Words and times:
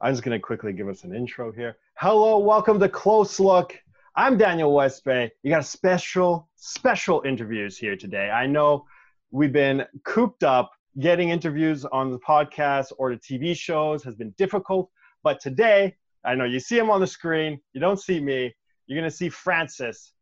I'm 0.00 0.12
just 0.12 0.22
going 0.22 0.38
to 0.38 0.40
quickly 0.40 0.72
give 0.72 0.88
us 0.88 1.02
an 1.02 1.12
intro 1.12 1.50
here. 1.50 1.76
Hello, 1.94 2.38
welcome 2.38 2.78
to 2.78 2.88
Close 2.88 3.40
Look. 3.40 3.76
I'm 4.14 4.38
Daniel 4.38 4.72
Westbay. 4.72 5.28
You 5.42 5.50
got 5.50 5.60
a 5.60 5.64
special, 5.64 6.48
special 6.54 7.22
interviews 7.26 7.76
here 7.76 7.96
today. 7.96 8.30
I 8.30 8.46
know 8.46 8.84
we've 9.32 9.52
been 9.52 9.84
cooped 10.04 10.44
up. 10.44 10.70
Getting 11.00 11.30
interviews 11.30 11.84
on 11.84 12.12
the 12.12 12.18
podcast 12.20 12.92
or 12.96 13.10
the 13.10 13.20
TV 13.20 13.56
shows 13.56 14.04
has 14.04 14.14
been 14.14 14.30
difficult, 14.38 14.88
but 15.24 15.40
today, 15.40 15.96
I 16.24 16.36
know 16.36 16.44
you 16.44 16.60
see 16.60 16.78
him 16.78 16.90
on 16.90 17.00
the 17.00 17.06
screen. 17.06 17.60
You 17.72 17.80
don't 17.80 18.00
see 18.00 18.20
me. 18.20 18.54
You're 18.86 19.00
going 19.00 19.10
to 19.10 19.16
see 19.16 19.28
Francis. 19.28 20.12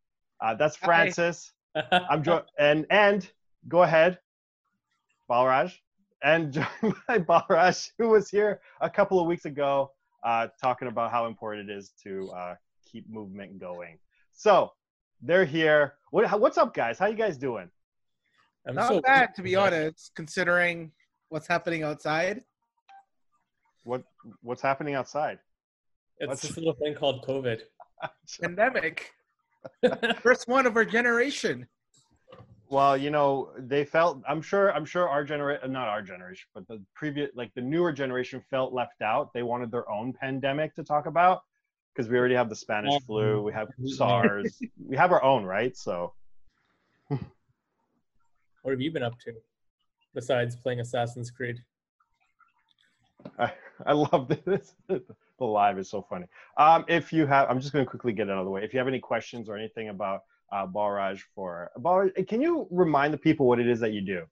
Uh, 0.43 0.55
that's 0.55 0.77
Francis. 0.77 1.53
I'm 1.93 2.23
jo- 2.23 2.45
and 2.59 2.87
and 2.91 3.31
go 3.69 3.83
ahead, 3.83 4.19
Balraj 5.31 5.75
and 6.23 6.53
joined 6.83 6.95
by 7.07 7.19
Balraj, 7.19 7.91
who 7.99 8.09
was 8.09 8.29
here 8.29 8.61
a 8.81 8.91
couple 8.91 9.21
of 9.21 9.27
weeks 9.27 9.45
ago 9.45 9.93
uh, 10.25 10.49
talking 10.61 10.89
about 10.89 11.11
how 11.11 11.27
important 11.27 11.71
it 11.71 11.77
is 11.77 11.93
to 12.03 12.31
uh, 12.31 12.55
keep 12.91 13.09
movement 13.09 13.59
going. 13.59 13.99
So 14.33 14.73
they're 15.23 15.45
here. 15.45 15.95
What, 16.11 16.41
what's 16.41 16.59
up, 16.59 16.75
guys? 16.75 16.99
How 16.99 17.07
you 17.07 17.17
guys 17.17 17.37
doing? 17.37 17.71
I'm 18.67 18.75
Not 18.75 18.89
so 18.89 19.01
bad, 19.01 19.35
to 19.37 19.43
be 19.43 19.55
honest, 19.57 20.13
considering 20.17 20.91
what's 21.29 21.47
happening 21.47 21.83
outside. 21.83 22.43
What 23.85 24.03
What's 24.43 24.63
happening 24.63 24.95
outside? 24.95 25.39
It's 26.19 26.29
what's... 26.29 26.43
this 26.43 26.57
little 26.57 26.75
thing 26.75 26.95
called 26.95 27.25
COVID. 27.25 27.61
Pandemic. 28.41 29.13
First 30.21 30.49
one 30.49 30.67
of 30.67 30.77
our 30.77 30.85
generation. 30.85 31.67
Well, 32.69 32.97
you 32.97 33.11
know, 33.11 33.51
they 33.59 33.85
felt. 33.85 34.23
I'm 34.29 34.43
sure. 34.43 34.73
I'm 34.73 34.85
sure 34.85 35.09
our 35.09 35.25
generation, 35.25 35.73
not 35.73 35.89
our 35.89 36.03
generation, 36.03 36.49
but 36.55 36.67
the 36.67 36.83
previous, 36.95 37.31
like 37.35 37.55
the 37.55 37.61
newer 37.61 37.93
generation, 37.93 38.43
felt 38.51 38.73
left 38.73 39.03
out. 39.03 39.33
They 39.33 39.43
wanted 39.43 39.71
their 39.71 39.89
own 39.91 40.13
pandemic 40.13 40.75
to 40.75 40.83
talk 40.83 41.07
about 41.07 41.43
because 41.95 42.11
we 42.11 42.19
already 42.19 42.35
have 42.35 42.49
the 42.49 42.57
Spanish 42.57 43.01
flu, 43.05 43.43
we 43.43 43.53
have 43.53 43.69
SARS, 43.85 44.61
we 44.85 44.97
have 44.97 45.13
our 45.13 45.23
own, 45.23 45.45
right? 45.45 45.77
So. 45.77 46.13
what 47.09 47.21
have 48.67 48.81
you 48.81 48.91
been 48.91 49.05
up 49.05 49.19
to 49.21 49.33
besides 50.13 50.57
playing 50.57 50.81
Assassin's 50.81 51.31
Creed? 51.31 51.63
I 53.39 53.53
I 53.85 53.93
love 53.93 54.29
this. 54.45 54.75
the 54.89 55.03
live 55.39 55.79
is 55.79 55.91
so 55.91 56.03
funny. 56.03 56.27
Um, 56.57 56.85
if 56.89 57.13
you 57.13 57.27
have, 57.27 57.49
I'm 57.51 57.61
just 57.61 57.73
going 57.73 57.85
to 57.85 57.91
quickly 57.91 58.13
get 58.13 58.31
out 58.31 58.39
of 58.39 58.45
the 58.45 58.51
way. 58.51 58.65
If 58.65 58.73
you 58.73 58.79
have 58.79 58.89
any 58.89 59.01
questions 59.01 59.49
or 59.49 59.57
anything 59.57 59.89
about 59.91 60.23
uh, 60.53 60.67
Balraj 60.67 61.21
for. 61.35 61.71
Balraj, 61.79 62.27
can 62.29 62.41
you 62.41 62.67
remind 62.71 63.13
the 63.13 63.19
people 63.19 63.47
what 63.47 63.59
it 63.59 63.69
is 63.69 63.81
that 63.81 63.93
you 63.93 64.01
do? 64.01 64.23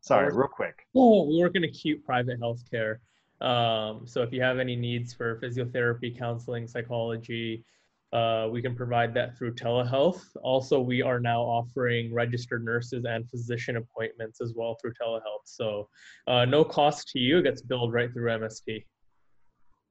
Sorry, 0.00 0.32
real 0.34 0.48
quick. 0.48 0.86
Oh, 0.96 1.28
we 1.28 1.38
work 1.38 1.52
in 1.54 1.64
acute 1.64 2.04
private 2.04 2.40
healthcare. 2.40 2.98
Um, 3.40 4.06
so 4.06 4.22
if 4.22 4.32
you 4.32 4.42
have 4.42 4.58
any 4.58 4.76
needs 4.76 5.12
for 5.12 5.38
physiotherapy, 5.40 6.16
counseling, 6.16 6.66
psychology, 6.66 7.64
uh, 8.12 8.46
we 8.50 8.60
can 8.60 8.74
provide 8.74 9.14
that 9.14 9.38
through 9.38 9.54
telehealth. 9.54 10.22
Also, 10.42 10.80
we 10.80 11.02
are 11.02 11.18
now 11.18 11.40
offering 11.40 12.12
registered 12.12 12.64
nurses 12.64 13.04
and 13.04 13.28
physician 13.30 13.76
appointments 13.76 14.40
as 14.40 14.52
well 14.54 14.76
through 14.80 14.92
telehealth. 15.00 15.44
So 15.44 15.88
uh, 16.26 16.44
no 16.44 16.62
cost 16.62 17.08
to 17.10 17.18
you, 17.18 17.38
it 17.38 17.42
gets 17.42 17.62
billed 17.62 17.92
right 17.92 18.12
through 18.12 18.30
MSP. 18.30 18.84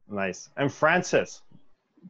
Nice. 0.08 0.50
And 0.58 0.72
Francis, 0.72 1.42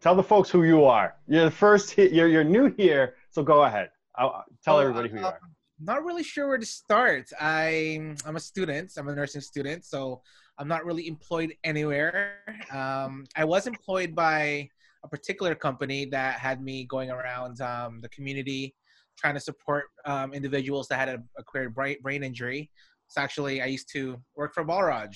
tell 0.01 0.15
the 0.15 0.23
folks 0.23 0.49
who 0.49 0.63
you 0.63 0.83
are. 0.83 1.15
You're 1.27 1.45
the 1.45 1.51
first. 1.51 1.97
You're 1.97 2.27
you're 2.27 2.43
new 2.43 2.73
here, 2.77 3.15
so 3.31 3.43
go 3.43 3.63
ahead. 3.63 3.89
I'll, 4.15 4.43
tell 4.63 4.79
everybody 4.79 5.09
who 5.09 5.19
you 5.19 5.25
are. 5.25 5.39
Not 5.79 6.03
really 6.05 6.23
sure 6.23 6.47
where 6.47 6.57
to 6.57 6.65
start. 6.65 7.31
I'm 7.39 8.15
I'm 8.25 8.35
a 8.35 8.39
student. 8.39 8.91
I'm 8.97 9.07
a 9.07 9.15
nursing 9.15 9.41
student, 9.41 9.83
so 9.85 10.21
I'm 10.59 10.67
not 10.67 10.85
really 10.85 11.07
employed 11.07 11.55
anywhere. 11.63 12.35
Um, 12.71 13.25
I 13.35 13.45
was 13.45 13.65
employed 13.65 14.13
by 14.13 14.69
a 15.03 15.07
particular 15.07 15.55
company 15.55 16.05
that 16.05 16.39
had 16.39 16.61
me 16.61 16.85
going 16.85 17.09
around 17.09 17.61
um, 17.61 17.99
the 18.01 18.09
community 18.09 18.75
trying 19.17 19.33
to 19.33 19.39
support 19.39 19.85
um, 20.05 20.33
individuals 20.33 20.87
that 20.89 20.99
had 20.99 21.09
a 21.09 21.23
acquired 21.37 21.73
brain, 21.73 21.97
brain 22.01 22.23
injury. 22.23 22.69
It's 23.07 23.17
actually 23.17 23.61
I 23.61 23.65
used 23.65 23.89
to 23.93 24.21
work 24.35 24.53
for 24.53 24.63
Balraj. 24.63 25.15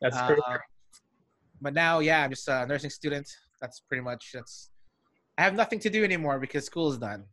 That's 0.00 0.16
uh, 0.16 0.36
But 1.60 1.74
now, 1.74 2.00
yeah, 2.00 2.24
I'm 2.24 2.30
just 2.30 2.48
a 2.48 2.66
nursing 2.66 2.90
student. 2.90 3.28
That's 3.60 3.80
pretty 3.80 4.02
much 4.02 4.30
that's 4.34 4.70
I 5.38 5.42
have 5.42 5.54
nothing 5.54 5.78
to 5.80 5.88
do 5.88 6.02
anymore 6.02 6.40
because 6.40 6.66
school 6.66 6.90
is 6.90 6.98
done. 6.98 7.24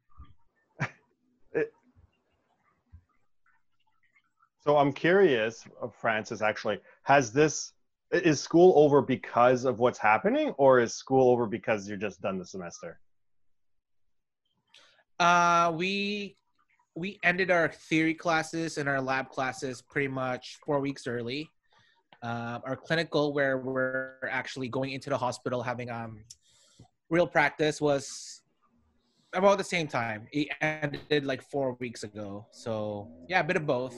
so 4.64 4.78
I'm 4.78 4.94
curious, 4.94 5.66
uh, 5.82 5.88
Francis. 5.88 6.44
Actually, 6.44 6.82
has 7.02 7.34
this 7.34 7.74
is 8.12 8.40
school 8.40 8.74
over 8.76 9.02
because 9.02 9.66
of 9.66 9.80
what's 9.80 9.98
happening, 9.98 10.52
or 10.60 10.80
is 10.80 10.94
school 10.94 11.32
over 11.32 11.48
because 11.48 11.90
you're 11.90 11.98
just 11.98 12.22
done 12.22 12.38
the 12.38 12.46
semester? 12.46 13.00
Uh, 15.20 15.74
we 15.76 16.38
we 16.94 17.20
ended 17.24 17.50
our 17.50 17.70
theory 17.70 18.14
classes 18.14 18.78
and 18.78 18.88
our 18.88 19.02
lab 19.02 19.30
classes 19.30 19.82
pretty 19.82 20.10
much 20.10 20.60
four 20.64 20.80
weeks 20.80 21.08
early. 21.08 21.50
Uh, 22.22 22.60
our 22.66 22.76
clinical, 22.76 23.34
where 23.34 23.58
we're 23.58 24.14
actually 24.30 24.70
going 24.70 24.92
into 24.92 25.10
the 25.10 25.18
hospital, 25.18 25.64
having 25.64 25.90
um, 25.90 26.24
real 27.10 27.28
practice 27.28 27.80
was 27.82 28.42
about 29.34 29.58
the 29.58 29.64
same 29.64 29.88
time. 29.88 30.28
It 30.32 30.50
ended 30.62 31.26
like 31.26 31.42
four 31.42 31.74
weeks 31.80 32.04
ago. 32.04 32.46
So 32.52 33.10
yeah, 33.28 33.42
a 33.42 33.44
bit 33.44 33.58
of 33.58 33.66
both. 33.66 33.96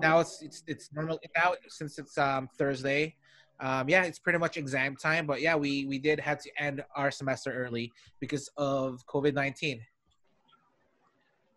Now 0.00 0.20
it's 0.20 0.42
it's 0.42 0.62
it's 0.66 0.90
normal 0.92 1.18
now 1.36 1.54
since 1.68 1.98
it's 1.98 2.16
um 2.16 2.48
Thursday. 2.56 3.16
Um, 3.60 3.88
yeah, 3.88 4.04
it's 4.04 4.20
pretty 4.20 4.38
much 4.38 4.56
exam 4.56 4.94
time. 4.96 5.26
But 5.26 5.40
yeah, 5.40 5.56
we 5.56 5.84
we 5.86 5.98
did 5.98 6.20
have 6.20 6.38
to 6.42 6.50
end 6.58 6.84
our 6.94 7.10
semester 7.10 7.52
early 7.52 7.92
because 8.20 8.48
of 8.56 9.04
COVID 9.06 9.34
nineteen. 9.34 9.80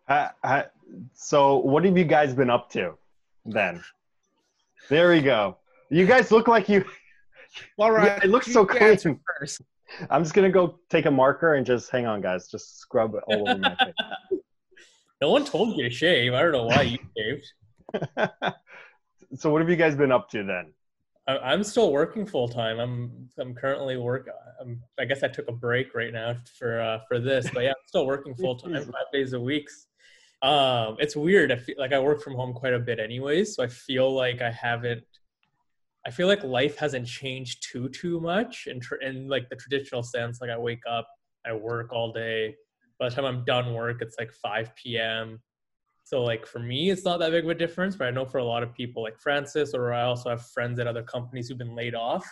Uh, 0.08 0.28
uh, 0.42 0.62
so 1.14 1.58
what 1.58 1.84
have 1.84 1.96
you 1.96 2.04
guys 2.04 2.34
been 2.34 2.50
up 2.50 2.68
to 2.70 2.94
then? 3.46 3.82
There 4.88 5.10
we 5.10 5.20
go. 5.20 5.58
You 5.90 6.06
guys 6.06 6.32
look 6.32 6.48
like 6.48 6.68
you. 6.68 6.84
All 7.78 7.92
right. 7.92 8.22
it 8.24 8.30
looks 8.30 8.52
so 8.52 8.66
clean. 8.66 8.98
First. 9.38 9.62
I'm 10.10 10.22
just 10.22 10.34
gonna 10.34 10.50
go 10.50 10.78
take 10.90 11.06
a 11.06 11.10
marker 11.10 11.54
and 11.54 11.66
just 11.66 11.90
hang 11.90 12.06
on, 12.06 12.20
guys. 12.20 12.48
Just 12.48 12.78
scrub 12.78 13.14
it 13.14 13.22
all 13.26 13.48
over 13.48 13.58
my 13.58 13.76
face. 13.76 13.94
No 15.20 15.30
one 15.30 15.44
told 15.44 15.76
you 15.76 15.88
to 15.88 15.94
shave. 15.94 16.34
I 16.34 16.42
don't 16.42 16.50
know 16.50 16.64
why 16.64 16.82
you 16.82 16.98
shaved. 17.16 17.46
so, 19.36 19.52
what 19.52 19.60
have 19.60 19.70
you 19.70 19.76
guys 19.76 19.94
been 19.94 20.10
up 20.10 20.28
to 20.30 20.42
then? 20.42 20.72
I'm 21.28 21.62
still 21.62 21.92
working 21.92 22.26
full 22.26 22.48
time. 22.48 22.80
I'm 22.80 23.28
I'm 23.38 23.54
currently 23.54 23.96
work. 23.96 24.28
I'm, 24.60 24.82
I 24.98 25.04
guess 25.04 25.22
I 25.22 25.28
took 25.28 25.46
a 25.46 25.52
break 25.52 25.94
right 25.94 26.12
now 26.12 26.34
for 26.58 26.80
uh, 26.80 26.98
for 27.06 27.20
this, 27.20 27.48
but 27.54 27.62
yeah, 27.62 27.70
I'm 27.70 27.86
still 27.86 28.04
working 28.04 28.34
full 28.34 28.56
time, 28.56 28.72
five 28.72 29.12
days 29.12 29.32
a 29.32 29.40
week. 29.40 29.68
Um, 30.42 30.96
it's 30.98 31.14
weird. 31.14 31.52
I 31.52 31.56
feel 31.56 31.76
like 31.78 31.92
I 31.92 32.00
work 32.00 32.20
from 32.20 32.34
home 32.34 32.52
quite 32.52 32.74
a 32.74 32.80
bit, 32.80 32.98
anyways. 32.98 33.54
So 33.54 33.62
I 33.62 33.68
feel 33.68 34.12
like 34.12 34.42
I 34.42 34.50
haven't 34.50 35.04
I 36.06 36.10
feel 36.10 36.26
like 36.26 36.42
life 36.42 36.76
hasn't 36.76 37.06
changed 37.06 37.66
too 37.70 37.88
too 37.90 38.20
much 38.20 38.66
in 38.66 38.80
tr- 38.80 38.96
in 38.96 39.28
like 39.28 39.48
the 39.48 39.56
traditional 39.56 40.02
sense. 40.02 40.40
Like 40.40 40.50
I 40.50 40.58
wake 40.58 40.82
up, 40.88 41.06
I 41.46 41.52
work 41.52 41.92
all 41.92 42.12
day. 42.12 42.56
By 42.98 43.08
the 43.08 43.14
time 43.14 43.24
I'm 43.24 43.44
done 43.44 43.74
work, 43.74 44.02
it's 44.02 44.16
like 44.18 44.32
5 44.32 44.74
p.m. 44.76 45.40
So 46.04 46.22
like 46.22 46.44
for 46.46 46.58
me, 46.58 46.90
it's 46.90 47.04
not 47.04 47.20
that 47.20 47.30
big 47.30 47.44
of 47.44 47.50
a 47.50 47.54
difference. 47.54 47.96
But 47.96 48.08
I 48.08 48.10
know 48.10 48.24
for 48.24 48.38
a 48.38 48.44
lot 48.44 48.62
of 48.62 48.74
people, 48.74 49.02
like 49.02 49.18
Francis, 49.18 49.74
or 49.74 49.92
I 49.92 50.02
also 50.02 50.30
have 50.30 50.46
friends 50.48 50.78
at 50.80 50.86
other 50.86 51.02
companies 51.02 51.48
who've 51.48 51.58
been 51.58 51.76
laid 51.76 51.94
off. 51.94 52.26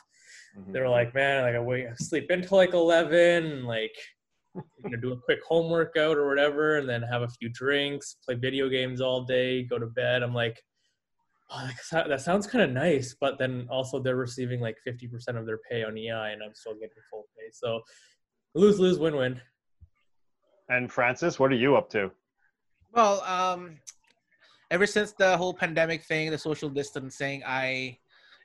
Mm-hmm. 0.59 0.73
They're 0.73 0.89
like, 0.89 1.15
man, 1.15 1.45
like 1.45 1.55
I 1.55 1.61
wait, 1.61 1.87
I 1.87 1.95
sleep 1.95 2.27
until 2.31 2.57
like 2.57 2.75
11, 2.75 3.65
like 3.65 3.95
you 4.55 4.91
know, 4.91 4.97
do 5.01 5.13
a 5.13 5.17
quick 5.17 5.43
home 5.45 5.71
workout 5.71 6.17
or 6.17 6.29
whatever, 6.29 6.79
and 6.79 6.89
then 6.89 7.03
have 7.03 7.23
a 7.23 7.29
few 7.29 7.49
drinks, 7.51 8.17
play 8.25 8.35
video 8.35 8.69
games 8.69 9.01
all 9.01 9.25
day, 9.25 9.63
go 9.63 9.79
to 9.79 9.87
bed. 9.87 10.23
I'm 10.23 10.35
like, 10.35 10.61
oh, 11.51 11.71
that 11.93 12.21
sounds 12.21 12.47
kind 12.47 12.65
of 12.65 12.71
nice, 12.71 13.15
but 13.21 13.39
then 13.39 13.67
also 13.71 14.01
they're 14.01 14.17
receiving 14.17 14.61
like 14.61 14.77
50% 14.87 15.37
of 15.37 15.47
their 15.47 15.59
pay 15.71 15.85
on 15.85 15.97
EI 15.97 16.33
and 16.33 16.43
I'm 16.43 16.55
still 16.55 16.75
getting 16.75 16.91
full 17.11 17.27
pay. 17.37 17.51
So 17.53 17.81
lose, 18.55 18.79
lose, 18.79 18.99
win, 18.99 19.17
win. 19.17 19.41
And 20.69 20.91
Francis, 20.91 21.39
what 21.39 21.51
are 21.51 21.57
you 21.57 21.77
up 21.77 21.91
to? 21.91 22.11
Well, 22.93 23.23
um, 23.23 23.79
ever 24.71 24.87
since 24.87 25.13
the 25.13 25.37
whole 25.37 25.53
pandemic 25.53 26.05
thing, 26.05 26.31
the 26.31 26.39
social 26.39 26.69
distancing, 26.69 27.43
I 27.47 27.99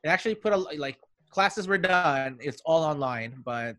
it 0.04 0.08
actually 0.08 0.36
put 0.36 0.54
a 0.54 0.58
like 0.58 0.98
classes 1.30 1.68
were 1.68 1.78
done. 1.78 2.38
It's 2.42 2.62
all 2.66 2.84
online, 2.84 3.42
but 3.44 3.78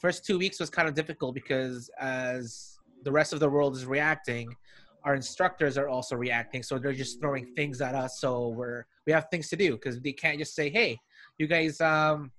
first 0.00 0.24
two 0.24 0.38
weeks 0.38 0.60
was 0.60 0.70
kind 0.70 0.88
of 0.88 0.94
difficult 0.94 1.34
because 1.34 1.90
as 1.98 2.78
the 3.04 3.12
rest 3.12 3.32
of 3.32 3.40
the 3.40 3.48
world 3.48 3.76
is 3.76 3.86
reacting, 3.86 4.54
our 5.04 5.14
instructors 5.14 5.76
are 5.76 5.88
also 5.88 6.16
reacting 6.16 6.62
so 6.62 6.78
they're 6.78 6.92
just 6.92 7.20
throwing 7.20 7.46
things 7.54 7.80
at 7.80 7.94
us 7.94 8.20
so 8.20 8.48
we're 8.48 8.84
we 9.06 9.12
have 9.12 9.26
things 9.30 9.48
to 9.48 9.56
do 9.56 9.72
because 9.72 10.00
they 10.00 10.12
can't 10.12 10.38
just 10.38 10.54
say 10.54 10.68
hey 10.70 10.98
you 11.38 11.46
guys 11.46 11.80
um 11.80 12.30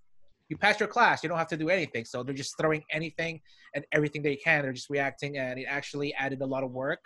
you 0.49 0.57
passed 0.57 0.79
your 0.79 0.89
class 0.89 1.23
you 1.23 1.29
don't 1.29 1.37
have 1.37 1.47
to 1.47 1.57
do 1.57 1.69
anything 1.69 2.05
so 2.05 2.23
they're 2.23 2.35
just 2.35 2.57
throwing 2.59 2.83
anything 2.91 3.39
and 3.73 3.85
everything 3.91 4.21
they 4.21 4.35
can 4.35 4.61
they're 4.61 4.73
just 4.73 4.89
reacting 4.89 5.37
and 5.37 5.59
it 5.59 5.65
actually 5.69 6.13
added 6.15 6.41
a 6.41 6.45
lot 6.45 6.63
of 6.63 6.71
work 6.71 7.05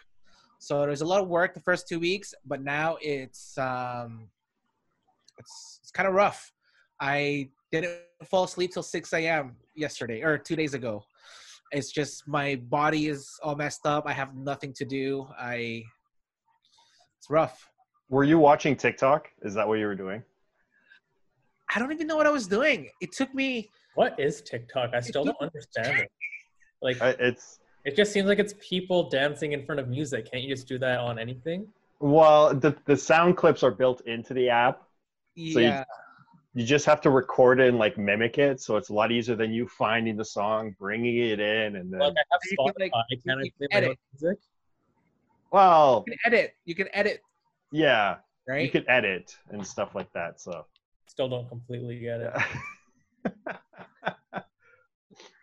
so 0.59 0.81
there's 0.81 1.01
a 1.01 1.05
lot 1.05 1.21
of 1.21 1.27
work 1.27 1.53
the 1.53 1.61
first 1.61 1.87
two 1.87 1.99
weeks 1.99 2.33
but 2.45 2.61
now 2.61 2.97
it's 3.01 3.57
um 3.57 4.27
it's 5.37 5.79
it's 5.81 5.91
kind 5.91 6.07
of 6.07 6.13
rough 6.13 6.51
i 6.99 7.49
didn't 7.71 7.99
fall 8.25 8.43
asleep 8.43 8.71
till 8.71 8.83
6 8.83 9.13
a.m. 9.13 9.55
yesterday 9.75 10.21
or 10.21 10.37
two 10.37 10.55
days 10.55 10.73
ago. 10.73 11.03
It's 11.71 11.91
just 11.91 12.27
my 12.27 12.55
body 12.55 13.07
is 13.07 13.29
all 13.43 13.55
messed 13.55 13.85
up. 13.85 14.05
I 14.07 14.13
have 14.13 14.35
nothing 14.35 14.73
to 14.73 14.85
do. 14.85 15.27
I 15.39 15.83
it's 17.17 17.29
rough. 17.29 17.69
Were 18.09 18.23
you 18.23 18.39
watching 18.39 18.75
TikTok? 18.75 19.27
Is 19.43 19.53
that 19.53 19.67
what 19.67 19.75
you 19.75 19.85
were 19.85 19.95
doing? 19.95 20.23
I 21.75 21.79
don't 21.79 21.91
even 21.91 22.07
know 22.07 22.15
what 22.15 22.25
I 22.25 22.31
was 22.31 22.47
doing. 22.47 22.89
It 23.01 23.11
took 23.11 23.33
me. 23.35 23.69
What 23.95 24.19
is 24.19 24.41
TikTok? 24.41 24.91
I 24.95 24.99
still 25.01 25.23
don't 25.25 25.37
understand 25.41 25.99
it. 25.99 26.11
Like 26.81 27.01
I- 27.01 27.15
It's 27.19 27.59
it 27.85 27.95
just 27.95 28.11
seems 28.11 28.27
like 28.27 28.39
it's 28.39 28.53
people 28.59 29.09
dancing 29.09 29.53
in 29.53 29.65
front 29.65 29.79
of 29.79 29.87
music. 29.87 30.29
Can't 30.31 30.43
you 30.43 30.53
just 30.53 30.67
do 30.67 30.77
that 30.79 30.99
on 30.99 31.19
anything? 31.19 31.67
well, 32.01 32.53
the 32.55 32.75
the 32.85 32.95
sound 32.95 33.35
clips 33.37 33.61
are 33.61 33.71
built 33.71 34.01
into 34.07 34.33
the 34.33 34.49
app. 34.49 34.81
So 35.35 35.41
you- 35.59 35.59
Yeah, 35.61 35.83
You 36.55 36.65
just 36.65 36.85
have 36.87 36.99
to 37.01 37.09
record 37.11 37.59
it 37.59 37.67
and 37.69 37.77
like 37.77 37.97
mimic 37.97 38.37
it, 38.39 38.59
so 38.59 38.75
it's 38.75 38.89
a 38.89 38.93
lot 38.93 39.11
easier 39.11 39.35
than 39.35 39.51
you 39.51 39.67
finding 39.67 40.17
the 40.17 40.25
song, 40.25 40.75
bringing 40.79 41.17
it 41.17 41.39
in, 41.39 41.75
and 41.75 41.93
then 41.93 41.99
Like 41.99 42.13
I 42.17 42.23
have 42.31 42.41
You 42.49 42.57
Spotify. 42.57 42.73
can, 42.73 42.81
like, 42.81 43.23
can 43.23 43.31
I 43.31 43.35
play 43.35 43.51
can 43.59 43.67
my 43.71 43.77
edit. 43.77 43.99
music? 44.19 44.39
well, 45.51 46.03
you 46.07 46.13
can 46.13 46.33
edit. 46.33 46.53
You 46.65 46.75
can 46.75 46.87
edit, 46.93 47.21
yeah, 47.71 48.15
right? 48.47 48.63
you 48.63 48.69
can 48.71 48.83
edit 48.89 49.35
and 49.51 49.65
stuff 49.65 49.93
like 49.93 50.11
that. 50.13 50.41
So 50.41 50.65
Still 51.07 51.29
don't 51.29 51.47
completely 51.49 51.99
get 51.99 52.19
it. 52.21 52.33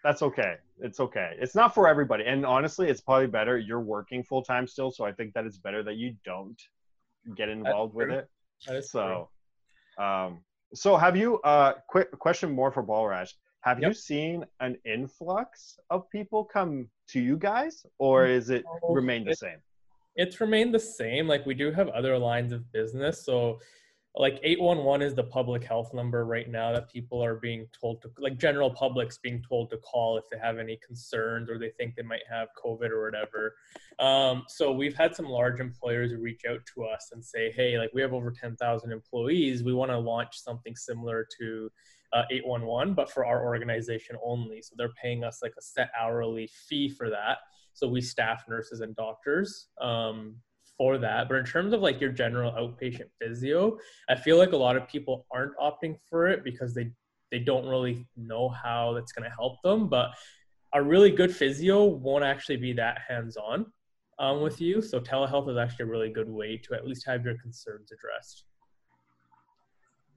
that's 0.03 0.23
okay. 0.23 0.55
It's 0.79 1.01
okay. 1.01 1.33
It's 1.39 1.55
not 1.55 1.73
for 1.75 1.89
everybody, 1.89 2.25
and 2.27 2.45
honestly, 2.45 2.89
it's 2.89 3.01
probably 3.01 3.27
better. 3.29 3.59
You're 3.59 3.81
working 3.81 4.23
full 4.25 4.43
time 4.43 4.67
still, 4.67 4.91
so 4.91 5.05
I 5.05 5.13
think 5.13 5.35
that 5.35 5.45
it's 5.47 5.59
better 5.59 5.83
that 5.85 5.97
you 5.97 6.15
don't 6.25 6.61
get 7.37 7.49
involved 7.49 7.95
with 7.95 8.11
it. 8.11 8.29
That 8.67 8.77
is 8.77 8.91
So, 8.91 9.29
um, 9.99 10.41
so 10.75 10.97
have 10.97 11.17
you? 11.17 11.41
Uh, 11.41 11.75
quick 11.89 12.11
question 12.19 12.51
more 12.53 12.71
for 12.71 12.83
Balraj. 12.83 13.33
Have 13.63 13.83
you 13.83 13.93
seen 13.93 14.45
an 14.61 14.77
influx 14.85 15.79
of 15.91 16.09
people 16.11 16.45
come 16.45 16.89
to 17.09 17.21
you 17.21 17.37
guys, 17.37 17.85
or 17.99 18.27
is 18.27 18.51
it 18.51 18.65
No, 18.83 18.95
remain 18.95 19.25
the 19.25 19.33
it- 19.33 19.39
same? 19.39 19.59
it's 20.17 20.41
remained 20.41 20.73
the 20.75 20.79
same. 20.81 21.27
Like 21.29 21.45
we 21.47 21.55
do 21.55 21.71
have 21.73 21.89
other 21.89 22.17
lines 22.19 22.53
of 22.53 22.71
business. 22.73 23.25
So 23.25 23.59
like 24.19 24.41
811 24.43 25.07
is 25.07 25.15
the 25.15 25.25
public 25.25 25.63
health 25.63 25.93
number 25.93 26.25
right 26.25 26.51
now 26.51 26.73
that 26.73 26.91
people 26.91 27.23
are 27.23 27.35
being 27.35 27.67
told 27.79 28.01
to 28.03 28.11
like 28.19 28.39
general 28.39 28.71
public's 28.71 29.19
being 29.19 29.43
told 29.47 29.69
to 29.71 29.77
call 29.79 30.17
if 30.17 30.25
they 30.31 30.39
have 30.39 30.59
any 30.59 30.79
concerns 30.85 31.51
or 31.51 31.59
they 31.59 31.71
think 31.77 31.95
they 31.95 32.03
might 32.03 32.23
have 32.31 32.49
COVID 32.63 32.89
or 32.89 33.05
whatever. 33.05 33.55
Um, 33.99 34.45
so 34.49 34.73
we've 34.73 34.97
had 34.97 35.15
some 35.15 35.27
large 35.27 35.61
employers 35.61 36.15
reach 36.15 36.43
out 36.49 36.61
to 36.75 36.85
us 36.85 37.11
and 37.13 37.23
say, 37.23 37.53
hey, 37.53 37.79
like 37.79 37.91
we 37.93 38.01
have 38.01 38.15
over 38.15 38.31
10,000 38.31 38.91
employees. 38.91 39.63
We 39.63 39.75
want 39.75 39.91
to 39.91 39.99
launch 39.99 40.39
something 40.39 40.75
similar 40.77 41.27
to 41.39 41.71
uh, 42.15 42.23
811, 42.31 42.95
but 42.95 43.11
for 43.11 43.27
our 43.27 43.45
organization 43.45 44.17
only. 44.25 44.63
So 44.63 44.75
they're 44.79 44.95
paying 45.01 45.25
us 45.25 45.41
like 45.43 45.53
a 45.59 45.63
set 45.63 45.91
hourly 45.99 46.49
fee 46.69 46.89
for 46.89 47.11
that. 47.11 47.39
So 47.75 47.87
we 47.87 48.01
staff 48.01 48.45
nurses 48.49 48.81
and 48.81 48.97
doctors 48.97 49.69
um, 49.79 50.37
for 50.79 50.99
that. 50.99 51.29
But 51.29 51.37
in 51.37 51.45
terms 51.45 51.73
of 51.73 51.81
like 51.81 52.01
your 52.01 52.11
general 52.11 52.53
outpatient 52.53 53.09
physio, 53.21 53.79
I 54.09 54.17
feel 54.17 54.39
like 54.39 54.53
a 54.53 54.57
lot 54.57 54.77
of 54.77 54.89
people 54.89 55.27
aren't 55.33 55.57
opting 55.59 55.97
for 56.09 56.29
it 56.29 56.45
because 56.45 56.75
they 56.75 56.91
they 57.31 57.41
don't 57.41 57.67
really 57.67 58.07
know 58.17 58.49
how 58.49 58.93
that's 58.93 59.13
going 59.13 59.29
to 59.29 59.35
help 59.35 59.61
them. 59.63 59.89
But 59.89 60.11
a 60.73 60.83
really 60.83 61.11
good 61.11 61.35
physio 61.35 61.85
won't 61.85 62.25
actually 62.25 62.57
be 62.57 62.73
that 62.75 62.99
hands 63.09 63.37
on 63.37 63.67
um, 64.19 64.43
with 64.43 64.61
you. 64.61 64.81
So 64.83 65.01
telehealth 65.01 65.51
is 65.51 65.57
actually 65.57 65.85
a 65.85 65.89
really 65.89 66.11
good 66.11 66.29
way 66.29 66.57
to 66.59 66.75
at 66.75 66.87
least 66.87 67.05
have 67.07 67.25
your 67.25 67.37
concerns 67.39 67.91
addressed. 67.93 68.45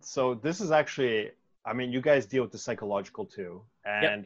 So 0.02 0.36
this 0.36 0.62
is 0.62 0.72
actually, 0.72 1.32
I 1.66 1.74
mean, 1.74 1.92
you 1.92 2.02
guys 2.02 2.26
deal 2.26 2.44
with 2.44 2.52
the 2.52 2.58
psychological 2.58 3.26
too, 3.26 3.62
and 3.86 4.26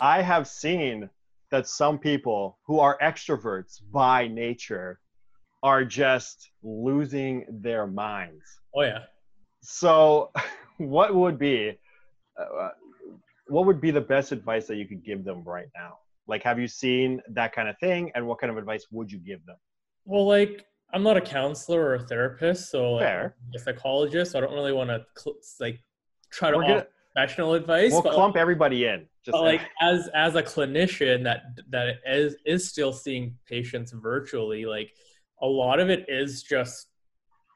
I 0.00 0.20
have 0.22 0.48
seen 0.48 1.08
that 1.50 1.68
some 1.68 1.98
people 1.98 2.58
who 2.66 2.80
are 2.80 2.98
extroverts 3.00 3.80
by 3.92 4.26
nature 4.26 4.98
are 5.66 5.84
just 5.84 6.50
losing 6.62 7.44
their 7.50 7.88
minds. 7.88 8.44
Oh 8.72 8.82
yeah. 8.82 9.00
So, 9.62 10.30
what 10.78 11.12
would 11.12 11.40
be, 11.40 11.76
uh, 12.38 12.68
what 13.48 13.66
would 13.66 13.80
be 13.80 13.90
the 13.90 14.00
best 14.00 14.30
advice 14.30 14.68
that 14.68 14.76
you 14.76 14.86
could 14.86 15.04
give 15.04 15.24
them 15.24 15.42
right 15.42 15.66
now? 15.74 15.98
Like, 16.28 16.44
have 16.44 16.60
you 16.60 16.68
seen 16.68 17.20
that 17.30 17.52
kind 17.52 17.68
of 17.68 17.76
thing, 17.80 18.12
and 18.14 18.28
what 18.28 18.38
kind 18.38 18.52
of 18.52 18.58
advice 18.58 18.86
would 18.92 19.10
you 19.10 19.18
give 19.18 19.44
them? 19.44 19.56
Well, 20.04 20.24
like 20.24 20.66
I'm 20.94 21.02
not 21.02 21.16
a 21.16 21.20
counselor 21.20 21.80
or 21.80 21.94
a 21.96 22.06
therapist, 22.06 22.70
so 22.70 22.92
like, 22.92 23.08
I'm 23.08 23.32
a 23.56 23.58
psychologist. 23.58 24.32
So 24.32 24.38
I 24.38 24.42
don't 24.42 24.54
really 24.54 24.72
want 24.72 24.90
to 24.90 25.04
cl- 25.16 25.36
like 25.58 25.80
try 26.30 26.52
to 26.52 26.58
offer 26.58 26.86
professional 27.12 27.54
advice. 27.54 27.90
We'll 27.90 28.02
but 28.02 28.14
clump 28.14 28.36
everybody 28.36 28.86
in. 28.86 29.08
Just 29.24 29.36
like 29.38 29.62
as 29.80 30.08
as 30.14 30.36
a 30.36 30.42
clinician 30.44 31.24
that 31.24 31.42
that 31.70 31.96
is 32.06 32.36
is 32.46 32.68
still 32.68 32.92
seeing 32.92 33.34
patients 33.48 33.90
virtually, 33.90 34.64
like 34.64 34.92
a 35.42 35.46
lot 35.46 35.80
of 35.80 35.90
it 35.90 36.04
is 36.08 36.42
just 36.42 36.88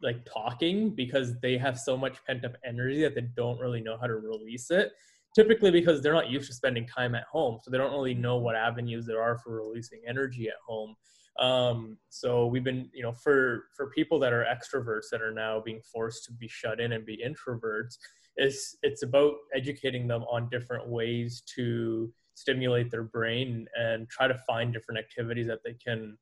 like 0.02 0.26
talking 0.32 0.90
because 0.94 1.38
they 1.40 1.58
have 1.58 1.78
so 1.78 1.96
much 1.96 2.16
pent 2.26 2.44
up 2.44 2.52
energy 2.66 3.02
that 3.02 3.14
they 3.14 3.26
don't 3.36 3.58
really 3.58 3.80
know 3.80 3.96
how 4.00 4.06
to 4.06 4.14
release 4.14 4.70
it. 4.70 4.92
Typically 5.34 5.70
because 5.70 6.02
they're 6.02 6.12
not 6.12 6.28
used 6.28 6.48
to 6.48 6.54
spending 6.54 6.86
time 6.86 7.14
at 7.14 7.22
home, 7.30 7.60
so 7.62 7.70
they 7.70 7.78
don't 7.78 7.92
really 7.92 8.14
know 8.14 8.36
what 8.38 8.56
avenues 8.56 9.06
there 9.06 9.22
are 9.22 9.38
for 9.38 9.62
releasing 9.62 10.00
energy 10.08 10.48
at 10.48 10.54
home. 10.66 10.96
Um, 11.38 11.98
so 12.08 12.46
we've 12.46 12.64
been, 12.64 12.90
you 12.92 13.04
know, 13.04 13.12
for 13.12 13.66
for 13.76 13.90
people 13.90 14.18
that 14.18 14.32
are 14.32 14.44
extroverts 14.44 15.08
that 15.12 15.22
are 15.22 15.32
now 15.32 15.60
being 15.60 15.80
forced 15.82 16.24
to 16.24 16.32
be 16.32 16.48
shut 16.48 16.80
in 16.80 16.92
and 16.92 17.06
be 17.06 17.22
introverts, 17.24 17.96
it's 18.36 18.76
it's 18.82 19.04
about 19.04 19.34
educating 19.54 20.08
them 20.08 20.24
on 20.24 20.48
different 20.50 20.88
ways 20.88 21.42
to 21.54 22.12
stimulate 22.34 22.90
their 22.90 23.04
brain 23.04 23.66
and 23.78 24.08
try 24.08 24.26
to 24.26 24.36
find 24.46 24.72
different 24.72 24.98
activities 24.98 25.46
that 25.46 25.60
they 25.64 25.74
can 25.74 26.16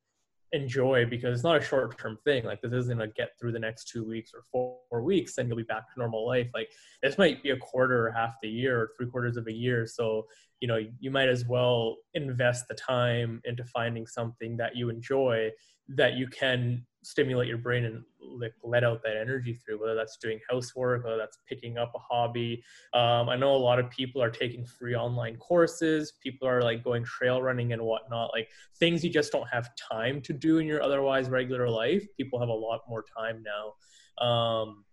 enjoy 0.52 1.06
because 1.06 1.34
it's 1.34 1.44
not 1.44 1.56
a 1.56 1.64
short 1.64 1.98
term 1.98 2.18
thing. 2.24 2.44
Like 2.44 2.60
this 2.60 2.72
isn't 2.72 3.00
a 3.00 3.08
get 3.08 3.30
through 3.38 3.52
the 3.52 3.58
next 3.58 3.88
two 3.88 4.04
weeks 4.04 4.32
or 4.34 4.42
four, 4.50 5.02
weeks 5.02 5.34
then 5.34 5.48
you'll 5.48 5.56
be 5.56 5.62
back 5.62 5.92
to 5.92 5.98
normal 5.98 6.26
life. 6.26 6.48
Like 6.54 6.70
this 7.02 7.18
might 7.18 7.42
be 7.42 7.50
a 7.50 7.56
quarter 7.56 8.06
or 8.06 8.10
half 8.10 8.34
the 8.42 8.48
year 8.48 8.80
or 8.80 8.90
three 8.96 9.06
quarters 9.06 9.36
of 9.36 9.46
a 9.46 9.52
year. 9.52 9.86
So 9.86 10.26
you 10.60 10.68
know 10.68 10.78
you 10.98 11.10
might 11.10 11.28
as 11.28 11.44
well 11.46 11.96
invest 12.14 12.66
the 12.68 12.74
time 12.74 13.40
into 13.44 13.64
finding 13.64 14.06
something 14.06 14.56
that 14.56 14.76
you 14.76 14.90
enjoy 14.90 15.50
that 15.88 16.14
you 16.14 16.26
can 16.28 16.84
stimulate 17.02 17.48
your 17.48 17.58
brain 17.58 17.84
and 17.84 18.02
like 18.20 18.52
let 18.62 18.84
out 18.84 19.02
that 19.02 19.16
energy 19.16 19.54
through 19.54 19.80
whether 19.80 19.94
that's 19.94 20.18
doing 20.18 20.38
housework 20.50 21.04
whether 21.04 21.16
that's 21.16 21.38
picking 21.48 21.78
up 21.78 21.92
a 21.94 21.98
hobby. 21.98 22.62
Um, 22.92 23.28
i 23.28 23.36
know 23.36 23.54
a 23.54 23.56
lot 23.56 23.78
of 23.78 23.88
people 23.90 24.22
are 24.22 24.30
taking 24.30 24.66
free 24.66 24.94
online 24.94 25.36
courses. 25.36 26.12
People 26.22 26.46
are 26.46 26.60
like 26.60 26.84
going 26.84 27.04
trail 27.04 27.40
running 27.40 27.72
and 27.72 27.80
whatnot 27.80 28.30
like 28.34 28.48
things 28.78 29.02
you 29.02 29.10
just 29.10 29.32
don't 29.32 29.48
have 29.48 29.70
time 29.76 30.20
to 30.22 30.32
do 30.32 30.58
in 30.58 30.66
your 30.66 30.82
otherwise 30.82 31.28
regular 31.30 31.68
life. 31.68 32.04
People 32.16 32.38
have 32.40 32.50
a 32.50 32.52
lot 32.52 32.80
more 32.88 33.04
time 33.16 33.42
now. 33.42 34.26
Um, 34.26 34.84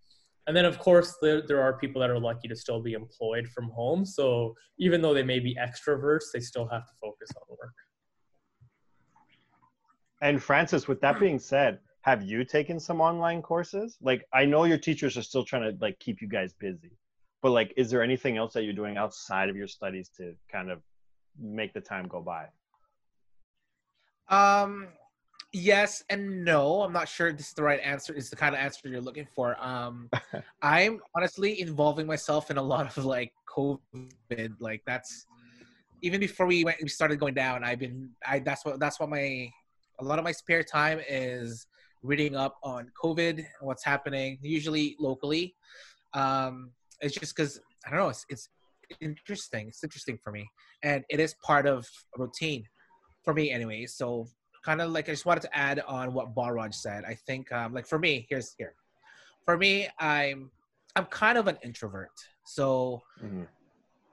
and 0.46 0.56
then 0.56 0.64
of 0.64 0.78
course 0.78 1.16
there, 1.20 1.42
there 1.42 1.60
are 1.60 1.76
people 1.76 2.00
that 2.00 2.08
are 2.08 2.20
lucky 2.20 2.48
to 2.48 2.56
still 2.56 2.80
be 2.80 2.92
employed 2.92 3.48
from 3.48 3.68
home. 3.70 4.06
So 4.06 4.54
even 4.78 5.02
though 5.02 5.12
they 5.12 5.24
may 5.24 5.40
be 5.40 5.56
extroverts 5.56 6.26
they 6.32 6.40
still 6.40 6.68
have 6.68 6.86
to 6.86 6.92
focus 7.02 7.28
on 7.36 7.56
work 7.60 7.74
And 10.22 10.42
Francis, 10.42 10.88
with 10.88 11.00
that 11.02 11.20
being 11.20 11.38
said, 11.38 11.80
have 12.02 12.22
you 12.22 12.44
taken 12.44 12.78
some 12.78 13.00
online 13.00 13.42
courses? 13.42 13.98
Like, 14.00 14.24
I 14.32 14.44
know 14.44 14.64
your 14.64 14.78
teachers 14.78 15.16
are 15.16 15.22
still 15.22 15.44
trying 15.44 15.70
to 15.70 15.76
like 15.80 15.98
keep 15.98 16.22
you 16.22 16.28
guys 16.28 16.54
busy, 16.54 16.92
but 17.42 17.50
like, 17.50 17.74
is 17.76 17.90
there 17.90 18.02
anything 18.02 18.36
else 18.36 18.52
that 18.54 18.62
you're 18.62 18.72
doing 18.72 18.96
outside 18.96 19.48
of 19.48 19.56
your 19.56 19.66
studies 19.66 20.08
to 20.16 20.34
kind 20.50 20.70
of 20.70 20.80
make 21.38 21.74
the 21.74 21.80
time 21.80 22.06
go 22.08 22.20
by? 22.20 22.46
Um, 24.28 24.88
yes 25.52 26.04
and 26.10 26.44
no. 26.44 26.82
I'm 26.82 26.92
not 26.92 27.08
sure 27.08 27.32
this 27.32 27.48
is 27.48 27.54
the 27.54 27.62
right 27.62 27.80
answer. 27.80 28.14
Is 28.14 28.30
the 28.30 28.36
kind 28.36 28.54
of 28.54 28.60
answer 28.60 28.88
you're 28.88 29.00
looking 29.00 29.26
for. 29.34 29.56
Um, 29.64 30.10
I'm 30.62 31.00
honestly 31.16 31.60
involving 31.60 32.06
myself 32.06 32.50
in 32.50 32.56
a 32.56 32.62
lot 32.62 32.96
of 32.96 33.04
like 33.04 33.32
COVID. 33.48 34.60
Like 34.60 34.82
that's 34.86 35.26
even 36.02 36.20
before 36.20 36.46
we 36.46 36.64
went, 36.64 36.78
we 36.82 36.88
started 36.88 37.18
going 37.18 37.34
down. 37.34 37.64
I've 37.64 37.78
been. 37.78 38.10
I 38.26 38.40
that's 38.40 38.64
what 38.64 38.78
that's 38.78 39.00
what 39.00 39.08
my 39.08 39.50
a 39.98 40.04
lot 40.04 40.18
of 40.18 40.24
my 40.24 40.32
spare 40.32 40.62
time 40.62 41.00
is 41.08 41.66
reading 42.02 42.36
up 42.36 42.56
on 42.62 42.90
COVID 43.02 43.44
what's 43.60 43.84
happening. 43.84 44.38
Usually 44.42 44.96
locally. 44.98 45.54
Um, 46.14 46.70
it's 47.00 47.14
just 47.14 47.34
because 47.34 47.60
I 47.86 47.90
don't 47.90 47.98
know. 48.00 48.08
It's 48.08 48.26
it's 48.28 48.48
interesting. 49.00 49.68
It's 49.68 49.82
interesting 49.82 50.18
for 50.22 50.30
me, 50.30 50.48
and 50.82 51.04
it 51.08 51.20
is 51.20 51.34
part 51.42 51.66
of 51.66 51.86
routine 52.16 52.64
for 53.24 53.34
me 53.34 53.50
anyway. 53.50 53.86
So 53.86 54.28
kind 54.64 54.80
of 54.80 54.90
like 54.92 55.08
I 55.08 55.12
just 55.12 55.26
wanted 55.26 55.42
to 55.42 55.56
add 55.56 55.80
on 55.80 56.12
what 56.12 56.34
Balraj 56.34 56.74
said. 56.74 57.04
I 57.04 57.14
think 57.26 57.50
um, 57.52 57.72
like 57.72 57.86
for 57.86 57.98
me, 57.98 58.26
here's 58.28 58.54
here. 58.58 58.74
For 59.44 59.56
me, 59.56 59.88
I'm 59.98 60.50
I'm 60.94 61.06
kind 61.06 61.38
of 61.38 61.46
an 61.48 61.58
introvert. 61.62 62.10
So 62.44 63.02
Mhm. 63.22 63.46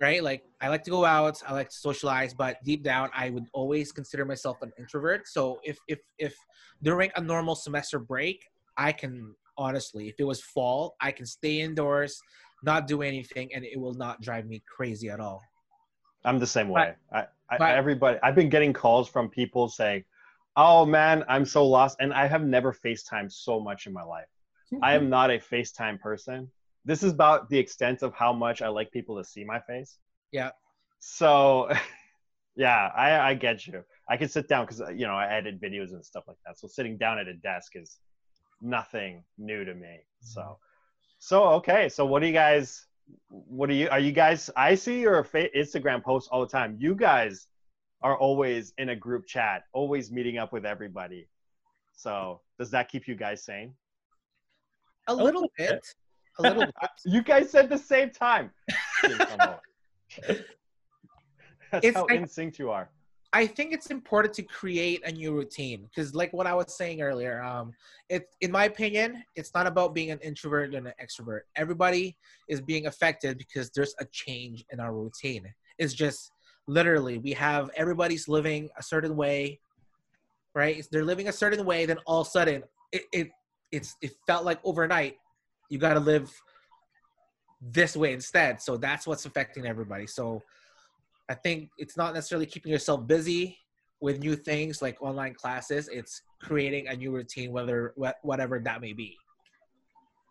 Right, 0.04 0.22
like 0.30 0.44
I 0.62 0.68
like 0.74 0.84
to 0.84 0.92
go 0.98 1.04
out, 1.18 1.36
I 1.48 1.54
like 1.54 1.70
to 1.70 1.80
socialize, 1.90 2.32
but 2.44 2.58
deep 2.64 2.82
down 2.84 3.10
I 3.24 3.26
would 3.34 3.48
always 3.54 3.88
consider 4.00 4.26
myself 4.34 4.58
an 4.62 4.72
introvert. 4.78 5.22
So 5.36 5.42
if 5.64 5.78
if 5.88 6.00
if 6.28 6.36
during 6.82 7.10
a 7.16 7.22
normal 7.22 7.56
semester 7.56 8.00
break, 8.00 8.38
I 8.78 8.92
can 8.92 9.14
honestly, 9.58 10.04
if 10.12 10.16
it 10.20 10.28
was 10.34 10.42
fall, 10.56 10.96
I 11.08 11.12
can 11.18 11.26
stay 11.26 11.62
indoors, 11.62 12.14
not 12.64 12.88
do 12.94 13.02
anything, 13.02 13.48
and 13.56 13.64
it 13.74 13.80
will 13.84 13.98
not 14.06 14.22
drive 14.22 14.46
me 14.46 14.58
crazy 14.76 15.10
at 15.10 15.20
all. 15.20 15.42
I'm 16.26 16.40
the 16.40 16.48
same 16.58 16.70
way. 16.70 16.94
I, 17.12 17.22
I, 17.50 17.58
but- 17.58 17.76
everybody, 17.82 18.18
I've 18.24 18.36
been 18.36 18.50
getting 18.50 18.74
calls 18.74 19.08
from 19.10 19.30
people 19.30 19.68
saying, 19.70 20.04
"Oh 20.56 20.86
man, 20.86 21.24
I'm 21.34 21.46
so 21.46 21.62
lost," 21.78 21.98
and 22.02 22.14
I 22.14 22.28
have 22.28 22.44
never 22.44 22.72
FaceTime 22.86 23.32
so 23.32 23.60
much 23.60 23.88
in 23.88 23.94
my 23.94 24.04
life. 24.04 24.32
Hmm. 24.70 24.84
I 24.88 24.96
am 24.96 25.10
not 25.10 25.28
a 25.32 25.40
FaceTime 25.52 26.00
person. 26.00 26.50
This 26.86 27.04
is 27.04 27.14
about 27.14 27.50
the 27.50 27.58
extent 27.58 28.04
of 28.04 28.14
how 28.14 28.34
much 28.34 28.62
I 28.62 28.68
like 28.68 28.92
people 28.92 29.18
to 29.18 29.24
see 29.24 29.44
my 29.44 29.60
face. 29.62 29.98
Yeah. 30.32 30.52
So, 31.00 31.70
yeah, 32.56 32.90
I, 32.96 33.30
I 33.30 33.34
get 33.34 33.66
you. 33.68 33.84
I 34.10 34.18
can 34.18 34.28
sit 34.28 34.48
down 34.48 34.66
because 34.66 34.82
uh, 34.82 34.90
you 34.90 35.08
know 35.08 35.16
I 35.16 35.28
edit 35.28 35.62
videos 35.62 35.92
and 35.92 36.04
stuff 36.04 36.26
like 36.28 36.38
that. 36.46 36.60
So 36.60 36.68
sitting 36.68 36.98
down 36.98 37.20
at 37.20 37.28
a 37.28 37.34
desk 37.36 37.74
is 37.76 37.98
nothing 38.62 39.24
new 39.38 39.64
to 39.64 39.74
me. 39.74 40.00
So, 40.22 40.42
mm-hmm. 40.42 40.54
so 41.20 41.44
okay. 41.54 41.88
So 41.90 42.06
what 42.06 42.20
do 42.22 42.28
you 42.28 42.34
guys? 42.34 42.86
What 43.30 43.70
are 43.70 43.74
you? 43.74 43.90
Are 43.90 44.00
you 44.00 44.12
guys? 44.12 44.50
I 44.58 44.76
see 44.76 45.00
your 45.00 45.24
fa- 45.24 45.50
Instagram 45.56 46.04
posts 46.04 46.30
all 46.32 46.42
the 46.42 46.48
time. 46.48 46.76
You 46.80 46.96
guys 46.96 47.48
are 48.02 48.18
always 48.18 48.74
in 48.78 48.90
a 48.90 48.96
group 48.96 49.26
chat, 49.26 49.64
always 49.72 50.12
meeting 50.12 50.38
up 50.38 50.52
with 50.52 50.66
everybody. 50.66 51.28
So 51.94 52.42
does 52.60 52.70
that 52.72 52.90
keep 52.90 53.08
you 53.08 53.16
guys 53.16 53.44
sane? 53.44 53.74
A 55.08 55.16
little 55.16 55.50
bit. 55.58 55.86
A 56.40 56.42
little. 56.42 56.66
You 57.06 57.22
guys 57.22 57.50
said 57.52 57.70
the 57.70 57.78
same 57.78 58.10
time. 58.10 58.52
That's 61.72 61.86
It's 61.88 61.98
how 61.98 62.04
like- 62.06 62.20
in 62.20 62.28
sync 62.28 62.60
you 62.60 62.70
are. 62.72 62.90
I 63.36 63.48
think 63.48 63.74
it's 63.74 63.88
important 63.88 64.32
to 64.36 64.44
create 64.44 65.02
a 65.08 65.12
new 65.12 65.34
routine 65.34 65.86
because, 65.90 66.14
like 66.14 66.32
what 66.34 66.46
I 66.46 66.54
was 66.54 66.78
saying 66.78 67.02
earlier, 67.02 67.42
um, 67.42 67.74
it, 68.08 68.28
in 68.42 68.52
my 68.52 68.66
opinion, 68.66 69.24
it's 69.36 69.56
not 69.56 69.66
about 69.66 69.96
being 69.96 70.12
an 70.12 70.20
introvert 70.20 70.76
and 70.76 70.86
an 70.86 70.94
extrovert. 71.04 71.40
Everybody 71.56 72.16
is 72.48 72.62
being 72.62 72.86
affected 72.86 73.40
because 73.40 73.72
there's 73.72 73.96
a 74.00 74.06
change 74.12 74.64
in 74.72 74.80
our 74.80 74.94
routine. 74.94 75.52
It's 75.80 75.96
just 75.96 76.32
literally 76.68 77.18
we 77.18 77.32
have 77.32 77.72
everybody's 77.76 78.28
living 78.28 78.70
a 78.78 78.84
certain 78.84 79.16
way, 79.16 79.60
right? 80.54 80.86
They're 80.92 81.04
living 81.04 81.28
a 81.28 81.34
certain 81.34 81.66
way, 81.66 81.88
then 81.88 81.98
all 82.06 82.22
of 82.22 82.28
a 82.28 82.30
sudden 82.30 82.62
it 82.92 83.02
it 83.12 83.32
it's 83.72 83.96
it 84.04 84.12
felt 84.28 84.46
like 84.46 84.60
overnight 84.64 85.18
you 85.70 85.78
got 85.78 85.94
to 85.94 86.00
live 86.00 86.32
this 87.62 87.96
way 87.96 88.14
instead. 88.14 88.62
So 88.62 88.78
that's 88.78 89.08
what's 89.08 89.26
affecting 89.26 89.66
everybody. 89.66 90.08
So 90.08 90.42
I 91.30 91.34
think 91.34 91.70
it's 91.78 91.96
not 91.96 92.14
necessarily 92.14 92.46
keeping 92.46 92.72
yourself 92.72 93.08
busy 93.08 93.58
with 94.02 94.20
new 94.20 94.36
things 94.36 94.82
like 94.82 95.02
online 95.02 95.34
classes. 95.34 95.88
It's 95.88 96.22
creating 96.42 96.88
a 96.88 96.96
new 96.96 97.12
routine, 97.12 97.52
whether 97.52 97.94
wha- 97.96 98.14
whatever 98.22 98.60
that 98.60 98.82
may 98.82 98.94
be. 98.94 99.18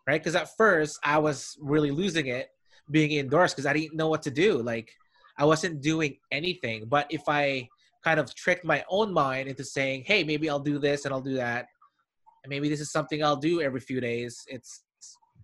Right? 0.07 0.21
Because 0.21 0.37
at 0.37 0.55
first 0.57 0.99
I 1.03 1.19
was 1.19 1.57
really 1.61 1.91
losing 1.91 2.27
it 2.27 2.49
being 2.91 3.13
indoors 3.13 3.53
because 3.55 3.67
I 3.67 3.73
didn't 3.73 3.97
know 3.97 4.09
what 4.09 4.23
to 4.23 4.31
do. 4.31 4.63
Like 4.63 4.93
I 5.39 5.45
wasn't 5.47 5.81
doing 5.81 6.19
anything. 6.31 6.85
But 6.87 7.07
if 7.09 7.23
I 7.29 7.69
kind 8.05 8.21
of 8.21 8.35
tricked 8.35 8.65
my 8.65 8.85
own 8.91 9.13
mind 9.13 9.49
into 9.49 9.65
saying, 9.65 10.05
"Hey, 10.07 10.25
maybe 10.25 10.51
I'll 10.51 10.61
do 10.61 10.79
this 10.79 11.05
and 11.05 11.15
I'll 11.15 11.21
do 11.21 11.35
that," 11.35 11.69
and 12.45 12.51
maybe 12.51 12.69
this 12.69 12.81
is 12.81 12.91
something 12.91 13.25
I'll 13.25 13.37
do 13.37 13.63
every 13.63 13.81
few 13.81 14.01
days, 14.01 14.45
it's 14.49 14.83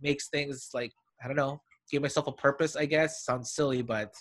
makes 0.02 0.28
things 0.28 0.70
like 0.74 0.92
I 1.22 1.26
don't 1.26 1.36
know, 1.36 1.60
give 1.90 2.02
myself 2.02 2.26
a 2.28 2.32
purpose. 2.32 2.76
I 2.76 2.86
guess 2.86 3.24
sounds 3.24 3.52
silly, 3.52 3.82
but 3.82 4.14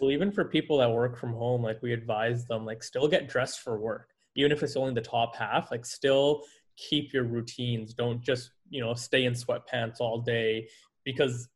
Well, 0.00 0.10
even 0.10 0.32
for 0.32 0.44
people 0.44 0.78
that 0.78 0.90
work 0.90 1.16
from 1.18 1.32
home, 1.32 1.62
like 1.62 1.80
we 1.82 1.92
advise 1.92 2.46
them, 2.46 2.64
like 2.66 2.82
still 2.82 3.08
get 3.08 3.28
dressed 3.28 3.60
for 3.60 3.78
work, 3.78 4.10
even 4.36 4.52
if 4.52 4.62
it's 4.62 4.76
only 4.76 4.94
the 4.94 5.00
top 5.00 5.36
half. 5.36 5.70
Like 5.70 5.86
still 5.86 6.42
keep 6.76 7.12
your 7.12 7.24
routines. 7.24 7.94
Don't 7.94 8.20
just 8.22 8.50
you 8.70 8.80
know 8.80 8.94
stay 8.94 9.24
in 9.24 9.34
sweatpants 9.34 10.00
all 10.00 10.20
day 10.20 10.68
because 11.04 11.48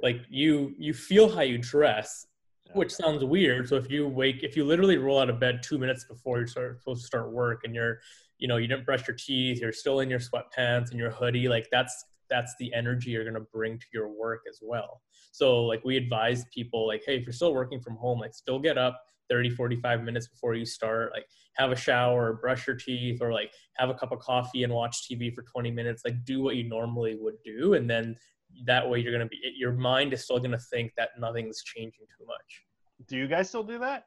like 0.00 0.20
you 0.28 0.74
you 0.78 0.92
feel 0.94 1.28
how 1.28 1.42
you 1.42 1.58
dress, 1.58 2.26
which 2.74 2.92
sounds 2.92 3.24
weird. 3.24 3.68
So 3.68 3.76
if 3.76 3.90
you 3.90 4.06
wake, 4.08 4.42
if 4.42 4.56
you 4.56 4.64
literally 4.64 4.98
roll 4.98 5.18
out 5.20 5.30
of 5.30 5.40
bed 5.40 5.62
two 5.62 5.78
minutes 5.78 6.04
before 6.04 6.38
you're 6.38 6.46
start, 6.46 6.78
supposed 6.80 7.02
to 7.02 7.06
start 7.06 7.32
work, 7.32 7.62
and 7.64 7.74
you're 7.74 7.98
you 8.38 8.48
know 8.48 8.58
you 8.58 8.68
didn't 8.68 8.84
brush 8.86 9.06
your 9.08 9.16
teeth, 9.16 9.60
you're 9.60 9.72
still 9.72 10.00
in 10.00 10.10
your 10.10 10.20
sweatpants 10.20 10.90
and 10.90 10.98
your 10.98 11.10
hoodie, 11.10 11.48
like 11.48 11.66
that's 11.72 12.04
that's 12.30 12.54
the 12.58 12.72
energy 12.74 13.10
you're 13.10 13.24
gonna 13.24 13.44
bring 13.52 13.78
to 13.78 13.86
your 13.92 14.08
work 14.08 14.42
as 14.48 14.60
well. 14.62 15.02
So 15.32 15.64
like 15.64 15.84
we 15.84 15.96
advise 15.96 16.44
people 16.52 16.86
like, 16.86 17.02
hey, 17.06 17.16
if 17.16 17.24
you're 17.24 17.32
still 17.32 17.54
working 17.54 17.80
from 17.80 17.96
home, 17.96 18.20
like 18.20 18.34
still 18.34 18.58
get 18.58 18.78
up 18.78 19.00
30, 19.28 19.50
45 19.50 20.02
minutes 20.02 20.28
before 20.28 20.54
you 20.54 20.64
start, 20.64 21.12
like 21.14 21.26
have 21.54 21.70
a 21.70 21.76
shower, 21.76 22.34
brush 22.34 22.66
your 22.66 22.76
teeth, 22.76 23.20
or 23.20 23.32
like 23.32 23.52
have 23.76 23.90
a 23.90 23.94
cup 23.94 24.12
of 24.12 24.18
coffee 24.20 24.64
and 24.64 24.72
watch 24.72 25.08
TV 25.08 25.34
for 25.34 25.42
20 25.42 25.70
minutes. 25.70 26.02
Like 26.04 26.24
do 26.24 26.42
what 26.42 26.56
you 26.56 26.68
normally 26.68 27.16
would 27.20 27.36
do. 27.44 27.74
And 27.74 27.88
then 27.88 28.16
that 28.64 28.88
way 28.88 29.00
you're 29.00 29.12
gonna 29.12 29.26
be 29.26 29.38
your 29.56 29.72
mind 29.72 30.12
is 30.12 30.24
still 30.24 30.38
gonna 30.38 30.58
think 30.58 30.92
that 30.96 31.10
nothing's 31.18 31.62
changing 31.62 32.06
too 32.18 32.26
much. 32.26 32.62
Do 33.06 33.16
you 33.16 33.28
guys 33.28 33.48
still 33.48 33.62
do 33.62 33.78
that? 33.78 34.04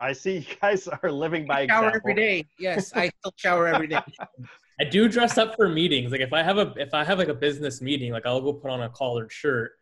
I 0.00 0.12
see 0.12 0.38
you 0.38 0.56
guys 0.60 0.86
are 1.02 1.10
living 1.10 1.46
by 1.46 1.66
shower 1.66 1.88
example. 1.88 2.10
every 2.10 2.14
day. 2.14 2.46
Yes, 2.58 2.92
I 2.94 3.10
still 3.20 3.34
shower 3.36 3.66
every 3.66 3.88
day. 3.88 4.00
I 4.80 4.84
do 4.84 5.08
dress 5.08 5.38
up 5.38 5.56
for 5.56 5.68
meetings. 5.68 6.12
Like 6.12 6.20
if 6.20 6.32
I 6.32 6.42
have 6.42 6.58
a 6.58 6.72
if 6.76 6.94
I 6.94 7.04
have 7.04 7.18
like 7.18 7.28
a 7.28 7.34
business 7.34 7.80
meeting, 7.80 8.12
like 8.12 8.26
I'll 8.26 8.40
go 8.40 8.52
put 8.52 8.70
on 8.70 8.82
a 8.82 8.88
collared 8.88 9.32
shirt 9.32 9.72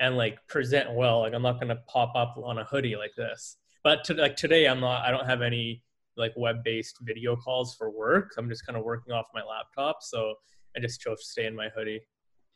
and 0.00 0.16
like 0.16 0.38
present 0.48 0.92
well. 0.92 1.20
Like 1.20 1.34
I'm 1.34 1.42
not 1.42 1.60
gonna 1.60 1.78
pop 1.86 2.12
up 2.16 2.36
on 2.42 2.58
a 2.58 2.64
hoodie 2.64 2.96
like 2.96 3.14
this. 3.16 3.56
But 3.84 4.04
to, 4.04 4.14
like 4.14 4.36
today, 4.36 4.66
I'm 4.66 4.80
not. 4.80 5.02
I 5.02 5.10
don't 5.10 5.26
have 5.26 5.42
any 5.42 5.82
like 6.16 6.32
web-based 6.36 6.98
video 7.02 7.36
calls 7.36 7.74
for 7.74 7.90
work. 7.90 8.32
I'm 8.36 8.48
just 8.48 8.66
kind 8.66 8.76
of 8.76 8.84
working 8.84 9.12
off 9.12 9.26
my 9.32 9.42
laptop, 9.42 10.02
so 10.02 10.34
I 10.76 10.80
just 10.80 11.00
chose 11.00 11.20
to 11.20 11.26
stay 11.26 11.46
in 11.46 11.54
my 11.54 11.68
hoodie. 11.74 12.00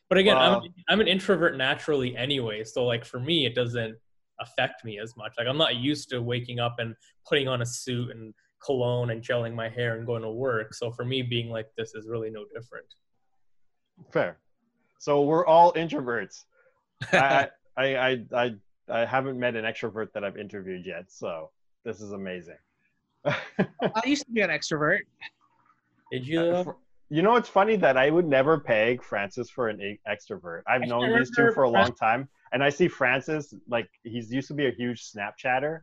But 0.08 0.18
again, 0.18 0.36
Wow. 0.36 0.60
I'm 0.60 0.74
I'm 0.88 1.00
an 1.00 1.08
introvert 1.08 1.56
naturally 1.56 2.16
anyway, 2.16 2.64
so 2.64 2.84
like 2.84 3.04
for 3.04 3.20
me, 3.20 3.46
it 3.46 3.54
doesn't 3.54 3.96
affect 4.40 4.84
me 4.84 4.98
as 4.98 5.16
much. 5.16 5.34
Like 5.38 5.46
I'm 5.46 5.56
not 5.56 5.76
used 5.76 6.10
to 6.10 6.20
waking 6.20 6.58
up 6.58 6.76
and 6.78 6.94
putting 7.26 7.48
on 7.48 7.62
a 7.62 7.66
suit 7.66 8.10
and 8.10 8.34
cologne 8.64 9.11
and 9.11 9.23
gelling 9.23 9.54
my 9.54 9.68
hair 9.68 9.97
and 9.97 10.06
going 10.06 10.23
to 10.23 10.30
work. 10.30 10.75
So 10.75 10.90
for 10.90 11.04
me, 11.04 11.23
being 11.23 11.50
like 11.50 11.66
this 11.76 11.94
is 11.94 12.06
really 12.09 12.30
no 12.30 12.44
different. 12.54 12.87
Fair. 14.12 14.38
So 14.99 15.23
we're 15.23 15.47
all 15.47 15.73
introverts. 15.75 16.44
I, 17.12 17.49
I, 17.76 17.97
I, 17.97 18.25
I, 18.35 18.54
I 18.88 19.04
haven't 19.04 19.38
met 19.38 19.56
an 19.56 19.64
extrovert 19.64 20.12
that 20.14 20.25
I've 20.25 20.37
interviewed 20.37 20.87
yet, 20.87 21.04
so 21.09 21.50
this 21.85 22.00
is 22.00 22.12
amazing. 22.12 22.56
I 23.26 23.37
used 24.04 24.26
to 24.26 24.33
be 24.33 24.40
an 24.42 24.50
extrovert. 24.50 25.00
Did 26.12 26.26
you? 26.26 26.40
Uh, 26.40 26.62
though? 26.62 26.76
you 27.11 27.23
know, 27.23 27.37
it's 27.37 27.49
funny 27.49 27.76
that 27.76 27.97
I 27.97 28.11
would 28.11 28.26
never 28.26 28.59
peg 28.59 29.02
Francis 29.02 29.50
for 29.50 29.68
an 29.68 29.80
e- 29.80 30.00
extrovert. 30.09 30.62
I've 30.66 30.83
I 30.83 30.87
known 30.87 31.16
these 31.16 31.30
two 31.30 31.52
for 31.52 31.64
a 31.64 31.71
long 31.71 31.94
time, 31.94 32.28
and 32.52 32.62
I 32.62 32.71
see 32.71 32.88
Francis 32.88 33.54
like 33.68 33.88
he's 34.02 34.33
used 34.33 34.49
to 34.49 34.54
be 34.54 34.66
a 34.66 34.71
huge 34.71 35.11
Snapchatter. 35.11 35.80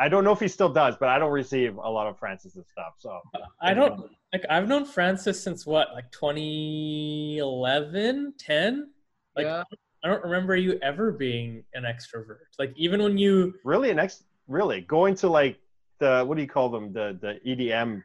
I 0.00 0.08
don't 0.08 0.22
know 0.24 0.32
if 0.32 0.40
he 0.40 0.48
still 0.48 0.68
does, 0.68 0.96
but 0.96 1.08
I 1.08 1.18
don't 1.18 1.32
receive 1.32 1.76
a 1.76 1.90
lot 1.90 2.06
of 2.06 2.16
Francis's 2.18 2.66
stuff. 2.70 2.94
So 2.98 3.18
I 3.60 3.74
don't 3.74 4.10
like. 4.32 4.44
I've 4.48 4.68
known 4.68 4.84
Francis 4.84 5.42
since 5.42 5.66
what, 5.66 5.88
like 5.92 6.08
2011, 6.12 8.34
10. 8.38 8.90
Like 9.36 9.46
yeah. 9.46 9.62
I 10.04 10.08
don't 10.08 10.22
remember 10.22 10.54
you 10.56 10.78
ever 10.82 11.10
being 11.12 11.64
an 11.74 11.84
extrovert. 11.84 12.38
Like 12.58 12.72
even 12.76 13.02
when 13.02 13.18
you 13.18 13.54
really, 13.64 13.90
an 13.90 13.98
ex, 13.98 14.24
really 14.46 14.80
going 14.82 15.14
to 15.16 15.28
like 15.28 15.58
the 15.98 16.24
what 16.24 16.36
do 16.36 16.42
you 16.42 16.48
call 16.48 16.68
them 16.68 16.92
the 16.92 17.18
the 17.20 17.40
EDM 17.50 18.02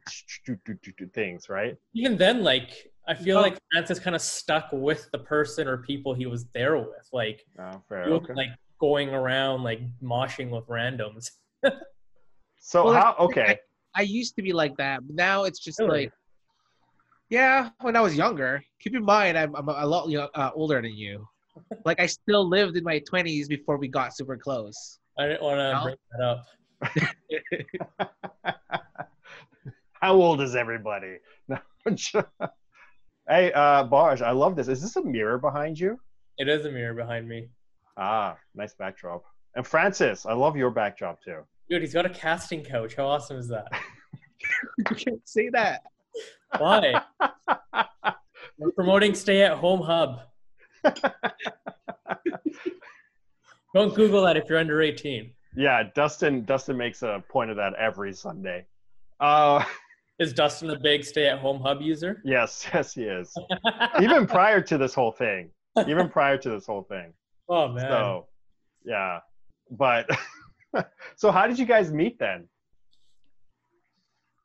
things, 1.14 1.50
right? 1.50 1.78
even 1.94 2.18
then, 2.18 2.44
like 2.44 2.92
I 3.08 3.14
feel 3.14 3.38
Oh. 3.38 3.42
like 3.42 3.58
Francis 3.72 4.00
kind 4.00 4.16
of 4.16 4.22
stuck 4.22 4.70
with 4.72 5.10
the 5.12 5.20
person 5.20 5.68
or 5.68 5.78
people 5.78 6.14
he 6.14 6.26
was 6.26 6.46
there 6.54 6.78
with. 6.78 7.08
Like 7.12 7.46
Oh, 7.60 7.82
fair. 7.90 8.06
he 8.06 8.10
wasn't 8.12 8.32
Okay. 8.32 8.34
like 8.34 8.50
going 8.80 9.10
around 9.10 9.64
like 9.64 9.82
moshing 10.02 10.50
with 10.50 10.66
randoms. 10.68 11.30
So 12.60 12.86
Well, 12.86 12.94
how? 12.94 13.16
Okay. 13.20 13.58
I 13.96 14.02
used 14.02 14.36
to 14.38 14.42
be 14.42 14.54
like 14.54 14.76
that, 14.78 15.06
but 15.06 15.16
now 15.16 15.44
it's 15.44 15.60
just 15.60 15.80
Really? 15.80 16.06
like, 16.06 16.12
yeah, 17.30 17.70
when 17.82 17.96
I 17.96 18.02
was 18.02 18.16
younger. 18.16 18.64
Keep 18.80 18.96
in 18.96 19.06
mind, 19.06 19.38
I'm, 19.38 19.56
I'm 19.56 19.68
a 19.70 19.86
lot 19.86 20.10
uh, 20.34 20.52
older 20.56 20.82
than 20.82 20.96
you. 20.96 21.28
like, 21.86 22.00
I 22.00 22.08
still 22.08 22.48
lived 22.48 22.76
in 22.78 22.84
my 22.84 23.00
20s 23.02 23.48
before 23.48 23.78
we 23.78 23.88
got 23.88 24.16
super 24.16 24.38
close. 24.38 25.00
I 25.20 25.28
didn't 25.28 25.44
want 25.44 25.60
to 25.60 25.74
No? 25.74 25.84
bring 25.84 25.96
that 26.12 26.24
up. 26.26 26.46
How 29.94 30.14
old 30.14 30.42
is 30.42 30.56
everybody? 30.56 31.18
Hey, 33.30 33.54
uh, 33.54 33.86
Barge, 33.86 34.22
I 34.22 34.32
love 34.32 34.58
this. 34.58 34.68
Is 34.68 34.82
this 34.82 34.98
a 34.98 35.02
mirror 35.02 35.38
behind 35.38 35.80
you? 35.80 35.98
It 36.38 36.50
is 36.50 36.66
a 36.66 36.72
mirror 36.72 36.94
behind 36.94 37.26
me. 37.26 37.48
Ah, 37.96 38.38
nice 38.54 38.74
backdrop. 38.74 39.24
And 39.56 39.66
Francis, 39.66 40.26
I 40.26 40.34
love 40.34 40.58
your 40.58 40.72
backdrop 40.72 41.22
too. 41.24 41.40
Dude, 41.74 41.82
he's 41.82 41.94
got 41.96 42.06
a 42.06 42.10
casting 42.10 42.64
couch. 42.64 42.94
How 42.94 43.08
awesome 43.08 43.38
is 43.38 43.48
that? 43.48 43.66
you 44.78 44.96
can't 44.96 45.28
say 45.28 45.50
that. 45.54 45.82
Why? 46.60 47.02
We're 48.60 48.70
promoting 48.74 49.16
Stay 49.16 49.42
at 49.42 49.54
Home 49.54 49.82
Hub. 49.82 50.20
Don't 53.74 53.96
Google 53.96 54.22
that 54.22 54.38
if 54.38 54.44
you're 54.48 54.60
under 54.60 54.84
18. 54.84 55.32
Yeah, 55.58 55.82
Dustin. 55.96 56.46
Dustin 56.46 56.78
makes 56.78 57.02
a 57.02 57.24
point 57.28 57.50
of 57.50 57.58
that 57.58 57.74
every 57.74 58.14
Sunday. 58.14 58.68
Uh, 59.20 59.66
Is 60.20 60.32
Dustin 60.32 60.70
a 60.70 60.80
big 60.80 61.04
Stay 61.04 61.26
at 61.26 61.40
Home 61.40 61.60
Hub 61.60 61.82
user? 61.82 62.22
yes, 62.24 62.70
yes, 62.72 62.94
he 62.94 63.06
is. 63.06 63.36
Even 64.00 64.28
prior 64.28 64.62
to 64.62 64.78
this 64.78 64.94
whole 64.94 65.12
thing. 65.12 65.50
Even 65.88 66.08
prior 66.08 66.38
to 66.38 66.52
this 66.52 66.68
whole 66.68 66.84
thing. 66.84 67.14
Oh 67.50 67.70
man. 67.70 67.90
So, 67.90 68.28
yeah. 68.86 69.22
But 69.72 70.08
so 71.16 71.32
how 71.32 71.48
did 71.48 71.60
you 71.60 71.66
guys 71.66 71.92
meet 71.92 72.20
then? 72.20 72.48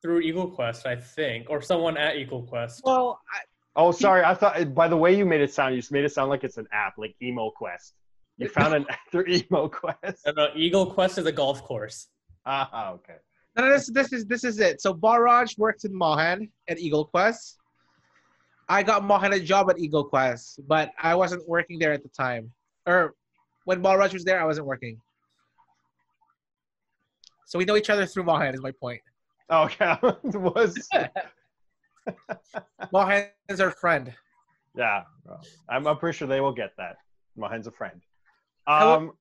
Through 0.03 0.21
Eagle 0.21 0.49
Quest, 0.49 0.87
I 0.87 0.97
think, 0.97 1.51
or 1.51 1.61
someone 1.61 1.97
at 1.97 2.17
Eagle 2.17 2.43
Quest. 2.43 2.83
Well, 2.85 3.21
I, 3.35 3.41
Oh, 3.79 3.93
sorry. 3.93 4.25
I 4.25 4.35
thought 4.35 4.75
by 4.75 4.89
the 4.89 4.97
way 4.97 5.17
you 5.17 5.25
made 5.25 5.41
it 5.41 5.55
sound, 5.55 5.73
you 5.73 5.81
just 5.81 5.93
made 5.93 6.05
it 6.05 6.13
sound 6.13 6.31
like 6.31 6.43
it's 6.43 6.57
an 6.57 6.67
app, 6.73 6.95
like 6.99 7.15
Emo 7.23 7.51
Quest. 7.51 7.95
You 8.37 8.49
found 8.61 8.75
an 8.75 8.87
through 9.13 9.27
Emo 9.29 9.69
Quest. 9.69 10.27
No, 10.27 10.33
no, 10.33 10.49
Eagle 10.57 10.87
Quest 10.87 11.17
is 11.17 11.27
a 11.27 11.33
golf 11.33 11.63
course. 11.63 12.09
Ah, 12.45 12.91
okay. 12.91 13.15
no, 13.57 13.65
no, 13.65 13.73
this 13.73 13.87
this 13.89 14.13
is 14.13 14.27
this 14.27 14.43
is 14.43 14.59
it. 14.59 14.81
So 14.81 14.93
Balraj 14.93 15.57
works 15.59 15.85
in 15.85 15.97
Mohan 15.97 16.49
at 16.69 16.81
Eagle 16.81 17.05
Quest. 17.05 17.57
I 18.69 18.83
got 18.83 19.05
Mohan 19.05 19.33
a 19.33 19.41
job 19.41 19.71
at 19.71 19.79
Eagle 19.79 20.05
Quest, 20.05 20.61
but 20.67 20.91
I 21.01 21.15
wasn't 21.15 21.49
working 21.49 21.79
there 21.79 21.93
at 21.93 22.03
the 22.03 22.09
time. 22.09 22.51
Or 22.85 23.15
when 23.65 23.81
Balraj 23.81 24.13
was 24.13 24.25
there, 24.25 24.41
I 24.41 24.45
wasn't 24.45 24.67
working. 24.67 25.01
So 27.49 27.59
we 27.59 27.65
know 27.65 27.77
each 27.77 27.89
other 27.89 28.05
through 28.05 28.25
Mohan. 28.25 28.55
Is 28.55 28.61
my 28.61 28.73
point. 28.73 29.01
Okay. 29.51 29.97
it 30.03 30.37
was 30.37 30.87
Mohan 32.93 33.25
is 33.49 33.61
our 33.61 33.71
friend. 33.71 34.13
yeah. 34.77 35.05
well, 35.25 35.41
I'm, 35.69 35.87
I'm 35.87 35.97
pretty 35.97 36.17
sure 36.17 36.29
they 36.29 36.41
will 36.43 36.53
get 36.53 36.73
that. 36.77 36.97
Mohan's 37.37 37.67
a 37.67 37.73
friend. 37.73 38.03
How- 38.67 38.93
Um, 38.95 39.13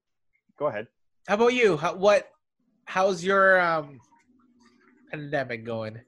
go 0.59 0.67
ahead. 0.67 0.87
How 1.27 1.35
about 1.35 1.53
you? 1.53 1.77
How, 1.77 1.95
what? 1.95 2.29
How's 2.85 3.23
your 3.23 3.59
um 3.59 3.99
pandemic 5.11 5.65
going? 5.65 5.99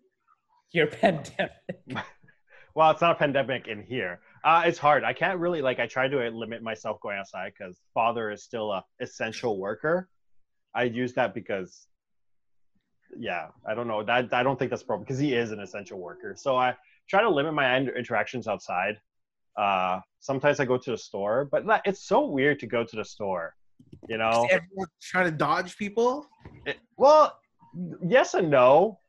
Your 0.72 0.88
pandemic. 0.88 1.52
Well, 2.76 2.92
it's 2.92 3.02
not 3.02 3.14
a 3.14 3.20
pandemic 3.20 3.68
in 3.68 3.82
here. 3.82 4.22
Uh, 4.44 4.62
it's 4.66 4.78
hard. 4.78 5.04
I 5.04 5.12
can't 5.12 5.40
really 5.40 5.62
like. 5.62 5.80
I 5.80 5.88
try 5.88 6.08
to 6.08 6.30
limit 6.30 6.62
myself 6.62 7.02
going 7.02 7.18
outside 7.18 7.52
because 7.58 7.82
father 7.94 8.32
is 8.32 8.44
still 8.44 8.72
a 8.72 8.86
essential 9.02 9.60
worker. 9.60 10.08
I 10.74 10.84
use 10.84 11.14
that 11.16 11.34
because, 11.34 11.88
yeah, 13.18 13.48
I 13.68 13.74
don't 13.74 13.88
know. 13.88 14.04
That 14.04 14.34
I 14.34 14.44
don't 14.44 14.58
think 14.58 14.70
that's 14.72 14.82
a 14.84 14.86
problem 14.86 15.06
because 15.06 15.20
he 15.20 15.34
is 15.34 15.52
an 15.52 15.60
essential 15.60 16.00
worker. 16.00 16.36
So 16.38 16.56
I 16.58 16.76
try 17.10 17.22
to 17.22 17.30
limit 17.30 17.54
my 17.54 17.78
interactions 17.78 18.48
outside. 18.48 19.00
Uh, 19.58 20.00
sometimes 20.20 20.60
I 20.60 20.66
go 20.66 20.78
to 20.78 20.92
the 20.92 20.98
store, 20.98 21.46
but 21.52 21.64
it's 21.86 22.04
so 22.08 22.26
weird 22.26 22.60
to 22.60 22.68
go 22.68 22.84
to 22.84 22.96
the 22.96 23.04
store. 23.06 23.56
You 24.08 24.18
know, 24.18 24.48
Everyone's 24.52 24.90
trying 25.02 25.26
to 25.26 25.32
dodge 25.32 25.78
people. 25.78 26.28
it- 26.66 26.80
well, 26.98 27.38
yes 28.08 28.34
and 28.34 28.50
no. 28.50 29.00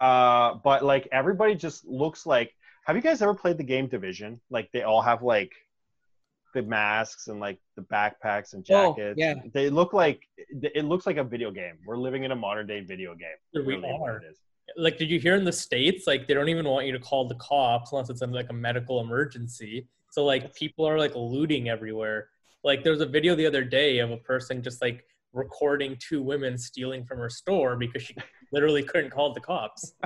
Uh, 0.00 0.54
but 0.64 0.84
like 0.84 1.08
everybody 1.12 1.54
just 1.54 1.84
looks 1.86 2.26
like. 2.26 2.52
Have 2.86 2.96
you 2.96 3.02
guys 3.02 3.22
ever 3.22 3.32
played 3.34 3.56
the 3.56 3.64
game 3.64 3.86
Division? 3.86 4.40
Like 4.50 4.68
they 4.72 4.82
all 4.82 5.00
have 5.00 5.22
like 5.22 5.52
the 6.54 6.62
masks 6.62 7.28
and 7.28 7.38
like 7.40 7.58
the 7.76 7.82
backpacks 7.82 8.54
and 8.54 8.64
Oh, 8.70 8.94
jackets. 8.94 9.18
yeah. 9.18 9.34
They 9.52 9.68
look 9.68 9.92
like 9.92 10.26
it 10.36 10.84
looks 10.86 11.04
like 11.06 11.18
a 11.18 11.24
video 11.24 11.50
game. 11.50 11.74
We're 11.84 11.98
living 11.98 12.24
in 12.24 12.30
a 12.32 12.36
modern 12.36 12.66
day 12.66 12.80
video 12.80 13.14
game. 13.14 13.28
Dude, 13.52 13.66
we 13.66 13.74
really 13.76 13.90
are. 14.02 14.16
it 14.18 14.24
is. 14.30 14.38
Like, 14.78 14.96
did 14.96 15.10
you 15.10 15.20
hear 15.20 15.34
in 15.36 15.44
the 15.44 15.52
states? 15.52 16.06
Like, 16.06 16.26
they 16.26 16.32
don't 16.32 16.48
even 16.48 16.66
want 16.66 16.86
you 16.86 16.92
to 16.92 16.98
call 16.98 17.28
the 17.28 17.34
cops 17.34 17.92
unless 17.92 18.08
it's 18.08 18.22
in 18.22 18.32
like 18.32 18.48
a 18.48 18.54
medical 18.54 19.00
emergency. 19.00 19.86
So 20.10 20.24
like, 20.24 20.54
people 20.54 20.86
are 20.86 20.98
like 20.98 21.12
looting 21.14 21.68
everywhere. 21.68 22.28
Like, 22.62 22.82
there 22.82 22.92
was 22.92 23.02
a 23.02 23.06
video 23.06 23.34
the 23.34 23.44
other 23.46 23.62
day 23.62 23.98
of 23.98 24.10
a 24.10 24.16
person 24.16 24.62
just 24.62 24.80
like 24.80 25.04
recording 25.34 25.96
two 25.98 26.22
women 26.22 26.56
stealing 26.56 27.04
from 27.04 27.18
her 27.18 27.28
store 27.28 27.76
because 27.76 28.02
she 28.04 28.16
literally 28.52 28.82
couldn't 28.82 29.10
call 29.10 29.34
the 29.34 29.40
cops. 29.40 29.92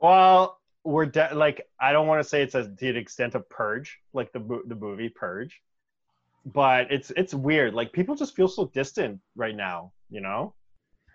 Well, 0.00 0.60
we're 0.84 1.06
de- 1.06 1.34
like 1.34 1.66
I 1.80 1.92
don't 1.92 2.06
want 2.06 2.22
to 2.22 2.28
say 2.28 2.42
it's 2.42 2.54
as 2.54 2.66
to 2.66 2.74
the 2.92 2.96
extent 2.96 3.34
of 3.34 3.48
Purge, 3.48 3.98
like 4.12 4.32
the 4.32 4.40
the 4.66 4.74
movie 4.74 5.08
Purge, 5.08 5.60
but 6.46 6.92
it's 6.92 7.10
it's 7.16 7.34
weird. 7.34 7.74
Like 7.74 7.92
people 7.92 8.14
just 8.14 8.36
feel 8.36 8.48
so 8.48 8.66
distant 8.66 9.20
right 9.34 9.56
now, 9.56 9.92
you 10.10 10.20
know. 10.20 10.54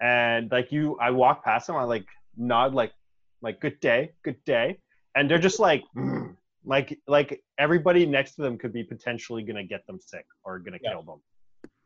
And 0.02 0.52
like 0.52 0.72
you, 0.72 0.98
I 1.00 1.12
walk 1.12 1.44
past 1.44 1.68
them, 1.68 1.76
I 1.76 1.84
like 1.84 2.06
nod, 2.38 2.74
like 2.74 2.94
like 3.42 3.60
good 3.62 3.80
day, 3.80 4.12
good 4.24 4.44
day, 4.46 4.80
and 5.16 5.30
they're 5.30 5.40
just 5.40 5.60
like. 5.60 5.84
"Mm." 5.96 6.36
Like, 6.66 7.00
like 7.08 7.42
everybody 7.58 8.06
next 8.06 8.36
to 8.36 8.42
them 8.42 8.58
could 8.58 8.74
be 8.74 8.84
potentially 8.84 9.44
gonna 9.44 9.64
get 9.64 9.88
them 9.88 9.98
sick 10.00 10.26
or 10.44 10.60
gonna 10.60 10.78
Yeah. 10.84 10.92
kill 10.92 11.04
them. 11.04 11.22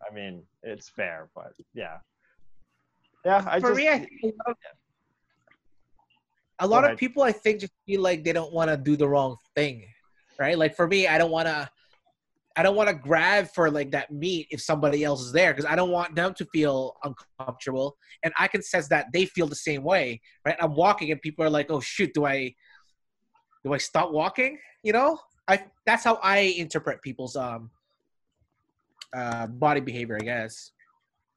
I 0.01 0.13
mean, 0.13 0.43
it's 0.63 0.89
fair, 0.89 1.29
but 1.35 1.53
yeah, 1.75 1.99
yeah. 3.23 3.43
I 3.47 3.59
For 3.59 3.67
just, 3.69 3.77
me, 3.77 3.87
I 3.89 3.99
think 3.99 4.09
a 4.23 4.25
lot 4.25 4.47
of, 4.47 4.57
a 6.63 6.67
lot 6.67 6.89
of 6.89 6.97
people, 6.97 7.23
I 7.23 7.33
think, 7.33 7.59
just 7.59 7.73
feel 7.85 8.01
like 8.01 8.23
they 8.23 8.31
don't 8.31 8.53
want 8.53 8.69
to 8.69 8.77
do 8.77 8.95
the 8.95 9.07
wrong 9.07 9.35
thing, 9.53 9.85
right? 10.39 10.57
Like 10.57 10.75
for 10.75 10.87
me, 10.87 11.07
I 11.07 11.17
don't 11.17 11.29
want 11.29 11.47
to, 11.47 11.69
I 12.55 12.63
don't 12.63 12.75
want 12.75 12.87
to 12.87 12.95
grab 12.95 13.49
for 13.53 13.69
like 13.69 13.91
that 13.91 14.11
meat 14.11 14.47
if 14.49 14.61
somebody 14.61 15.03
else 15.03 15.21
is 15.21 15.33
there 15.33 15.51
because 15.53 15.69
I 15.69 15.75
don't 15.75 15.91
want 15.91 16.15
them 16.15 16.33
to 16.35 16.45
feel 16.53 16.95
uncomfortable, 17.03 17.97
and 18.23 18.33
I 18.39 18.47
can 18.47 18.61
sense 18.61 18.87
that 18.89 19.07
they 19.11 19.25
feel 19.25 19.47
the 19.47 19.55
same 19.55 19.83
way, 19.83 20.21
right? 20.45 20.55
I'm 20.59 20.73
walking 20.73 21.11
and 21.11 21.21
people 21.21 21.43
are 21.43 21.49
like, 21.49 21.69
"Oh 21.69 21.81
shoot, 21.81 22.13
do 22.13 22.25
I, 22.25 22.53
do 23.65 23.73
I 23.73 23.77
stop 23.77 24.11
walking?" 24.11 24.57
You 24.83 24.93
know, 24.93 25.19
I 25.47 25.65
that's 25.85 26.05
how 26.05 26.15
I 26.23 26.53
interpret 26.57 27.01
people's 27.01 27.35
um, 27.35 27.71
uh, 29.13 29.47
body 29.47 29.81
behavior. 29.81 30.17
I 30.21 30.23
guess 30.23 30.71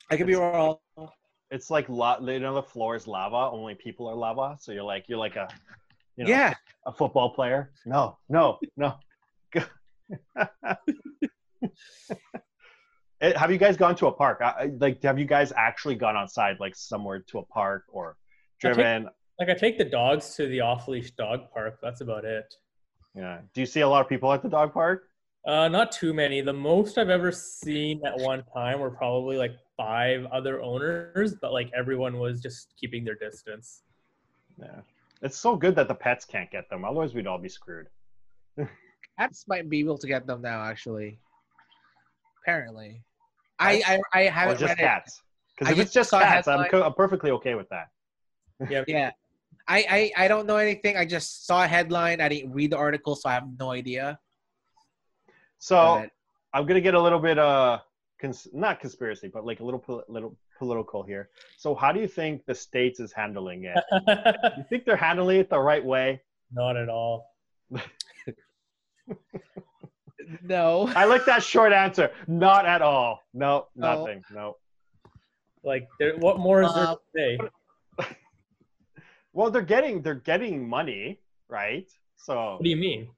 I 0.08 0.16
could 0.16 0.28
be 0.28 0.36
wrong. 0.36 0.78
It's 1.50 1.70
like 1.70 1.88
la- 1.88 2.18
you 2.20 2.40
know 2.40 2.54
the 2.54 2.62
floor 2.62 2.96
is 2.96 3.06
lava 3.06 3.50
only 3.52 3.74
people 3.74 4.06
are 4.08 4.14
lava 4.14 4.56
so 4.60 4.72
you're 4.72 4.82
like 4.82 5.04
you're 5.08 5.18
like 5.18 5.36
a 5.36 5.48
you 6.16 6.24
know 6.24 6.30
yeah. 6.30 6.54
a 6.86 6.92
football 6.92 7.30
player 7.30 7.70
no 7.84 8.16
no 8.28 8.58
no 8.76 8.94
Eh, 13.22 13.32
have 13.38 13.50
you 13.50 13.56
guys 13.56 13.78
gone 13.78 13.96
to 13.96 14.08
a 14.08 14.12
park 14.12 14.42
I, 14.42 14.70
like 14.78 15.02
have 15.02 15.18
you 15.18 15.24
guys 15.24 15.50
actually 15.56 15.94
gone 15.94 16.16
outside 16.18 16.58
like 16.60 16.74
somewhere 16.76 17.20
to 17.28 17.38
a 17.38 17.42
park 17.46 17.84
or 17.88 18.16
I 18.62 18.66
take- 18.68 18.74
driven 18.74 19.08
Like, 19.40 19.48
I 19.48 19.54
take 19.54 19.78
the 19.78 19.86
dogs 19.86 20.34
to 20.36 20.46
the 20.48 20.60
off 20.60 20.86
leash 20.86 21.12
dog 21.12 21.50
park. 21.52 21.78
That's 21.82 22.02
about 22.02 22.26
it. 22.26 22.52
yeah 23.14 23.38
do 23.54 23.60
you 23.62 23.66
see 23.66 23.80
a 23.80 23.88
lot 23.88 24.02
of 24.02 24.08
people 24.08 24.30
at 24.34 24.42
the 24.42 24.50
dog 24.50 24.74
park 24.74 25.04
Uh, 25.46 25.68
not 25.68 25.92
too 25.92 26.12
many. 26.12 26.40
The 26.42 26.52
most 26.52 26.98
I've 26.98 27.08
ever 27.08 27.30
seen 27.32 28.04
at 28.04 28.18
one 28.18 28.42
time 28.52 28.80
were 28.80 28.90
probably 28.90 29.36
like 29.38 29.54
five 29.76 30.26
other 30.26 30.62
owners, 30.62 31.34
but 31.34 31.52
like 31.52 31.70
everyone 31.76 32.18
was 32.18 32.40
just 32.40 32.74
keeping 32.80 33.04
their 33.04 33.14
distance. 33.16 33.82
yeah 34.58 34.80
it's 35.22 35.38
so 35.38 35.56
good 35.56 35.74
that 35.74 35.88
the 35.88 35.94
pets 35.94 36.24
can't 36.26 36.50
get 36.50 36.68
them 36.68 36.84
otherwise 36.84 37.14
we'd 37.14 37.26
all 37.26 37.38
be 37.38 37.48
screwed 37.48 37.88
Cats 39.18 39.44
might 39.48 39.70
be 39.70 39.80
able 39.80 39.96
to 39.98 40.06
get 40.06 40.26
them 40.26 40.42
now, 40.42 40.62
actually. 40.62 41.18
Apparently, 42.42 43.02
I 43.58 43.82
I, 43.86 43.98
I 44.12 44.22
haven't 44.24 44.58
just 44.58 44.68
read 44.68 44.78
cats 44.78 45.22
because 45.54 45.68
I 45.68 45.72
if 45.72 45.78
it's 45.78 45.92
just 45.92 45.94
just 45.94 46.10
saw 46.10 46.18
a 46.20 46.22
cats 46.22 46.48
I'm, 46.48 46.68
co- 46.68 46.82
I'm 46.82 46.92
perfectly 46.92 47.30
okay 47.32 47.54
with 47.54 47.68
that 47.70 47.88
Yeah. 48.70 48.84
Yeah, 48.86 49.10
I, 49.66 50.12
I 50.16 50.24
I 50.24 50.28
don't 50.28 50.46
know 50.46 50.56
anything. 50.56 50.96
I 50.96 51.04
just 51.04 51.46
saw 51.46 51.64
a 51.64 51.66
headline. 51.66 52.20
I 52.20 52.28
didn't 52.28 52.52
read 52.52 52.70
the 52.72 52.76
article, 52.76 53.16
so 53.16 53.28
I 53.28 53.34
have 53.34 53.48
no 53.58 53.70
idea. 53.72 54.18
so 55.58 55.76
But 56.02 56.10
I'm 56.52 56.66
gonna 56.66 56.80
get 56.80 56.94
a 56.94 57.00
little 57.00 57.18
bit 57.18 57.38
uh 57.38 57.78
cons- 58.20 58.48
not 58.52 58.80
conspiracy, 58.80 59.28
but 59.32 59.44
like 59.44 59.60
a 59.60 59.64
little 59.64 59.80
pol- 59.80 60.04
little 60.08 60.36
political 60.58 61.02
here. 61.02 61.30
So 61.56 61.74
how 61.74 61.92
do 61.92 62.00
you 62.00 62.08
think 62.08 62.44
the 62.46 62.54
states 62.54 63.00
is 63.00 63.12
handling 63.12 63.64
it? 63.64 63.78
you 64.56 64.64
think 64.68 64.84
they're 64.84 64.96
handling 64.96 65.40
it 65.40 65.50
the 65.50 65.58
right 65.60 65.84
way? 65.84 66.20
not 66.52 66.76
at 66.76 66.88
all. 66.88 67.34
no, 70.42 70.88
I 70.94 71.04
like 71.04 71.24
that 71.26 71.42
short 71.42 71.72
answer. 71.72 72.10
Not 72.26 72.66
at 72.66 72.82
all. 72.82 73.20
No, 73.34 73.66
No. 73.74 73.98
nothing. 74.00 74.22
No. 74.32 74.56
Like, 75.64 75.88
there, 75.98 76.16
what 76.18 76.38
more 76.38 76.62
is 76.62 76.72
there 76.74 76.84
Uh, 76.84 76.94
to 76.94 77.00
say? 77.14 77.38
Well, 79.32 79.50
they're 79.50 79.60
getting 79.60 80.00
they're 80.00 80.14
getting 80.14 80.66
money, 80.66 81.20
right? 81.50 81.86
So 82.16 82.52
What 82.54 82.62
do 82.62 82.70
you 82.70 82.76
mean? 82.76 83.10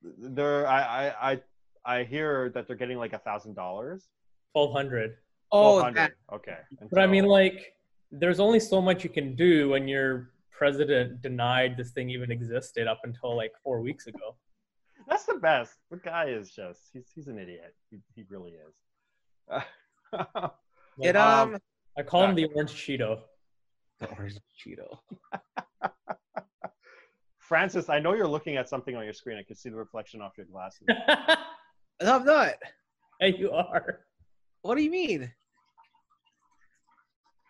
they're 0.00 0.66
I 0.66 0.80
I 0.80 1.30
I, 1.32 1.40
I 1.98 2.04
hear 2.04 2.48
that 2.54 2.66
they're 2.66 2.76
getting 2.76 2.96
like 2.96 3.12
a 3.12 3.18
thousand 3.18 3.52
dollars. 3.54 4.08
Twelve 4.58 4.72
hundred. 4.72 5.16
oh, 5.52 5.76
1200. 5.76 5.96
that, 5.96 6.34
Okay. 6.34 6.56
And 6.80 6.90
But 6.90 7.00
I 7.00 7.06
mean, 7.06 7.24
like, 7.26 7.74
there's 8.10 8.40
only 8.40 8.58
so 8.58 8.80
much 8.80 9.04
you 9.04 9.10
can 9.10 9.36
do 9.36 9.70
when 9.70 9.86
your 9.86 10.30
president 10.50 11.22
denied 11.22 11.76
this 11.76 11.92
thing 11.92 12.10
even 12.10 12.32
existed 12.32 12.88
up 12.88 13.00
until 13.04 13.36
like 13.36 13.52
four 13.62 13.80
weeks 13.80 14.08
ago. 14.08 14.36
that's 15.08 15.24
the 15.24 15.34
best. 15.36 15.74
The 15.90 15.98
guy 15.98 16.26
is 16.26 16.50
just 16.50 16.80
he's 16.92 17.08
he's 17.14 17.28
an 17.28 17.38
idiot. 17.38 17.74
He, 17.90 17.98
he 18.16 18.24
really 18.28 18.52
is. 18.52 18.74
it 21.02 21.16
Um, 21.16 21.54
um. 21.54 21.58
I 21.96 22.02
call 22.02 22.24
him 22.24 22.34
the 22.34 22.46
orange 22.54 22.72
Cheeto. 22.72 23.20
The 24.00 24.06
orange 24.10 24.38
Cheeto. 24.60 24.98
Francis, 27.38 27.88
I 27.88 27.98
know 27.98 28.12
you're 28.14 28.28
looking 28.28 28.56
at 28.56 28.68
something 28.68 28.94
on 28.96 29.04
your 29.04 29.12
screen. 29.14 29.38
I 29.38 29.42
can 29.42 29.56
see 29.56 29.70
the 29.70 29.76
reflection 29.76 30.20
off 30.20 30.32
your 30.36 30.46
glasses. 30.46 30.86
No, 32.00 32.14
I'm 32.14 32.24
not. 32.24 32.52
hey, 33.18 33.34
you 33.36 33.50
are. 33.50 34.06
What 34.62 34.76
do 34.76 34.82
you 34.82 34.90
mean? 34.90 35.32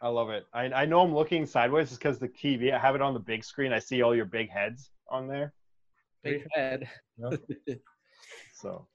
I 0.00 0.08
love 0.08 0.30
it. 0.30 0.46
I, 0.54 0.64
I 0.66 0.84
know 0.84 1.00
I'm 1.00 1.14
looking 1.14 1.44
sideways 1.44 1.88
just 1.88 2.00
because 2.00 2.18
the 2.18 2.28
TV, 2.28 2.72
I 2.72 2.78
have 2.78 2.94
it 2.94 3.02
on 3.02 3.14
the 3.14 3.20
big 3.20 3.42
screen. 3.44 3.72
I 3.72 3.80
see 3.80 4.02
all 4.02 4.14
your 4.14 4.26
big 4.26 4.48
heads 4.48 4.90
on 5.10 5.26
there. 5.26 5.52
Big 6.22 6.44
head. 6.54 6.88
So, 8.54 8.86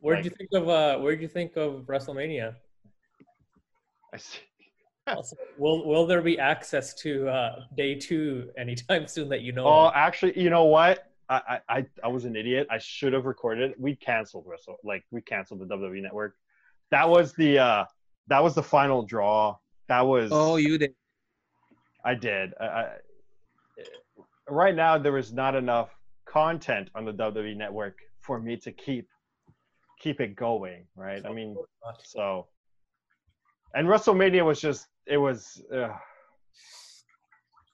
Where 0.00 0.16
Like- 0.16 0.24
did 0.24 0.32
you 0.32 0.36
think 0.36 0.50
of 0.62 0.68
uh? 0.68 0.98
Where 0.98 1.12
did 1.14 1.22
you 1.22 1.28
think 1.28 1.56
of 1.56 1.84
WrestleMania? 1.86 2.54
I 4.12 4.16
see. 4.16 4.38
Also, 5.08 5.36
will 5.56 5.86
Will 5.86 6.04
there 6.04 6.20
be 6.20 6.36
access 6.36 6.92
to 7.02 7.28
uh, 7.28 7.60
day 7.76 7.94
two 7.94 8.50
anytime 8.58 9.06
soon 9.14 9.28
that 9.28 9.42
you 9.42 9.52
know? 9.52 9.64
Oh, 9.66 9.86
of? 9.86 9.92
actually, 9.94 10.36
you 10.40 10.50
know 10.50 10.64
what? 10.64 11.12
I, 11.28 11.60
I, 11.68 11.76
I- 11.78 11.86
I 12.04 12.08
was 12.08 12.24
an 12.24 12.34
idiot. 12.34 12.66
I 12.70 12.78
should 12.78 13.12
have 13.12 13.24
recorded. 13.24 13.74
We 13.78 13.94
canceled 13.94 14.44
Wrestle, 14.48 14.78
like 14.82 15.04
we 15.12 15.20
canceled 15.22 15.60
the 15.60 15.66
WWE 15.66 16.02
Network. 16.02 16.34
That 16.90 17.08
was 17.08 17.32
the 17.34 17.58
uh, 17.58 17.84
that 18.28 18.42
was 18.42 18.54
the 18.54 18.62
final 18.62 19.02
draw. 19.02 19.56
That 19.88 20.02
was. 20.02 20.30
Oh, 20.32 20.56
you 20.56 20.78
did. 20.78 20.94
I 22.04 22.14
did. 22.14 22.52
I, 22.60 22.64
I, 22.64 22.88
right 24.48 24.74
now, 24.74 24.96
there 24.98 25.16
is 25.18 25.32
not 25.32 25.54
enough 25.54 25.90
content 26.26 26.90
on 26.94 27.04
the 27.04 27.12
WWE 27.12 27.56
Network 27.56 27.98
for 28.20 28.40
me 28.40 28.56
to 28.58 28.72
keep 28.72 29.08
keep 30.00 30.20
it 30.20 30.36
going. 30.36 30.86
Right. 30.96 31.24
I 31.24 31.32
mean, 31.32 31.56
so. 32.02 32.46
And 33.74 33.88
WrestleMania 33.88 34.44
was 34.44 34.60
just 34.60 34.86
it 35.06 35.18
was 35.18 35.62
uh, 35.72 35.88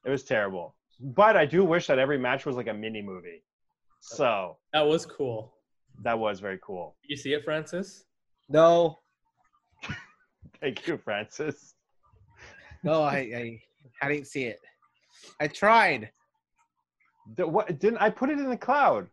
it 0.05 0.11
was 0.11 0.23
terrible. 0.25 0.75
But 1.01 1.37
I 1.37 1.47
do 1.47 1.65
wish 1.65 1.87
that 1.89 1.99
every 1.99 2.19
match 2.19 2.47
was 2.47 2.57
like 2.57 2.69
a 2.69 2.75
mini 2.75 3.03
movie. 3.03 3.43
So 4.01 4.57
that 4.73 4.87
was 4.87 5.07
cool. 5.07 5.55
that 6.03 6.19
was 6.19 6.41
very 6.41 6.59
cool. 6.63 6.97
Did 7.03 7.11
you 7.11 7.17
see 7.17 7.33
it, 7.35 7.45
Francis? 7.45 8.05
No, 8.49 8.99
Thank 10.61 10.87
you, 10.87 10.97
Francis. 10.97 11.75
no, 12.85 13.03
I, 13.03 13.17
I, 13.17 13.63
I 14.01 14.09
didn't 14.09 14.27
see 14.27 14.45
it. 14.45 14.61
I 15.41 15.49
tried. 15.49 16.11
The- 17.37 17.47
what 17.47 17.79
didn't 17.79 17.99
I 17.99 18.11
put 18.11 18.31
it 18.31 18.39
in 18.39 18.49
the 18.49 18.57
cloud? 18.57 19.09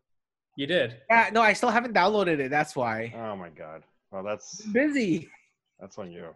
You 0.55 0.67
did. 0.67 0.97
Yeah, 1.09 1.29
no, 1.31 1.41
I 1.41 1.53
still 1.53 1.69
haven't 1.69 1.93
downloaded 1.93 2.39
it. 2.39 2.49
That's 2.49 2.75
why. 2.75 3.13
Oh 3.15 3.35
my 3.35 3.49
god. 3.49 3.83
Well, 4.11 4.23
that's 4.23 4.61
Busy. 4.61 5.29
that's 5.79 5.97
on 5.97 6.11
you. 6.11 6.35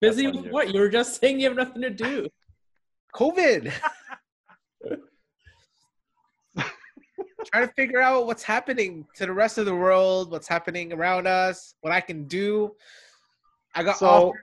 Busy 0.00 0.26
on 0.26 0.36
with 0.36 0.44
you. 0.46 0.50
what? 0.50 0.72
You 0.72 0.80
were 0.80 0.88
just 0.88 1.20
saying 1.20 1.40
you 1.40 1.48
have 1.48 1.56
nothing 1.56 1.82
to 1.82 1.90
do. 1.90 2.28
COVID. 3.14 3.72
Trying 7.52 7.68
to 7.68 7.72
figure 7.74 8.00
out 8.00 8.26
what's 8.26 8.42
happening 8.42 9.06
to 9.16 9.26
the 9.26 9.32
rest 9.32 9.58
of 9.58 9.66
the 9.66 9.74
world, 9.74 10.30
what's 10.30 10.48
happening 10.48 10.92
around 10.92 11.26
us, 11.26 11.74
what 11.80 11.92
I 11.92 12.00
can 12.00 12.24
do. 12.26 12.72
I 13.74 13.82
got 13.82 13.98
So, 13.98 14.06
offered- 14.06 14.40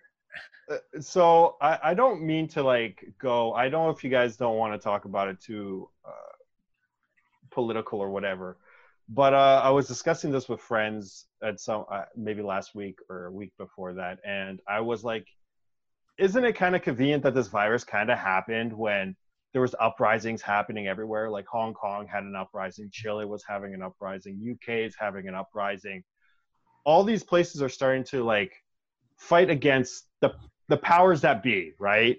uh, 0.70 1.02
so 1.02 1.58
I, 1.62 1.80
I 1.84 1.94
don't 1.94 2.22
mean 2.22 2.48
to 2.50 2.64
like 2.64 3.04
go. 3.20 3.54
I 3.54 3.70
don't 3.70 3.86
know 3.86 3.92
if 3.92 4.04
you 4.04 4.10
guys 4.10 4.38
don't 4.38 4.58
want 4.58 4.74
to 4.74 4.84
talk 4.84 5.06
about 5.06 5.28
it 5.28 5.40
too 5.42 5.90
uh, 6.06 6.12
political 7.50 8.00
or 8.00 8.10
whatever, 8.10 8.58
but 9.10 9.34
uh, 9.34 9.62
I 9.64 9.70
was 9.70 9.88
discussing 9.88 10.32
this 10.32 10.48
with 10.48 10.62
friends 10.62 11.26
at 11.44 11.60
some 11.60 11.86
uh, 11.92 12.04
maybe 12.16 12.42
last 12.42 12.76
week 12.76 13.00
or 13.10 13.26
a 13.26 13.32
week 13.32 13.52
before 13.58 13.94
that, 13.94 14.20
and 14.26 14.62
I 14.68 14.80
was 14.82 15.04
like, 15.04 15.28
isn't 16.18 16.44
it 16.46 16.54
kind 16.54 16.76
of 16.76 16.82
convenient 16.82 17.24
that 17.24 17.34
this 17.34 17.48
virus 17.48 17.84
kind 17.84 18.10
of 18.12 18.18
happened 18.18 18.72
when 18.72 19.16
there 19.54 19.62
was 19.62 19.76
uprisings 19.80 20.42
happening 20.42 20.88
everywhere? 20.88 21.30
Like 21.30 21.46
Hong 21.48 21.74
Kong 21.74 22.08
had 22.08 22.24
an 22.24 22.36
uprising, 22.36 22.90
Chile 22.92 23.26
was 23.26 23.44
having 23.48 23.74
an 23.74 23.82
uprising, 23.82 24.40
UK 24.54 24.76
is 24.86 24.96
having 24.98 25.28
an 25.28 25.36
uprising. 25.36 26.04
All 26.86 27.04
these 27.04 27.24
places 27.24 27.62
are 27.62 27.70
starting 27.70 28.04
to 28.06 28.24
like 28.24 28.54
fight 29.22 29.50
against 29.50 30.08
the 30.22 30.34
the 30.68 30.78
powers 30.78 31.22
that 31.22 31.44
be, 31.44 31.74
right? 31.80 32.18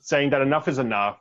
Saying 0.00 0.30
that 0.30 0.40
enough 0.40 0.68
is 0.68 0.78
enough, 0.78 1.18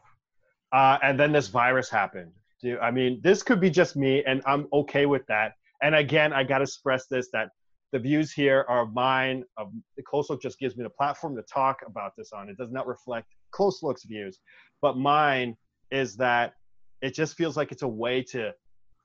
uh, 0.71 0.97
and 1.03 1.19
then 1.19 1.31
this 1.31 1.47
virus 1.47 1.89
happened. 1.89 2.31
Do 2.61 2.79
I 2.79 2.91
mean 2.91 3.19
this 3.21 3.43
could 3.43 3.59
be 3.59 3.69
just 3.69 3.95
me, 3.95 4.23
and 4.25 4.41
I'm 4.45 4.67
okay 4.73 5.05
with 5.05 5.25
that. 5.27 5.53
And 5.83 5.93
again, 5.93 6.33
I 6.33 6.43
got 6.43 6.59
to 6.59 6.67
stress 6.67 7.05
this 7.07 7.29
that 7.33 7.49
the 7.91 7.99
views 7.99 8.31
here 8.31 8.65
are 8.67 8.85
mine. 8.87 9.43
Of 9.57 9.71
the 9.97 10.03
close 10.03 10.29
look 10.29 10.41
just 10.41 10.57
gives 10.57 10.75
me 10.77 10.83
the 10.83 10.89
platform 10.89 11.35
to 11.35 11.43
talk 11.43 11.77
about 11.85 12.13
this 12.17 12.31
on. 12.31 12.49
It 12.49 12.57
does 12.57 12.71
not 12.71 12.87
reflect 12.87 13.27
close 13.51 13.83
looks 13.83 14.05
views, 14.05 14.39
but 14.81 14.97
mine 14.97 15.55
is 15.91 16.15
that 16.17 16.53
it 17.01 17.13
just 17.13 17.35
feels 17.35 17.57
like 17.57 17.71
it's 17.71 17.83
a 17.83 17.87
way 17.87 18.23
to 18.23 18.53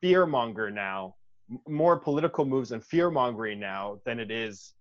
fear 0.01 0.27
monger 0.27 0.71
now, 0.71 1.15
more 1.69 1.99
political 1.99 2.45
moves 2.45 2.73
and 2.73 2.85
fear 2.85 3.11
mongering 3.11 3.61
now 3.61 4.01
than 4.07 4.19
it 4.19 4.31
is 4.31 4.75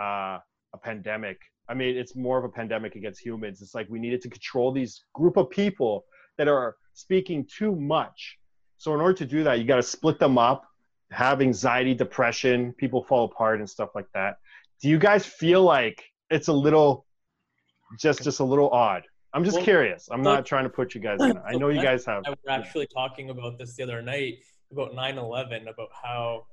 uh, 0.00 0.38
a 0.74 0.78
pandemic. 0.82 1.38
I 1.68 1.74
mean, 1.74 1.96
it's 1.96 2.16
more 2.16 2.38
of 2.38 2.44
a 2.44 2.48
pandemic 2.48 2.96
against 2.96 3.24
humans. 3.24 3.62
It's 3.62 3.74
like 3.74 3.86
we 3.88 3.98
needed 3.98 4.20
to 4.22 4.28
control 4.28 4.72
these 4.72 5.04
group 5.14 5.36
of 5.36 5.50
people 5.50 6.04
that 6.38 6.48
are 6.48 6.76
speaking 6.94 7.46
too 7.46 7.74
much. 7.74 8.38
So 8.78 8.94
in 8.94 9.00
order 9.00 9.14
to 9.14 9.26
do 9.26 9.44
that, 9.44 9.58
you 9.58 9.64
got 9.64 9.76
to 9.76 9.82
split 9.82 10.18
them 10.18 10.38
up, 10.38 10.64
have 11.10 11.40
anxiety, 11.40 11.94
depression, 11.94 12.72
people 12.72 13.04
fall 13.04 13.26
apart 13.26 13.60
and 13.60 13.68
stuff 13.68 13.90
like 13.94 14.06
that. 14.14 14.36
Do 14.80 14.88
you 14.88 14.98
guys 14.98 15.24
feel 15.24 15.62
like 15.62 16.02
it's 16.30 16.48
a 16.48 16.52
little, 16.52 17.06
just 18.00 18.24
just 18.24 18.40
a 18.40 18.44
little 18.44 18.70
odd? 18.70 19.04
I'm 19.34 19.44
just 19.44 19.56
Well, 19.58 19.64
curious. 19.64 20.08
I'm 20.10 20.22
not 20.22 20.44
trying 20.44 20.64
to 20.64 20.70
put 20.70 20.94
you 20.94 21.00
guys 21.00 21.20
in. 21.20 21.38
I 21.46 21.52
know 21.52 21.68
you 21.68 21.80
guys 21.80 22.04
have. 22.06 22.24
I 22.26 22.30
was 22.30 22.38
actually 22.48 22.88
talking 22.88 23.30
about 23.30 23.58
this 23.58 23.76
the 23.76 23.84
other 23.84 24.02
night 24.02 24.38
about 24.72 24.94
9/11 24.94 25.68
about 25.68 25.88
how 26.02 26.46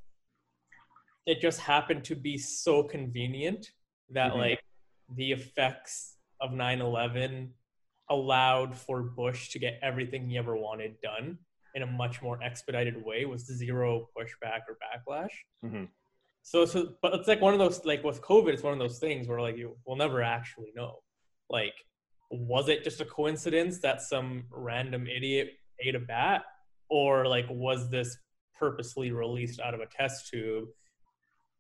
it 1.26 1.42
just 1.42 1.60
happened 1.60 2.04
to 2.06 2.16
be 2.16 2.38
so 2.38 2.84
convenient 2.84 3.72
that 4.10 4.34
Mhm. 4.34 4.38
like 4.38 4.64
the 5.16 5.32
effects 5.32 6.18
of 6.40 6.52
9/11 6.52 7.54
allowed 8.10 8.76
for 8.76 9.04
Bush 9.04 9.50
to 9.50 9.60
get 9.60 9.80
everything 9.82 10.28
he 10.30 10.38
ever 10.38 10.56
wanted 10.56 11.00
done 11.02 11.38
in 11.76 11.84
a 11.84 11.86
much 11.86 12.22
more 12.22 12.42
expedited 12.42 13.04
way 13.04 13.26
with 13.26 13.42
zero 13.42 14.10
pushback 14.18 14.62
or 14.68 14.78
backlash. 14.82 15.32
Mhm. 15.64 15.90
So, 16.42 16.66
so, 16.66 16.98
but 17.02 17.14
it's 17.14 17.28
like 17.28 17.42
one 17.42 17.54
of 17.54 17.60
those, 17.60 17.86
like 17.86 18.04
with 18.04 18.22
COVID, 18.22 18.54
it's 18.54 18.64
one 18.64 18.74
of 18.74 18.80
those 18.80 18.98
things 19.00 19.28
where 19.28 19.40
like 19.42 19.58
you 19.58 19.78
will 19.86 19.96
never 19.96 20.24
actually 20.24 20.72
know. 20.74 21.04
Like, 21.50 21.76
was 22.32 22.70
it 22.70 22.84
just 22.84 23.02
a 23.02 23.06
coincidence 23.06 23.80
that 23.82 24.02
some 24.02 24.48
random 24.50 25.06
idiot 25.08 25.60
ate 25.80 25.96
a 25.96 26.00
bat, 26.00 26.44
or 26.90 27.28
like 27.28 27.46
was 27.50 27.90
this 27.90 28.18
purposely 28.56 29.12
released 29.12 29.60
out 29.60 29.74
of 29.74 29.80
a 29.82 29.86
test 29.88 30.30
tube, 30.30 30.70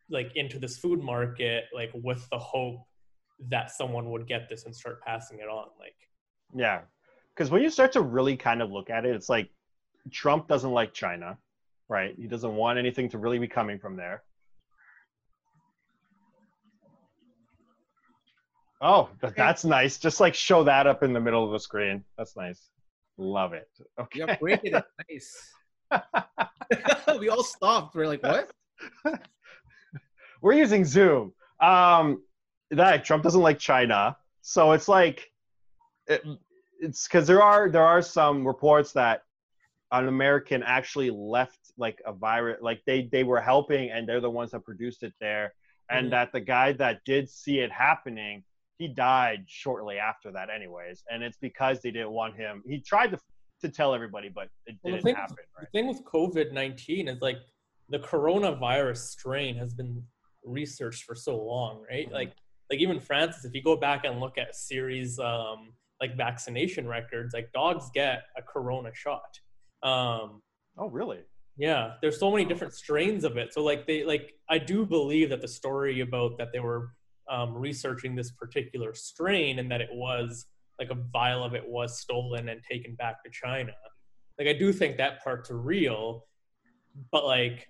like 0.09 0.35
into 0.35 0.59
this 0.59 0.77
food 0.77 1.01
market, 1.01 1.65
like 1.73 1.91
with 1.93 2.27
the 2.29 2.37
hope 2.37 2.85
that 3.49 3.71
someone 3.71 4.09
would 4.09 4.27
get 4.27 4.49
this 4.49 4.65
and 4.65 4.75
start 4.75 5.01
passing 5.01 5.39
it 5.39 5.49
on? 5.49 5.67
Like, 5.79 5.95
Yeah. 6.55 6.81
Because 7.35 7.51
when 7.51 7.61
you 7.61 7.69
start 7.69 7.91
to 7.93 8.01
really 8.01 8.35
kind 8.35 8.61
of 8.61 8.71
look 8.71 8.89
at 8.89 9.05
it, 9.05 9.15
it's 9.15 9.29
like 9.29 9.49
Trump 10.11 10.47
doesn't 10.47 10.71
like 10.71 10.93
China, 10.93 11.37
right? 11.87 12.13
He 12.17 12.27
doesn't 12.27 12.55
want 12.55 12.77
anything 12.77 13.09
to 13.09 13.17
really 13.17 13.39
be 13.39 13.47
coming 13.47 13.79
from 13.79 13.95
there. 13.95 14.23
Oh, 18.81 19.09
that's 19.35 19.65
nice. 19.65 19.97
Just 19.97 20.19
like 20.19 20.33
show 20.33 20.63
that 20.63 20.87
up 20.87 21.03
in 21.03 21.11
the 21.13 21.19
middle 21.19 21.45
of 21.45 21.51
the 21.51 21.59
screen. 21.59 22.03
That's 22.17 22.35
nice. 22.35 22.69
Love 23.17 23.53
it. 23.53 23.69
Okay. 23.99 24.19
You 24.19 24.25
upgraded 24.25 24.77
it. 24.77 24.83
Nice. 25.09 25.53
we 27.19 27.29
all 27.29 27.43
stopped. 27.43 27.95
We're 27.95 28.07
like, 28.07 28.23
what? 28.23 28.51
We're 30.41 30.53
using 30.53 30.85
Zoom. 30.85 31.33
Um, 31.59 32.23
that 32.71 33.03
Trump 33.03 33.23
doesn't 33.23 33.41
like 33.41 33.59
China, 33.59 34.15
so 34.41 34.71
it's 34.73 34.87
like 34.87 35.31
it, 36.07 36.23
it's 36.79 37.07
because 37.07 37.25
there 37.27 37.41
are 37.41 37.69
there 37.69 37.83
are 37.83 38.01
some 38.01 38.45
reports 38.45 38.91
that 38.93 39.23
an 39.91 40.07
American 40.07 40.61
actually 40.63 41.09
left 41.09 41.57
like 41.77 41.99
a 42.05 42.13
virus, 42.13 42.59
like 42.61 42.81
they 42.85 43.09
they 43.11 43.23
were 43.23 43.41
helping 43.41 43.89
and 43.89 44.07
they're 44.07 44.21
the 44.21 44.29
ones 44.29 44.51
that 44.51 44.61
produced 44.63 45.01
it 45.03 45.13
there, 45.19 45.53
and 45.89 46.07
Mhm. 46.07 46.11
that 46.11 46.31
the 46.31 46.39
guy 46.39 46.71
that 46.73 47.03
did 47.05 47.27
see 47.29 47.59
it 47.59 47.71
happening, 47.71 48.43
he 48.77 48.87
died 48.87 49.45
shortly 49.47 49.97
after 49.97 50.31
that, 50.31 50.49
anyways, 50.51 51.03
and 51.11 51.23
it's 51.23 51.37
because 51.37 51.81
they 51.81 51.89
didn't 51.91 52.11
want 52.11 52.35
him. 52.35 52.63
He 52.67 52.79
tried 52.79 53.11
to 53.11 53.19
to 53.61 53.67
tell 53.67 53.93
everybody, 53.93 54.29
but 54.29 54.47
it 54.67 54.77
Well, 54.83 54.91
the 54.91 54.97
didn't 54.99 55.03
thing- 55.03 55.15
happen, 55.15 55.35
the 55.37 55.61
right? 55.63 55.71
thing 55.73 55.87
with 55.87 56.03
COVID 56.05 56.53
19 56.53 57.07
is 57.09 57.19
like 57.21 57.37
the 57.89 57.99
coronavirus 57.99 58.97
strain 58.99 59.55
has 59.55 59.73
been 59.73 60.05
researched 60.49 61.03
for 61.03 61.15
so 61.15 61.37
long, 61.37 61.83
right? 61.89 62.07
Mhm. 62.09 62.13
Like, 62.13 62.33
like 62.69 62.79
even 62.79 62.99
Francis, 62.99 63.45
if 63.45 63.53
you 63.53 63.61
go 63.63 63.75
back 63.75 64.05
and 64.05 64.19
look 64.19 64.37
at 64.37 64.55
series 64.55 65.19
um, 65.19 65.73
like 66.01 66.15
vaccination 66.15 66.87
records, 66.87 67.33
like 67.33 67.51
dogs 67.51 67.89
get 67.93 68.23
a 68.37 68.41
corona 68.41 68.91
shot. 68.93 69.39
Um, 69.83 70.41
Oh, 70.77 70.87
really? 70.87 71.19
yeah, 71.57 71.95
there's 72.01 72.19
so 72.19 72.31
many 72.31 72.45
different 72.45 72.73
strains 72.73 73.23
of 73.25 73.35
it. 73.37 73.53
So 73.53 73.63
like 73.63 73.85
they 73.85 74.03
like 74.05 74.33
I 74.49 74.57
do 74.59 74.85
believe 74.85 75.29
that 75.29 75.41
the 75.41 75.47
story 75.47 75.99
about 76.01 76.37
that 76.37 76.51
they 76.53 76.59
were 76.59 76.91
um, 77.29 77.53
researching 77.55 78.15
this 78.15 78.31
particular 78.31 78.93
strain 78.93 79.59
and 79.59 79.69
that 79.71 79.81
it 79.81 79.89
was 79.91 80.47
like 80.79 80.89
a 80.89 80.95
vial 80.95 81.43
of 81.43 81.53
it 81.53 81.67
was 81.67 81.99
stolen 81.99 82.49
and 82.49 82.61
taken 82.63 82.95
back 82.95 83.23
to 83.23 83.29
China. 83.29 83.73
Like 84.37 84.47
I 84.47 84.53
do 84.53 84.71
think 84.71 84.95
that 84.97 85.21
part's 85.23 85.51
real, 85.51 86.25
but 87.11 87.25
like 87.25 87.67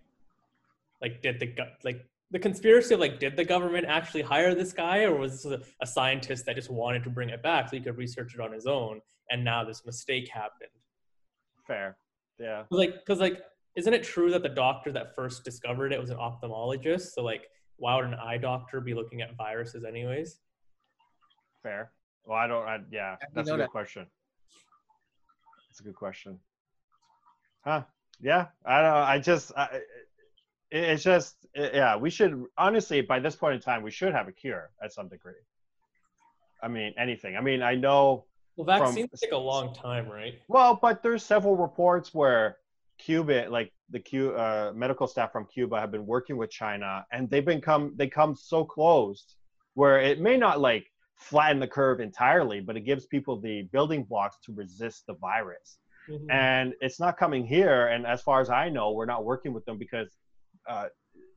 like 1.01 1.21
did 1.23 1.39
the 1.39 1.55
like 1.83 2.05
the 2.31 2.39
conspiracy 2.39 2.93
of 2.93 2.99
like 2.99 3.19
did 3.19 3.35
the 3.35 3.45
government 3.45 3.85
actually 3.87 4.21
hire 4.21 4.53
this 4.53 4.71
guy 4.73 5.03
or 5.03 5.15
was 5.15 5.43
this 5.43 5.51
a, 5.51 5.61
a 5.81 5.87
scientist 5.87 6.45
that 6.45 6.55
just 6.55 6.69
wanted 6.69 7.03
to 7.03 7.09
bring 7.09 7.29
it 7.29 7.41
back 7.41 7.69
so 7.69 7.75
he 7.75 7.81
could 7.81 7.97
research 7.97 8.33
it 8.35 8.41
on 8.41 8.51
his 8.51 8.67
own 8.67 9.01
and 9.31 9.43
now 9.43 9.63
this 9.63 9.85
mistake 9.85 10.27
happened 10.29 10.69
Fair. 11.65 11.97
Yeah. 12.39 12.63
like 12.71 12.95
because 12.95 13.19
like 13.19 13.41
isn't 13.75 13.93
it 13.93 14.03
true 14.03 14.31
that 14.31 14.43
the 14.43 14.49
doctor 14.49 14.91
that 14.91 15.15
first 15.15 15.43
discovered 15.43 15.93
it 15.93 15.99
was 15.99 16.09
an 16.09 16.17
ophthalmologist? 16.17 17.13
So 17.13 17.23
like, 17.23 17.49
why 17.77 17.95
would 17.95 18.05
an 18.05 18.15
eye 18.15 18.37
doctor 18.37 18.81
be 18.81 18.93
looking 18.93 19.21
at 19.21 19.35
viruses 19.37 19.85
anyways? 19.85 20.39
Fair. 21.63 21.91
Well, 22.25 22.37
I 22.37 22.47
don't. 22.47 22.67
I, 22.67 22.79
yeah, 22.91 23.15
I 23.21 23.25
that's 23.33 23.47
a 23.47 23.51
good 23.51 23.61
that. 23.61 23.69
question. 23.69 24.05
That's 25.69 25.79
a 25.79 25.83
good 25.83 25.95
question. 25.95 26.39
Huh? 27.63 27.83
Yeah. 28.19 28.47
I 28.65 28.81
don't. 28.81 28.93
I 28.93 29.19
just. 29.19 29.51
I, 29.55 29.65
it, 29.73 29.83
it's 30.71 31.03
just. 31.03 31.35
It- 31.53 31.73
yeah. 31.73 31.95
We 31.95 32.09
should 32.09 32.45
honestly, 32.57 33.01
by 33.01 33.19
this 33.19 33.35
point 33.35 33.55
in 33.55 33.61
time, 33.61 33.83
we 33.83 33.91
should 33.91 34.13
have 34.13 34.27
a 34.27 34.31
cure 34.31 34.71
at 34.83 34.91
some 34.93 35.07
degree. 35.09 35.33
I 36.61 36.67
mean, 36.67 36.93
anything. 36.97 37.37
I 37.37 37.41
mean, 37.41 37.61
I 37.61 37.75
know. 37.75 38.25
Well, 38.55 38.65
From- 38.77 38.87
vaccines 38.87 39.19
take 39.21 39.31
a 39.31 39.37
long 39.37 39.73
time, 39.73 40.09
right? 40.09 40.39
Well, 40.49 40.77
but 40.81 41.01
there's 41.01 41.23
several 41.23 41.55
reports 41.55 42.13
where 42.13 42.57
Cuba, 42.97 43.47
like 43.49 43.71
the 43.89 43.99
Q, 43.99 44.35
uh, 44.35 44.73
medical 44.75 45.07
staff 45.07 45.31
from 45.31 45.45
Cuba, 45.45 45.79
have 45.79 45.91
been 45.91 46.05
working 46.05 46.35
with 46.35 46.49
China, 46.51 47.05
and 47.13 47.29
they've 47.29 47.45
been 47.45 47.61
come 47.61 47.93
they 47.95 48.07
come 48.07 48.35
so 48.35 48.65
close 48.65 49.35
where 49.75 50.01
it 50.01 50.19
may 50.19 50.35
not 50.35 50.59
like 50.59 50.85
flatten 51.15 51.59
the 51.59 51.67
curve 51.67 52.01
entirely, 52.01 52.59
but 52.59 52.75
it 52.75 52.81
gives 52.81 53.05
people 53.05 53.39
the 53.39 53.63
building 53.71 54.03
blocks 54.03 54.37
to 54.43 54.53
resist 54.53 55.05
the 55.07 55.13
virus. 55.15 55.79
Mhm. 56.09 56.31
And 56.31 56.73
it's 56.81 56.99
not 56.99 57.17
coming 57.17 57.45
here. 57.45 57.87
And 57.87 58.05
as 58.05 58.21
far 58.21 58.41
as 58.41 58.49
I 58.49 58.67
know, 58.69 58.91
we're 58.91 59.05
not 59.05 59.23
working 59.23 59.53
with 59.53 59.63
them 59.65 59.77
because 59.77 60.17
uh, 60.67 60.87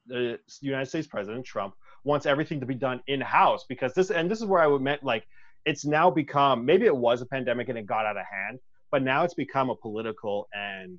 the 0.06 0.38
United 0.60 0.86
States 0.86 1.06
President 1.06 1.44
Trump 1.44 1.74
wants 2.04 2.26
everything 2.26 2.60
to 2.60 2.66
be 2.66 2.74
done 2.74 3.00
in 3.06 3.20
house 3.20 3.64
because 3.68 3.94
this 3.94 4.10
and 4.10 4.30
this 4.30 4.40
is 4.40 4.46
where 4.46 4.62
I 4.62 4.66
would 4.66 4.82
meant 4.82 5.04
like 5.04 5.24
it's 5.64 5.84
now 5.84 6.10
become 6.10 6.64
maybe 6.64 6.86
it 6.86 6.96
was 6.96 7.22
a 7.22 7.26
pandemic 7.26 7.68
and 7.68 7.78
it 7.78 7.86
got 7.86 8.06
out 8.06 8.16
of 8.16 8.24
hand, 8.26 8.58
but 8.90 9.02
now 9.02 9.24
it's 9.24 9.34
become 9.34 9.70
a 9.70 9.76
political 9.76 10.48
and 10.52 10.98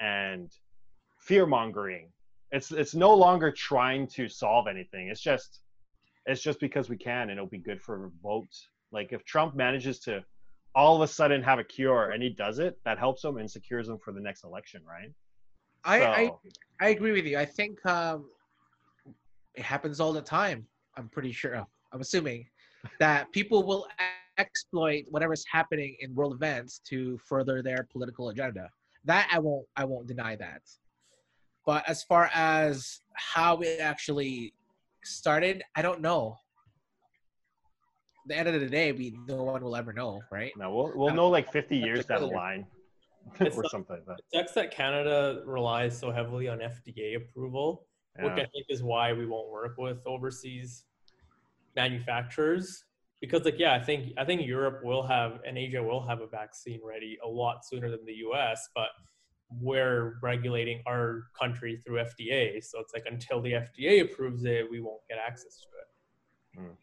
and 0.00 0.50
fear 1.18 1.46
mongering. 1.46 2.10
It's 2.50 2.72
it's 2.72 2.94
no 2.94 3.14
longer 3.14 3.52
trying 3.52 4.06
to 4.08 4.28
solve 4.28 4.66
anything. 4.66 5.08
It's 5.08 5.20
just 5.20 5.60
it's 6.26 6.42
just 6.42 6.60
because 6.60 6.88
we 6.88 6.96
can 6.96 7.30
and 7.30 7.32
it'll 7.32 7.46
be 7.46 7.58
good 7.58 7.80
for 7.80 8.10
votes. 8.22 8.68
Like 8.92 9.12
if 9.12 9.24
Trump 9.24 9.54
manages 9.54 10.00
to 10.00 10.24
all 10.74 10.96
of 10.96 11.02
a 11.02 11.12
sudden 11.12 11.42
have 11.42 11.58
a 11.58 11.64
cure 11.64 12.10
and 12.10 12.22
he 12.22 12.30
does 12.30 12.58
it, 12.58 12.78
that 12.84 12.98
helps 12.98 13.22
him 13.22 13.36
and 13.36 13.50
secures 13.50 13.88
him 13.88 13.98
for 13.98 14.12
the 14.12 14.20
next 14.20 14.44
election, 14.44 14.82
right? 14.88 15.12
I, 15.84 16.02
I 16.02 16.26
So, 16.26 16.40
I 16.80 16.88
agree 16.88 17.12
with 17.12 17.24
you. 17.26 17.38
I 17.38 17.44
think 17.44 17.84
um, 17.86 18.26
it 19.54 19.62
happens 19.62 20.00
all 20.00 20.12
the 20.12 20.22
time. 20.22 20.66
I'm 20.96 21.08
pretty 21.08 21.32
sure. 21.32 21.64
I'm 21.92 22.00
assuming 22.00 22.46
that 22.98 23.30
people 23.32 23.64
will 23.64 23.86
exploit 24.38 25.04
whatever's 25.10 25.44
happening 25.50 25.96
in 26.00 26.14
world 26.14 26.34
events 26.34 26.80
to 26.88 27.18
further 27.18 27.62
their 27.62 27.86
political 27.90 28.30
agenda. 28.30 28.68
That 29.04 29.28
I 29.32 29.38
won't. 29.38 29.66
I 29.76 29.84
won't 29.84 30.06
deny 30.06 30.36
that. 30.36 30.62
But 31.66 31.88
as 31.88 32.02
far 32.02 32.30
as 32.34 33.00
how 33.14 33.58
it 33.60 33.80
actually 33.80 34.52
started, 35.02 35.62
I 35.76 35.82
don't 35.82 36.00
know. 36.00 36.36
At 38.24 38.28
the 38.28 38.36
end 38.36 38.48
of 38.48 38.60
the 38.60 38.68
day, 38.68 38.92
we 38.92 39.16
no 39.28 39.42
one 39.42 39.62
will 39.62 39.76
ever 39.76 39.92
know, 39.92 40.20
right? 40.30 40.52
no, 40.56 40.74
we'll 40.74 40.92
we'll 40.94 41.14
know 41.14 41.28
like 41.28 41.52
50 41.52 41.76
years 41.76 42.06
down 42.06 42.20
the 42.20 42.26
line 42.42 42.66
or 43.40 43.44
not- 43.62 43.70
something 43.70 43.96
like 43.96 44.06
that. 44.06 44.18
It 44.18 44.24
sucks 44.32 44.52
that 44.52 44.70
Canada 44.70 45.42
relies 45.46 45.98
so 45.98 46.10
heavily 46.10 46.48
on 46.48 46.58
FDA 46.60 47.16
approval, 47.16 47.86
which 48.20 48.32
I 48.32 48.46
think 48.46 48.66
is 48.68 48.82
why 48.82 49.12
we 49.12 49.26
won't 49.26 49.50
work 49.50 49.76
with 49.78 49.98
overseas 50.06 50.84
manufacturers. 51.76 52.84
Because 53.20 53.44
like 53.44 53.58
yeah, 53.58 53.74
I 53.74 53.80
think 53.80 54.12
I 54.18 54.24
think 54.24 54.46
Europe 54.46 54.84
will 54.84 55.02
have 55.02 55.40
and 55.46 55.56
Asia 55.56 55.82
will 55.82 56.06
have 56.06 56.20
a 56.20 56.26
vaccine 56.26 56.80
ready 56.84 57.18
a 57.24 57.28
lot 57.28 57.64
sooner 57.64 57.90
than 57.90 58.04
the 58.04 58.14
US, 58.26 58.68
but 58.74 58.90
we're 59.60 60.18
regulating 60.22 60.82
our 60.86 61.24
country 61.38 61.76
through 61.76 62.00
FDA. 62.00 62.62
So 62.62 62.80
it's 62.80 62.92
like 62.92 63.04
until 63.06 63.40
the 63.40 63.52
FDA 63.52 64.02
approves 64.02 64.44
it, 64.44 64.70
we 64.70 64.80
won't 64.80 65.00
get 65.08 65.18
access 65.18 65.60
to 65.60 65.66
it. 65.80 66.60
Hmm. 66.60 66.74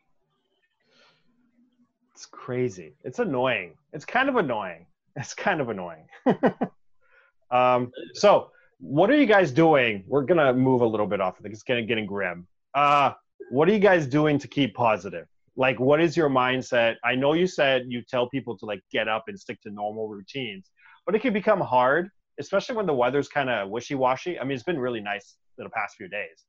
It's 2.14 2.26
crazy. 2.26 2.96
It's 3.04 3.20
annoying. 3.20 3.76
It's 3.94 4.06
kind 4.06 4.30
of 4.30 4.36
annoying. 4.36 4.86
It's 5.16 5.34
kind 5.34 5.62
of 5.62 5.70
annoying. 5.70 6.08
um, 7.52 7.92
so, 8.14 8.52
what 8.80 9.10
are 9.10 9.18
you 9.18 9.26
guys 9.26 9.52
doing? 9.52 10.04
We're 10.08 10.24
gonna 10.24 10.54
move 10.54 10.82
a 10.82 10.86
little 10.86 11.08
bit 11.08 11.22
off 11.22 11.40
of 11.40 11.46
it. 11.46 11.52
It's 11.52 11.64
getting 11.64 11.86
getting 11.88 12.06
grim. 12.06 12.48
Uh, 12.74 13.12
what 13.52 13.68
are 13.68 13.74
you 13.74 13.80
guys 13.80 14.08
doing 14.08 14.40
to 14.40 14.48
keep 14.48 14.74
positive? 14.74 15.28
Like, 15.58 15.80
what 15.80 16.00
is 16.00 16.16
your 16.16 16.30
mindset? 16.30 16.96
I 17.04 17.16
know 17.16 17.34
you 17.34 17.46
said 17.46 17.86
you 17.88 18.02
tell 18.02 18.30
people 18.30 18.58
to 18.60 18.66
like 18.66 18.82
get 18.92 19.08
up 19.08 19.26
and 19.28 19.38
stick 19.38 19.62
to 19.62 19.70
normal 19.70 20.08
routines, 20.08 20.72
but 21.06 21.14
it 21.14 21.20
can 21.20 21.34
become 21.34 21.60
hard, 21.60 22.10
especially 22.40 22.76
when 22.76 22.86
the 22.86 22.94
weather's 22.94 23.28
kind 23.28 23.50
of 23.50 23.70
wishy-washy. 23.70 24.40
I 24.40 24.44
mean, 24.44 24.54
it's 24.54 24.64
been 24.64 24.80
really 24.80 25.02
nice 25.02 25.36
the 25.58 25.70
past 25.70 25.96
few 25.98 26.08
days, 26.08 26.46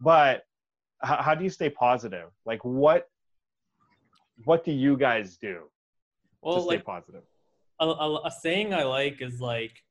but 0.00 0.42
how, 1.02 1.22
how 1.22 1.34
do 1.34 1.44
you 1.44 1.50
stay 1.50 1.68
positive? 1.68 2.30
Like, 2.46 2.64
what 2.64 3.06
what 4.44 4.64
do 4.64 4.72
you 4.72 4.96
guys 4.96 5.36
do 5.36 5.62
to 6.44 6.60
stay 6.60 6.76
like 6.76 6.84
positive? 6.84 7.22
A, 7.80 7.86
a, 7.86 8.26
a 8.26 8.30
saying 8.30 8.74
I 8.74 8.84
like 8.84 9.20
is 9.20 9.40
like 9.40 9.82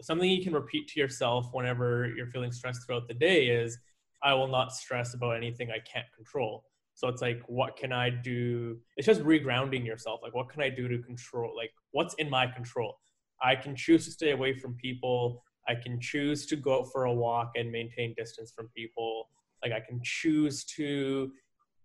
something 0.00 0.28
you 0.28 0.42
can 0.42 0.52
repeat 0.52 0.88
to 0.88 1.00
yourself 1.00 1.48
whenever 1.52 2.12
you're 2.16 2.26
feeling 2.26 2.52
stressed 2.52 2.86
throughout 2.86 3.08
the 3.08 3.14
day 3.14 3.46
is 3.46 3.78
I 4.22 4.34
will 4.34 4.48
not 4.48 4.72
stress 4.72 5.14
about 5.14 5.36
anything 5.36 5.70
I 5.70 5.78
can't 5.80 6.06
control. 6.14 6.64
So 6.94 7.08
it's 7.08 7.22
like, 7.22 7.40
what 7.46 7.76
can 7.76 7.92
I 7.92 8.10
do? 8.10 8.78
It's 8.96 9.06
just 9.06 9.22
regrounding 9.22 9.84
yourself. 9.84 10.20
Like, 10.22 10.34
what 10.34 10.48
can 10.48 10.62
I 10.62 10.68
do 10.68 10.88
to 10.88 10.98
control? 10.98 11.56
Like, 11.56 11.70
what's 11.92 12.14
in 12.14 12.28
my 12.28 12.46
control? 12.46 12.98
I 13.42 13.56
can 13.56 13.74
choose 13.74 14.04
to 14.04 14.10
stay 14.12 14.30
away 14.30 14.58
from 14.58 14.74
people. 14.74 15.42
I 15.68 15.74
can 15.74 16.00
choose 16.00 16.46
to 16.46 16.56
go 16.56 16.80
out 16.80 16.92
for 16.92 17.04
a 17.04 17.12
walk 17.12 17.52
and 17.56 17.70
maintain 17.72 18.14
distance 18.16 18.52
from 18.54 18.68
people. 18.76 19.28
Like, 19.64 19.72
I 19.72 19.80
can 19.80 20.00
choose 20.02 20.64
to 20.76 21.32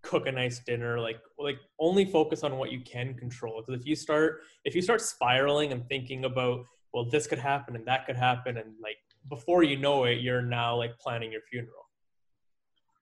cook 0.02 0.28
a 0.28 0.32
nice 0.32 0.60
dinner. 0.60 1.00
Like, 1.00 1.20
like 1.38 1.58
only 1.80 2.06
focus 2.06 2.44
on 2.44 2.58
what 2.58 2.72
you 2.72 2.82
can 2.82 3.14
control. 3.14 3.62
Because 3.66 3.82
if 3.82 3.88
you 3.88 3.96
start 3.96 4.42
if 4.66 4.76
you 4.76 4.82
start 4.82 5.02
spiraling 5.02 5.72
and 5.72 5.88
thinking 5.88 6.26
about 6.26 6.66
well 6.94 7.06
this 7.10 7.28
could 7.28 7.40
happen 7.40 7.76
and 7.76 7.86
that 7.86 8.06
could 8.06 8.16
happen 8.16 8.58
and 8.58 8.74
like 8.82 8.98
before 9.30 9.64
you 9.64 9.78
know 9.78 10.06
it 10.06 10.20
you're 10.20 10.42
now 10.42 10.76
like 10.76 10.98
planning 11.00 11.32
your 11.32 11.42
funeral 11.50 11.86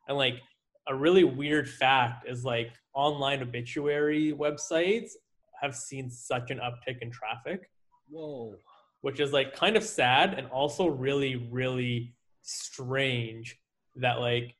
and 0.07 0.17
like 0.17 0.35
a 0.87 0.95
really 0.95 1.23
weird 1.23 1.67
fact 1.67 2.27
is 2.27 2.43
like 2.43 2.71
online 2.93 3.41
obituary 3.41 4.33
websites 4.37 5.11
have 5.61 5.75
seen 5.75 6.09
such 6.09 6.51
an 6.51 6.59
uptick 6.59 6.97
in 7.01 7.09
traffic 7.11 7.69
Whoa. 8.09 8.55
which 9.01 9.19
is 9.19 9.31
like 9.31 9.55
kind 9.55 9.75
of 9.77 9.83
sad 9.83 10.33
and 10.33 10.47
also 10.47 10.87
really 10.87 11.47
really 11.51 12.13
strange 12.41 13.57
that 13.95 14.19
like 14.19 14.55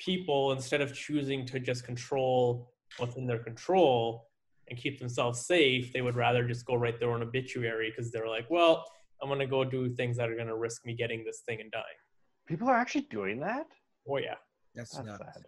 people 0.00 0.52
instead 0.52 0.80
of 0.80 0.94
choosing 0.94 1.44
to 1.46 1.60
just 1.60 1.84
control 1.84 2.72
what's 2.98 3.16
in 3.16 3.26
their 3.26 3.38
control 3.50 4.26
and 4.68 4.78
keep 4.78 4.98
themselves 4.98 5.46
safe 5.46 5.92
they 5.92 6.02
would 6.02 6.16
rather 6.16 6.42
just 6.52 6.64
go 6.66 6.74
write 6.74 6.98
their 6.98 7.10
own 7.12 7.22
obituary 7.22 7.88
because 7.90 8.10
they're 8.10 8.28
like 8.36 8.46
well 8.50 8.84
i'm 9.22 9.28
going 9.28 9.38
to 9.38 9.46
go 9.46 9.62
do 9.64 9.88
things 9.94 10.16
that 10.16 10.28
are 10.30 10.34
going 10.34 10.46
to 10.54 10.56
risk 10.56 10.84
me 10.86 10.94
getting 10.94 11.22
this 11.24 11.42
thing 11.46 11.60
and 11.60 11.70
dying 11.70 12.00
People 12.48 12.68
are 12.68 12.74
actually 12.84 13.06
doing 13.18 13.38
that. 13.40 13.66
oh 14.08 14.16
yeah 14.18 14.34
That's, 14.74 14.90
That's 14.96 15.06
nuts. 15.06 15.22
sad. 15.34 15.44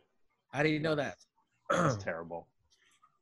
How 0.52 0.62
do 0.62 0.68
you 0.68 0.78
know 0.78 0.94
that? 0.94 1.16
That's 1.70 1.96
terrible. 2.10 2.46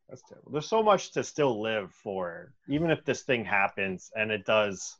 That's 0.08 0.22
terrible. 0.28 0.50
There's 0.52 0.66
so 0.68 0.82
much 0.82 1.12
to 1.12 1.22
still 1.24 1.62
live 1.62 1.90
for, 1.92 2.52
even 2.68 2.90
if 2.90 3.04
this 3.04 3.22
thing 3.22 3.42
happens 3.44 4.10
and 4.16 4.30
it 4.30 4.44
does. 4.44 4.96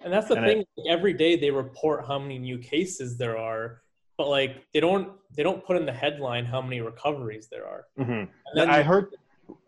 And 0.00 0.10
that's 0.12 0.28
the 0.28 0.36
And 0.36 0.46
thing. 0.46 0.58
like, 0.78 0.86
every 0.96 1.12
day 1.12 1.36
they 1.36 1.50
report 1.50 2.06
how 2.06 2.18
many 2.18 2.38
new 2.38 2.58
cases 2.58 3.18
there 3.18 3.36
are, 3.36 3.82
but 4.16 4.28
like 4.28 4.64
they 4.72 4.80
don't 4.80 5.12
they 5.36 5.42
don't 5.42 5.64
put 5.64 5.76
in 5.76 5.84
the 5.86 5.92
headline 5.92 6.44
how 6.44 6.60
many 6.62 6.80
recoveries 6.80 7.48
there 7.48 7.66
are. 7.66 7.86
Mhm. 7.98 8.20
And 8.22 8.28
then 8.54 8.70
I 8.70 8.78
you- 8.78 8.84
heard. 8.84 9.14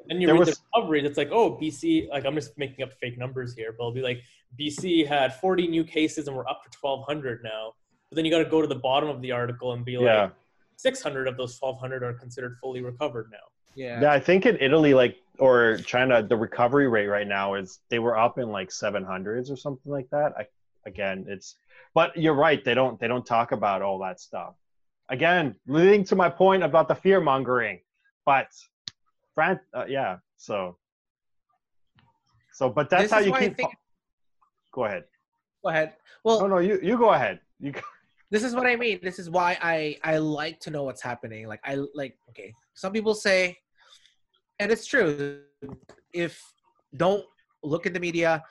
and 0.08 0.20
you 0.20 0.26
there 0.26 0.34
read 0.34 0.46
was- 0.46 0.56
the 0.58 0.62
recoveries. 0.74 1.04
It's 1.04 1.18
like, 1.18 1.30
oh, 1.30 1.50
BC. 1.60 2.08
Like 2.10 2.24
I'm 2.24 2.34
just 2.34 2.56
making 2.56 2.82
up 2.84 2.92
fake 2.94 3.18
numbers 3.18 3.54
here, 3.54 3.72
but 3.72 3.84
it'll 3.84 3.92
be 3.92 4.02
like 4.02 4.22
BC 4.58 5.04
had 5.06 5.34
40 5.34 5.68
new 5.68 5.84
cases 5.84 6.26
and 6.28 6.36
we're 6.36 6.48
up 6.48 6.62
to 6.70 6.78
1,200 6.80 7.42
now. 7.44 7.74
But 8.08 8.16
then 8.16 8.24
you 8.24 8.30
got 8.30 8.38
to 8.42 8.48
go 8.48 8.62
to 8.62 8.66
the 8.66 8.74
bottom 8.74 9.10
of 9.10 9.20
the 9.20 9.32
article 9.32 9.72
and 9.74 9.84
be 9.84 9.98
like, 9.98 10.06
Yeah, 10.06 10.30
600 10.76 11.28
of 11.28 11.36
those 11.36 11.54
1,200 11.58 12.02
are 12.02 12.14
considered 12.14 12.56
fully 12.62 12.80
recovered 12.80 13.28
now. 13.30 13.38
Yeah. 13.74 14.00
yeah. 14.00 14.12
I 14.12 14.18
think 14.18 14.46
in 14.46 14.56
Italy, 14.60 14.94
like 14.94 15.16
or 15.38 15.76
China, 15.84 16.22
the 16.22 16.36
recovery 16.36 16.88
rate 16.88 17.06
right 17.06 17.26
now 17.26 17.54
is 17.54 17.80
they 17.90 17.98
were 18.00 18.18
up 18.18 18.38
in 18.38 18.48
like 18.50 18.70
700s 18.70 19.50
or 19.52 19.56
something 19.56 19.92
like 19.92 20.08
that. 20.10 20.32
I, 20.38 20.46
again, 20.88 21.24
it's. 21.28 21.48
But 21.94 22.16
you're 22.16 22.34
right. 22.46 22.60
They 22.64 22.74
don't. 22.74 22.98
They 23.00 23.08
don't 23.12 23.24
talk 23.24 23.52
about 23.52 23.82
all 23.82 23.98
that 24.00 24.20
stuff. 24.20 24.54
Again, 25.08 25.54
leading 25.66 26.04
to 26.10 26.16
my 26.16 26.28
point 26.28 26.62
about 26.62 26.86
the 26.88 26.94
fear 26.94 27.20
mongering. 27.20 27.78
But, 28.26 28.48
Fran, 29.34 29.58
uh, 29.72 29.86
yeah. 29.88 30.18
So. 30.36 30.76
So, 32.52 32.68
but 32.68 32.90
that's 32.90 33.04
This 33.04 33.12
how 33.12 33.20
you 33.20 33.32
keep. 33.32 33.56
think- 33.56 33.74
Go 34.72 34.84
ahead. 34.84 35.04
Go 35.64 35.70
ahead. 35.70 35.94
Well, 36.24 36.42
Oh 36.42 36.46
no, 36.46 36.58
you 36.58 36.78
you 36.82 36.98
go 36.98 37.10
ahead. 37.18 37.40
You 37.60 37.72
go- 37.72 37.80
this 38.30 38.42
is 38.44 38.54
what 38.54 38.66
I 38.66 38.76
mean. 38.76 39.00
This 39.02 39.18
is 39.18 39.30
why 39.30 39.56
I 39.62 39.96
I 40.04 40.18
like 40.18 40.60
to 40.60 40.70
know 40.70 40.82
what's 40.82 41.02
happening. 41.02 41.46
Like 41.52 41.60
I 41.64 41.72
like 41.94 42.14
okay. 42.30 42.52
Some 42.74 42.92
people 42.92 43.14
say, 43.14 43.56
and 44.60 44.70
it's 44.70 44.86
true. 44.86 45.40
If 46.12 46.32
don't 46.96 47.24
look 47.62 47.86
at 47.86 47.92
the 47.94 48.00
media, 48.00 48.42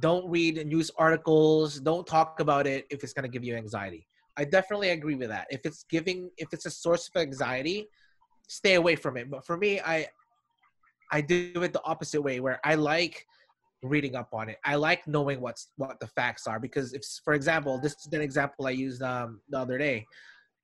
don't 0.00 0.28
read 0.28 0.66
news 0.66 0.90
articles, 0.98 1.80
don't 1.80 2.06
talk 2.06 2.40
about 2.40 2.66
it 2.66 2.86
if 2.90 3.04
it's 3.04 3.12
going 3.12 3.22
to 3.22 3.28
give 3.28 3.44
you 3.44 3.56
anxiety. 3.56 4.06
I 4.36 4.44
definitely 4.44 4.90
agree 4.90 5.14
with 5.14 5.28
that. 5.28 5.46
If 5.50 5.64
it's 5.64 5.84
giving, 5.88 6.30
if 6.36 6.48
it's 6.52 6.66
a 6.66 6.70
source 6.70 7.08
of 7.14 7.20
anxiety, 7.20 7.88
stay 8.48 8.74
away 8.74 8.96
from 8.96 9.16
it. 9.16 9.30
But 9.30 9.46
for 9.46 9.56
me, 9.56 9.80
I, 9.80 10.08
I 11.12 11.20
do 11.20 11.52
it 11.62 11.72
the 11.72 11.82
opposite 11.84 12.20
way, 12.20 12.40
where 12.40 12.58
I 12.64 12.74
like 12.74 13.24
reading 13.84 14.16
up 14.16 14.30
on 14.32 14.48
it. 14.48 14.58
I 14.64 14.74
like 14.74 15.06
knowing 15.06 15.40
what's 15.40 15.68
what 15.76 16.00
the 16.00 16.08
facts 16.08 16.46
are 16.46 16.58
because 16.58 16.94
if, 16.94 17.02
for 17.24 17.34
example, 17.34 17.78
this 17.78 17.92
is 17.92 18.12
an 18.12 18.20
example 18.20 18.66
I 18.66 18.70
used 18.70 19.02
um, 19.02 19.40
the 19.48 19.58
other 19.58 19.78
day. 19.78 20.04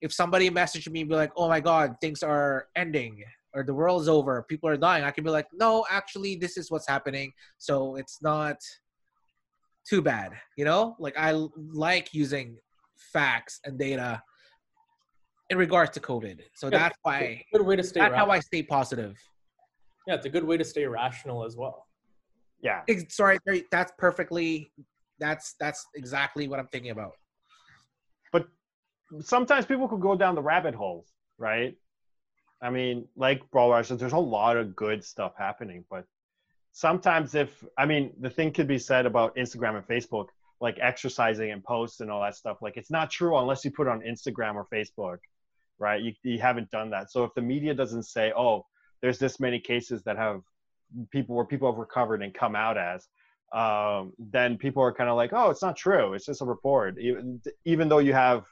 If 0.00 0.12
somebody 0.12 0.48
messaged 0.50 0.90
me, 0.90 1.02
and 1.02 1.10
be 1.10 1.14
like, 1.14 1.32
"Oh 1.36 1.48
my 1.48 1.60
God, 1.60 1.96
things 2.00 2.22
are 2.22 2.66
ending," 2.74 3.22
or 3.54 3.62
"The 3.62 3.74
world's 3.74 4.08
over," 4.08 4.42
people 4.48 4.68
are 4.70 4.76
dying, 4.76 5.04
I 5.04 5.10
can 5.10 5.24
be 5.24 5.30
like, 5.30 5.46
"No, 5.52 5.84
actually, 5.90 6.36
this 6.36 6.56
is 6.56 6.70
what's 6.70 6.88
happening." 6.88 7.32
So 7.58 7.96
it's 7.96 8.22
not 8.22 8.56
too 9.88 10.02
bad, 10.02 10.32
you 10.56 10.64
know. 10.64 10.96
Like 10.98 11.16
I 11.18 11.32
like 11.56 12.12
using 12.14 12.56
facts 13.12 13.60
and 13.64 13.78
data 13.78 14.22
in 15.50 15.58
regards 15.58 15.90
to 15.92 16.00
COVID. 16.00 16.40
So 16.54 16.66
Yeah, 16.68 16.78
that's 16.78 16.98
why 17.02 17.42
Good 17.52 17.62
way 17.62 17.76
to 17.76 17.82
stay. 17.82 18.00
that's 18.00 18.14
how 18.14 18.30
I 18.30 18.40
stay 18.40 18.62
positive. 18.62 19.16
yeah, 20.06 20.14
it's 20.14 20.26
a 20.26 20.30
good 20.30 20.44
way 20.44 20.56
to 20.56 20.64
stay 20.64 20.86
rational 20.86 21.44
as 21.44 21.56
well. 21.56 21.86
Yeah. 22.62 22.82
Ex- 22.88 23.14
Sorry, 23.16 23.38
sorry, 23.46 23.64
that's 23.70 23.92
perfectly. 23.98 24.72
That's 25.18 25.54
that's 25.60 25.84
exactly 25.94 26.48
what 26.48 26.58
I'm 26.58 26.68
thinking 26.68 26.90
about. 26.92 27.12
But 28.32 28.48
sometimes 29.20 29.66
people 29.66 29.88
could 29.88 30.00
go 30.00 30.14
down 30.16 30.34
the 30.34 30.42
rabbit 30.42 30.74
holes, 30.74 31.08
right? 31.38 31.74
I 32.62 32.70
mean, 32.70 33.06
like 33.16 33.42
Balraj, 33.50 33.96
there's 33.98 34.12
a 34.12 34.18
lot 34.18 34.56
of 34.56 34.76
good 34.76 35.02
stuff 35.04 35.32
happening, 35.38 35.84
but 35.90 36.04
sometimes 36.72 37.34
if 37.34 37.64
I 37.76 37.86
mean 37.86 38.12
the 38.20 38.30
thing 38.30 38.52
could 38.52 38.68
be 38.68 38.78
said 38.78 39.06
about 39.06 39.36
Instagram 39.36 39.76
and 39.76 39.86
Facebook, 39.86 40.26
like 40.60 40.78
exercising 40.80 41.50
and 41.50 41.64
posts 41.64 42.00
and 42.00 42.10
all 42.10 42.22
that 42.22 42.36
stuff, 42.36 42.58
like 42.62 42.76
it's 42.76 42.90
not 42.90 43.10
true 43.10 43.36
unless 43.38 43.64
you 43.64 43.70
put 43.70 43.86
it 43.86 43.90
on 43.90 44.00
Instagram 44.00 44.54
or 44.54 44.66
Facebook, 44.72 45.18
right? 45.78 46.00
You 46.02 46.12
you 46.22 46.38
haven't 46.38 46.70
done 46.70 46.90
that. 46.90 47.10
So 47.10 47.24
if 47.24 47.34
the 47.34 47.42
media 47.42 47.74
doesn't 47.74 48.04
say, 48.04 48.32
oh, 48.36 48.66
there's 49.00 49.18
this 49.18 49.40
many 49.40 49.58
cases 49.58 50.02
that 50.04 50.16
have 50.16 50.42
people 51.10 51.36
where 51.36 51.44
people 51.44 51.70
have 51.70 51.78
recovered 51.78 52.22
and 52.22 52.34
come 52.34 52.54
out 52.54 52.76
as, 52.76 53.06
um, 53.52 54.12
then 54.18 54.58
people 54.58 54.82
are 54.82 54.92
kind 54.92 55.08
of 55.08 55.16
like, 55.16 55.32
oh, 55.32 55.50
it's 55.50 55.62
not 55.62 55.76
true. 55.76 56.14
It's 56.14 56.26
just 56.26 56.42
a 56.42 56.44
report, 56.44 56.98
even 56.98 57.40
even 57.64 57.88
though 57.88 57.98
you 57.98 58.12
have 58.12 58.46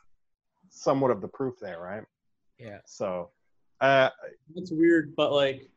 somewhat 0.71 1.11
of 1.11 1.21
the 1.21 1.29
proof 1.29 1.55
there, 1.61 1.81
right? 1.81 2.03
Yeah. 2.59 2.79
So, 2.87 3.31
uh, 3.81 4.11
It's 4.57 4.73
weird, 4.73 5.15
but 5.17 5.33
like, 5.33 5.71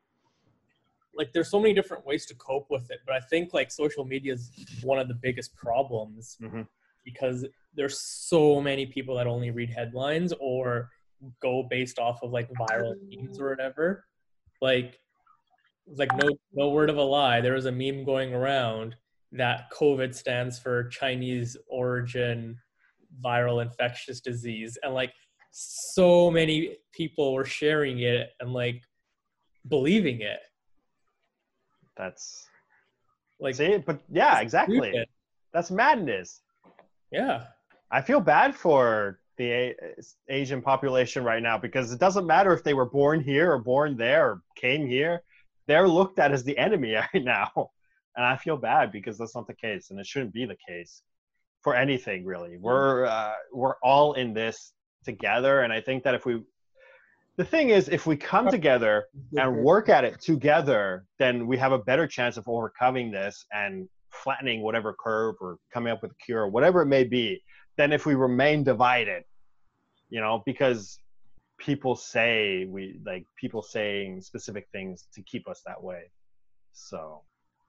like 1.14 1.34
there's 1.34 1.50
so 1.50 1.60
many 1.60 1.74
different 1.74 2.06
ways 2.06 2.26
to 2.28 2.36
cope 2.36 2.68
with 2.70 2.90
it. 2.90 3.00
But 3.06 3.16
I 3.16 3.20
think 3.20 3.54
like 3.54 3.72
social 3.72 4.06
media 4.06 4.34
is 4.34 4.52
one 4.84 5.00
of 5.00 5.08
the 5.08 5.14
biggest 5.16 5.56
problems 5.56 6.38
Mhm. 6.42 6.68
because 7.04 7.46
there's 7.74 8.00
so 8.00 8.62
many 8.62 8.86
people 8.86 9.16
that 9.16 9.28
only 9.28 9.52
read 9.52 9.70
headlines 9.70 10.34
or 10.40 10.90
go 11.42 11.64
based 11.64 12.00
off 12.00 12.24
of 12.24 12.32
like 12.32 12.50
viral 12.52 12.96
memes 13.10 13.40
or 13.40 13.50
whatever. 13.50 14.06
Like, 14.62 15.00
like 15.88 16.16
no 16.16 16.30
no 16.54 16.70
word 16.70 16.90
of 16.90 16.98
a 16.98 17.04
lie. 17.04 17.42
There 17.42 17.54
was 17.54 17.66
a 17.66 17.72
meme 17.72 18.04
going 18.06 18.34
around 18.34 18.96
that 19.34 19.70
COVID 19.72 20.14
stands 20.14 20.60
for 20.60 20.86
Chinese 20.90 21.58
origin 21.68 22.58
viral 23.24 23.62
infectious 23.62 24.22
disease, 24.22 24.78
and 24.84 24.94
like 24.94 25.14
so 25.52 26.32
many 26.32 26.78
people 26.94 27.34
were 27.34 27.46
sharing 27.46 28.00
it 28.00 28.30
and 28.40 28.54
like 28.54 28.84
believing 29.68 30.22
it. 30.22 30.40
That's 31.98 32.48
Like, 33.40 33.56
see, 33.56 33.78
but 33.78 34.02
yeah, 34.10 34.40
exactly. 34.40 34.78
stupid. 34.78 35.08
That's 35.54 35.72
madness. 35.72 36.42
yeah, 37.12 37.46
I 37.92 38.02
feel 38.02 38.20
bad 38.22 38.56
for 38.56 39.20
the 39.38 39.52
A- 39.52 39.76
Asian 40.30 40.62
population 40.62 41.24
right 41.24 41.42
now 41.42 41.58
because 41.58 41.92
it 41.92 42.00
doesn't 42.00 42.26
matter 42.28 42.54
if 42.54 42.64
they 42.64 42.74
were 42.74 42.86
born 42.90 43.22
here 43.22 43.52
or 43.52 43.58
born 43.60 43.98
there 43.98 44.30
or 44.30 44.42
came 44.56 44.88
here. 44.88 45.22
They're 45.68 45.88
looked 45.88 46.20
at 46.20 46.32
as 46.32 46.44
the 46.44 46.58
enemy 46.58 46.94
right 47.14 47.24
now. 47.24 47.72
And 48.16 48.26
I 48.26 48.36
feel 48.38 48.58
bad 48.58 48.92
because 48.92 49.18
that's 49.18 49.36
not 49.36 49.48
the 49.48 49.56
case 49.56 49.90
and 49.90 50.00
it 50.00 50.06
shouldn't 50.06 50.34
be 50.34 50.46
the 50.46 50.58
case 50.68 51.02
for 51.62 51.76
anything 51.76 52.26
really. 52.26 52.58
We're 52.58 53.06
uh, 53.06 53.34
we're 53.54 53.76
all 53.84 54.14
in 54.14 54.34
this 54.34 54.74
together 55.06 55.62
and 55.62 55.72
I 55.74 55.82
think 55.82 56.04
that 56.04 56.14
if 56.16 56.26
we 56.26 56.42
the 57.38 57.46
thing 57.46 57.70
is 57.70 57.90
if 57.90 58.06
we 58.06 58.16
come 58.16 58.50
together 58.50 59.06
and 59.38 59.64
work 59.64 59.90
at 59.90 60.04
it 60.04 60.22
together, 60.22 61.06
then 61.18 61.48
we 61.48 61.58
have 61.58 61.72
a 61.72 61.80
better 61.80 62.08
chance 62.08 62.38
of 62.38 62.48
overcoming 62.48 63.12
this 63.12 63.46
and 63.54 63.88
flattening 64.10 64.62
whatever 64.62 64.96
curve 65.04 65.36
or 65.40 65.58
coming 65.74 65.92
up 65.92 66.02
with 66.02 66.12
a 66.12 66.26
cure, 66.26 66.48
whatever 66.48 66.82
it 66.82 66.88
may 66.88 67.04
be, 67.04 67.42
than 67.78 67.94
if 67.94 68.06
we 68.06 68.16
remain 68.16 68.64
divided. 68.64 69.24
You 70.10 70.20
know, 70.20 70.44
because 70.46 70.98
people 71.58 71.96
say 71.96 72.66
we 72.66 73.00
like 73.06 73.26
people 73.40 73.62
saying 73.62 74.22
specific 74.22 74.68
things 74.72 75.08
to 75.14 75.22
keep 75.24 75.48
us 75.48 75.62
that 75.66 75.82
way. 75.82 76.12
So 76.74 77.22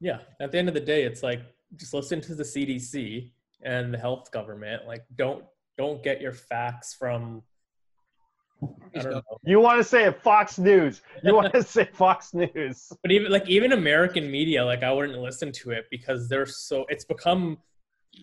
yeah. 0.03 0.19
At 0.41 0.51
the 0.51 0.59
end 0.59 0.69
of 0.69 0.75
the 0.75 0.81
day, 0.81 1.05
it's 1.05 1.23
like 1.23 1.43
just 1.77 1.95
listen 1.95 2.21
to 2.23 2.35
the 2.35 2.43
CDC 2.43 3.31
and 3.63 3.95
the 3.95 3.99
health 3.99 4.31
government. 4.33 4.83
Like, 4.87 5.05
don't 5.17 5.45
don't 5.79 6.03
get 6.03 6.21
your 6.21 6.33
facts 6.33 6.95
from. 6.95 7.43
I 8.97 9.03
don't 9.03 9.13
know. 9.13 9.23
you 9.45 9.61
want 9.61 9.79
to 9.79 9.85
say 9.85 10.13
Fox 10.23 10.59
News? 10.59 11.03
You 11.23 11.35
want 11.35 11.53
to 11.53 11.63
say 11.77 11.89
Fox 11.93 12.35
News? 12.35 12.93
But 13.03 13.11
even 13.11 13.33
like 13.33 13.49
even 13.49 13.73
American 13.73 14.31
media, 14.31 14.65
like 14.65 14.83
I 14.83 14.93
wouldn't 14.93 15.19
listen 15.19 15.53
to 15.53 15.71
it 15.71 15.87
because 15.91 16.29
they're 16.29 16.47
so. 16.47 16.85
It's 16.89 17.05
become 17.05 17.59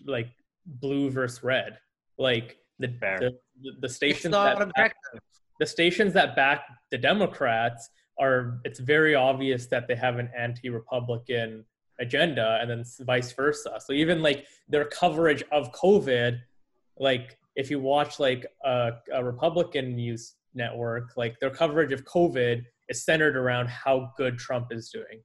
like 0.06 0.28
blue 0.66 1.10
versus 1.10 1.42
red. 1.42 1.78
Like 2.18 2.58
the 2.78 2.88
the, 2.88 3.32
the, 3.62 3.70
the 3.80 3.88
stations 3.88 4.32
that 4.32 4.60
objective. 4.60 5.20
the 5.58 5.66
stations 5.66 6.12
that 6.14 6.36
back 6.36 6.64
the 6.90 6.98
Democrats 6.98 7.90
are 8.18 8.60
it's 8.64 8.78
very 8.80 9.14
obvious 9.14 9.66
that 9.66 9.88
they 9.88 9.94
have 9.94 10.18
an 10.18 10.30
anti-Republican 10.36 11.64
agenda 11.98 12.58
and 12.60 12.70
then 12.70 12.84
vice 13.00 13.32
versa. 13.32 13.78
So 13.78 13.92
even 13.92 14.22
like 14.22 14.46
their 14.68 14.84
coverage 14.86 15.42
of 15.52 15.72
COVID, 15.72 16.38
like 16.98 17.38
if 17.56 17.70
you 17.70 17.80
watch 17.80 18.18
like 18.20 18.46
a, 18.64 18.92
a 19.12 19.24
Republican 19.24 19.94
news 19.94 20.34
network, 20.54 21.10
like 21.16 21.38
their 21.40 21.50
coverage 21.50 21.92
of 21.92 22.04
COVID 22.04 22.62
is 22.88 23.04
centered 23.04 23.36
around 23.36 23.68
how 23.68 24.12
good 24.16 24.38
Trump 24.38 24.68
is 24.70 24.90
doing. 24.90 25.22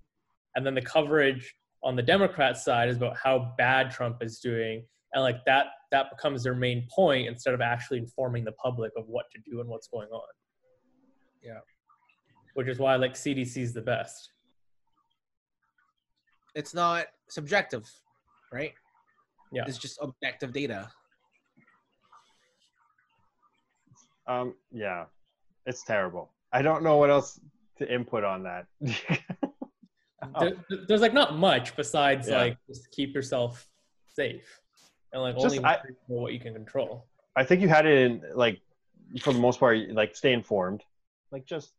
And 0.55 0.65
then 0.65 0.75
the 0.75 0.81
coverage 0.81 1.53
on 1.83 1.95
the 1.95 2.01
Democrat 2.01 2.57
side 2.57 2.89
is 2.89 2.97
about 2.97 3.17
how 3.17 3.53
bad 3.57 3.91
Trump 3.91 4.17
is 4.21 4.39
doing. 4.39 4.85
And 5.13 5.23
like 5.23 5.45
that 5.45 5.67
that 5.91 6.09
becomes 6.09 6.43
their 6.43 6.55
main 6.55 6.87
point 6.93 7.27
instead 7.27 7.53
of 7.53 7.61
actually 7.61 7.99
informing 7.99 8.43
the 8.43 8.51
public 8.53 8.91
of 8.97 9.05
what 9.07 9.25
to 9.31 9.39
do 9.49 9.61
and 9.61 9.69
what's 9.69 9.87
going 9.87 10.09
on. 10.09 10.27
Yeah. 11.43 11.59
Which 12.55 12.67
is 12.67 12.79
why 12.79 12.95
like 12.95 13.13
CDC 13.13 13.57
is 13.57 13.73
the 13.73 13.81
best. 13.81 14.31
It's 16.55 16.73
not 16.73 17.07
subjective, 17.29 17.89
right? 18.51 18.73
Yeah. 19.51 19.63
It's 19.67 19.77
just 19.77 19.99
objective 20.01 20.53
data. 20.53 20.89
Um, 24.27 24.55
yeah, 24.71 25.05
it's 25.65 25.83
terrible. 25.83 26.31
I 26.51 26.61
don't 26.61 26.83
know 26.83 26.97
what 26.97 27.09
else 27.09 27.39
to 27.77 27.93
input 27.93 28.23
on 28.23 28.43
that. 28.43 28.65
Oh. 30.33 30.39
There- 30.39 30.85
there's 30.87 31.01
like 31.01 31.13
not 31.13 31.37
much 31.37 31.75
besides 31.75 32.27
Yeah. 32.27 32.37
like 32.39 32.57
just 32.67 32.89
keep 32.91 33.13
yourself 33.13 33.69
safe 34.07 34.59
and 35.13 35.21
like 35.21 35.35
Just- 35.35 35.45
only 35.57 35.63
I- 35.63 35.75
control 35.77 36.21
what 36.23 36.33
you 36.33 36.39
can 36.39 36.53
control. 36.53 37.05
I 37.35 37.43
think 37.43 37.61
you 37.61 37.67
had 37.67 37.85
it 37.85 37.97
in 37.99 38.23
like 38.33 38.59
for 39.21 39.33
the 39.33 39.39
most 39.39 39.59
part, 39.59 39.77
like 39.91 40.15
stay 40.15 40.33
informed. 40.33 40.83
Like 41.31 41.45
just 41.45 41.73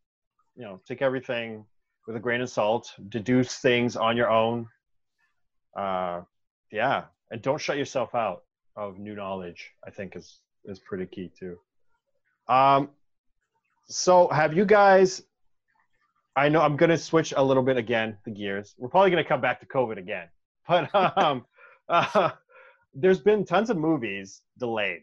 you 0.54 0.62
know, 0.62 0.80
take 0.86 1.02
everything 1.02 1.64
with 2.06 2.14
a 2.16 2.20
grain 2.20 2.40
of 2.40 2.48
salt, 2.48 2.94
deduce 3.08 3.58
things 3.58 3.96
on 3.96 4.16
your 4.16 4.30
own. 4.30 4.68
Uh, 5.76 6.22
yeah, 6.70 7.04
and 7.32 7.42
don't 7.42 7.60
shut 7.60 7.76
yourself 7.78 8.14
out 8.14 8.44
of 8.76 8.98
new 8.98 9.16
knowledge. 9.16 9.72
I 9.84 9.90
think 9.90 10.14
is 10.14 10.40
is 10.66 10.78
pretty 10.78 11.06
key 11.06 11.32
too. 11.36 11.58
Um, 12.48 12.90
so 13.88 14.28
have 14.28 14.54
you 14.54 14.64
guys? 14.64 15.22
I 16.36 16.48
know 16.48 16.60
I'm 16.60 16.76
gonna 16.76 16.98
switch 16.98 17.32
a 17.36 17.42
little 17.42 17.62
bit 17.62 17.76
again 17.76 18.18
the 18.24 18.30
gears. 18.30 18.74
We're 18.78 18.88
probably 18.88 19.10
gonna 19.10 19.24
come 19.24 19.40
back 19.40 19.60
to 19.60 19.66
COVID 19.66 19.98
again, 19.98 20.28
but 20.68 20.94
um, 20.94 21.44
uh, 21.88 22.30
there's 22.94 23.20
been 23.20 23.44
tons 23.44 23.70
of 23.70 23.76
movies 23.76 24.42
delayed. 24.58 25.02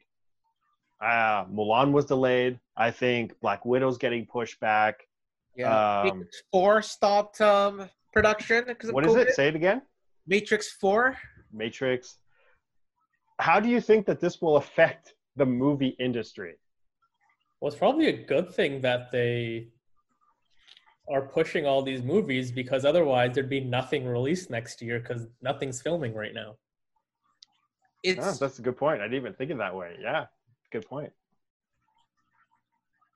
Uh, 1.02 1.46
Mulan 1.46 1.92
was 1.92 2.06
delayed. 2.06 2.60
I 2.78 2.92
think 2.92 3.40
Black 3.42 3.66
Widow's 3.66 3.98
getting 3.98 4.26
pushed 4.26 4.60
back. 4.60 5.02
Yeah. 5.56 6.02
Um, 6.02 6.20
Matrix 6.20 6.44
Four 6.52 6.82
stopped 6.82 7.42
um, 7.42 7.90
production 8.14 8.64
because 8.68 8.90
of 8.90 8.96
What 8.96 9.06
is 9.06 9.14
COVID. 9.14 9.28
it? 9.28 9.36
Say 9.36 9.48
it 9.48 9.56
again. 9.56 9.82
Matrix 10.28 10.72
Four. 10.72 11.18
Matrix. 11.52 12.18
How 13.40 13.60
do 13.60 13.70
you 13.70 13.82
think 13.82 14.06
that 14.06 14.20
this 14.20 14.42
will 14.42 14.58
affect 14.58 15.14
the 15.36 15.46
movie 15.46 15.96
industry? 16.00 16.56
Well, 17.64 17.70
it's 17.72 17.80
probably 17.80 18.08
a 18.10 18.26
good 18.26 18.54
thing 18.54 18.82
that 18.82 19.10
they 19.10 19.70
are 21.10 21.22
pushing 21.22 21.66
all 21.66 21.82
these 21.82 22.04
movies 22.04 22.52
because 22.52 22.84
otherwise 22.84 23.34
there'd 23.34 23.48
be 23.50 23.62
nothing 23.62 24.06
released 24.06 24.50
next 24.50 24.82
year 24.82 25.00
because 25.00 25.28
nothing's 25.42 25.82
filming 25.82 26.14
right 26.14 26.34
now. 26.34 26.58
it's 28.04 28.20
Oh, 28.22 28.34
that's 28.38 28.60
a 28.60 28.62
good 28.62 28.76
point. 28.76 29.00
I 29.00 29.06
didn't 29.06 29.22
even 29.22 29.34
think 29.36 29.50
of 29.52 29.60
that 29.60 29.74
way. 29.74 29.96
Yeah, 30.02 30.26
good 30.74 30.86
point. 30.86 31.14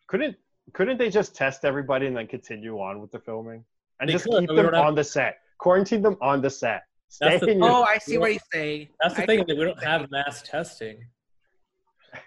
Couldn't 0.07 0.37
couldn't 0.71 0.97
they 0.97 1.09
just 1.09 1.35
test 1.35 1.65
everybody 1.65 2.07
and 2.07 2.15
then 2.15 2.27
continue 2.27 2.79
on 2.79 3.01
with 3.01 3.11
the 3.11 3.19
filming 3.19 3.65
and 3.99 4.07
They 4.07 4.13
just 4.13 4.23
could, 4.23 4.39
keep 4.39 4.47
them 4.47 4.55
don't 4.55 4.73
have- 4.73 4.85
on 4.85 4.95
the 4.95 5.03
set, 5.03 5.39
quarantine 5.57 6.01
them 6.01 6.15
on 6.21 6.41
the 6.41 6.49
set. 6.49 6.83
Stay 7.09 7.37
the- 7.37 7.49
in 7.49 7.57
your 7.59 7.69
oh, 7.69 7.83
I 7.83 7.97
see 7.97 8.17
what 8.17 8.31
he's 8.31 8.47
saying. 8.53 8.87
That's 9.01 9.15
the 9.15 9.23
I 9.23 9.25
thing 9.25 9.39
that 9.45 9.57
we 9.57 9.65
don't 9.65 9.83
have 9.83 10.09
mass 10.09 10.41
testing. 10.41 11.05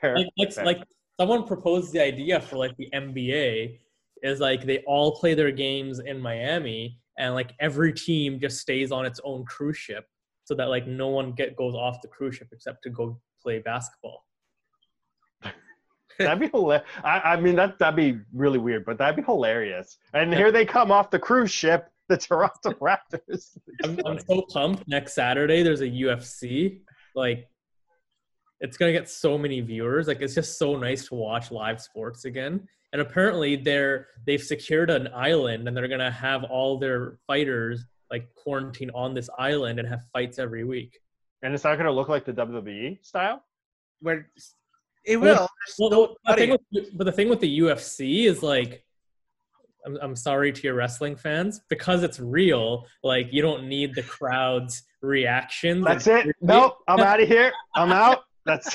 chair. 0.03 0.19
Like, 0.19 0.27
like, 0.37 0.53
Fair. 0.53 0.65
like 0.67 0.83
someone 1.21 1.47
proposed 1.47 1.93
the 1.93 2.01
idea 2.01 2.41
for 2.41 2.57
like 2.57 2.75
the 2.79 2.89
NBA 2.95 3.79
is 4.23 4.41
like 4.41 4.65
they 4.65 4.79
all 4.87 5.17
play 5.17 5.35
their 5.35 5.51
games 5.51 5.99
in 5.99 6.19
Miami 6.19 6.99
and 7.19 7.35
like 7.35 7.53
every 7.61 7.93
team 7.93 8.41
just 8.41 8.59
stays 8.59 8.91
on 8.91 9.05
its 9.05 9.21
own 9.23 9.45
cruise 9.45 9.77
ship 9.77 10.07
so 10.45 10.55
that 10.55 10.71
like 10.71 10.87
no 10.87 11.09
one 11.09 11.33
get 11.33 11.57
goes 11.57 11.75
off 11.75 12.01
the 12.01 12.09
cruise 12.09 12.37
ship 12.37 12.49
except 12.53 12.83
to 12.85 12.89
go 12.89 13.21
play 13.43 13.59
basketball. 13.59 14.25
That'd 16.19 16.41
be 16.41 16.49
hilarious. 16.49 16.89
I, 17.05 17.21
I 17.21 17.37
mean, 17.39 17.55
that 17.57 17.79
that'd 17.79 17.97
be 17.97 18.19
really 18.33 18.59
weird, 18.59 18.87
but 18.87 18.97
that'd 18.97 19.17
be 19.17 19.23
hilarious. 19.23 19.99
And 20.15 20.33
here 20.33 20.51
they 20.51 20.65
come 20.65 20.91
off 20.91 21.11
the 21.11 21.19
cruise 21.19 21.51
ship, 21.51 21.91
the 22.09 22.17
Toronto 22.17 22.71
Raptors. 22.81 23.59
I'm, 23.85 23.99
I'm 24.07 24.19
so 24.21 24.41
pumped. 24.51 24.89
Next 24.89 25.13
Saturday, 25.13 25.63
there's 25.63 25.83
a 25.83 25.89
UFC. 25.89 26.81
Like, 27.15 27.47
it's 28.61 28.77
gonna 28.77 28.93
get 28.93 29.09
so 29.09 29.37
many 29.39 29.61
viewers. 29.61 30.07
Like, 30.07 30.21
it's 30.21 30.35
just 30.35 30.59
so 30.59 30.77
nice 30.77 31.09
to 31.09 31.15
watch 31.15 31.51
live 31.51 31.81
sports 31.81 32.25
again. 32.25 32.69
And 32.93 33.01
apparently, 33.01 33.57
they're 33.57 34.09
they've 34.27 34.43
secured 34.43 34.91
an 34.91 35.09
island, 35.15 35.69
and 35.69 35.77
they're 35.77 35.89
gonna 35.89 36.11
have 36.11 36.45
all 36.45 36.79
their 36.79 37.19
fighters 37.27 37.85
like 38.11 38.35
quarantine 38.35 38.91
on 38.95 39.15
this 39.15 39.31
island 39.39 39.79
and 39.79 39.89
have 39.89 40.03
fights 40.13 40.39
every 40.39 40.65
week. 40.65 41.01
And 41.43 41.55
it's 41.55 41.65
not 41.65 41.75
going 41.75 41.87
to 41.87 41.93
look 41.93 42.09
like 42.09 42.25
the 42.25 42.33
WWE 42.33 43.05
style. 43.05 43.43
Where 44.01 44.29
it 45.05 45.17
will. 45.17 45.37
There's 45.37 45.49
Well, 45.79 46.17
the 46.27 46.35
thing 46.35 46.51
with, 46.51 46.97
but 46.97 47.05
the 47.05 47.13
thing 47.13 47.29
with 47.29 47.41
the 47.41 47.61
UFC 47.61 48.27
is 48.27 48.43
like, 48.43 48.85
I'm, 49.87 49.97
I'm 50.03 50.17
sorry 50.17 50.53
to 50.53 50.63
your 50.63 50.75
wrestling 50.75 51.17
fans 51.17 51.61
because 51.71 52.03
it's 52.03 52.21
real. 52.21 52.87
Like, 53.03 53.33
you 53.33 53.41
don't 53.41 53.69
need 53.69 53.95
the 53.95 54.03
crowd's 54.03 54.83
reactions. 55.01 55.85
That's 55.85 56.07
it. 56.07 56.35
Nope, 56.43 56.79
I'm 56.87 57.01
out 57.01 57.23
of 57.23 57.29
here. 57.29 57.53
I'm 57.75 57.93
out. 57.93 58.25
That's 58.47 58.75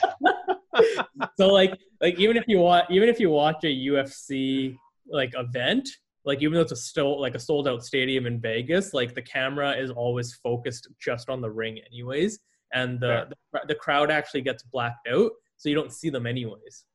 so 1.38 1.47
like 1.47 1.78
like 2.01 2.20
even 2.20 2.38
if 2.38 2.45
you 2.47 2.59
watch 2.59 2.86
even 2.89 3.09
if 3.09 3.20
you 3.20 3.30
watch 3.30 3.63
a 3.63 3.68
UFC 3.68 4.78
like 5.07 5.34
event, 5.36 5.88
like 6.24 6.41
even 6.41 6.53
though 6.53 6.61
it's 6.61 6.72
a 6.72 6.76
still 6.76 7.20
like 7.20 7.36
a 7.36 7.39
sold 7.39 7.68
out 7.68 7.84
stadium 7.84 8.26
in 8.26 8.39
Vegas, 8.39 8.93
like 8.93 9.13
the 9.13 9.22
camera 9.22 9.72
is 9.72 9.91
always 9.91 10.34
focused 10.36 10.88
just 10.99 11.30
on 11.30 11.41
the 11.41 11.49
ring 11.49 11.80
anyways, 11.91 12.39
and 12.74 12.99
the 12.99 13.28
the, 13.53 13.61
the 13.70 13.76
crowd 13.76 14.11
actually 14.11 14.41
gets 14.41 14.63
blacked 14.63 15.07
out, 15.07 15.32
so 15.57 15.70
you 15.70 15.76
don't 15.76 15.93
see 15.93 16.09
them 16.09 16.26
anyways. 16.26 16.86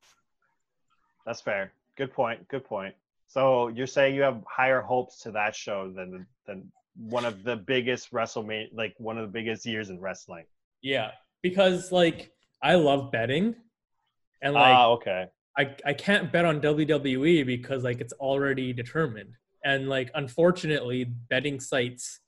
that's 1.26 1.40
fair. 1.40 1.72
Good 1.96 2.12
point. 2.12 2.46
Good 2.48 2.64
point. 2.64 2.94
So 3.26 3.68
you're 3.68 3.86
saying 3.86 4.16
you 4.16 4.22
have 4.22 4.42
higher 4.48 4.80
hopes 4.80 5.20
to 5.20 5.30
that 5.32 5.54
show 5.54 5.92
than 5.94 6.26
than 6.46 6.70
one 6.96 7.24
of 7.24 7.44
the 7.44 7.56
biggest 7.56 8.12
WrestleMania, 8.12 8.68
like 8.72 8.94
one 8.98 9.16
of 9.18 9.26
the 9.26 9.32
biggest 9.32 9.64
years 9.64 9.90
in 9.90 10.00
wrestling. 10.00 10.44
Yeah, 10.82 11.12
because 11.42 11.92
like 11.92 12.32
I 12.62 12.74
love 12.74 13.10
betting, 13.10 13.54
and 14.42 14.54
like 14.54 14.76
Ah, 14.76 14.86
okay. 14.88 15.26
I, 15.58 15.74
I 15.84 15.92
can't 15.92 16.32
bet 16.32 16.44
on 16.44 16.60
WWE 16.60 17.44
because 17.44 17.84
like 17.84 18.00
it's 18.00 18.12
already 18.14 18.72
determined. 18.72 19.34
And 19.64 19.88
like 19.88 20.10
unfortunately 20.14 21.04
betting 21.04 21.60
sites 21.60 22.20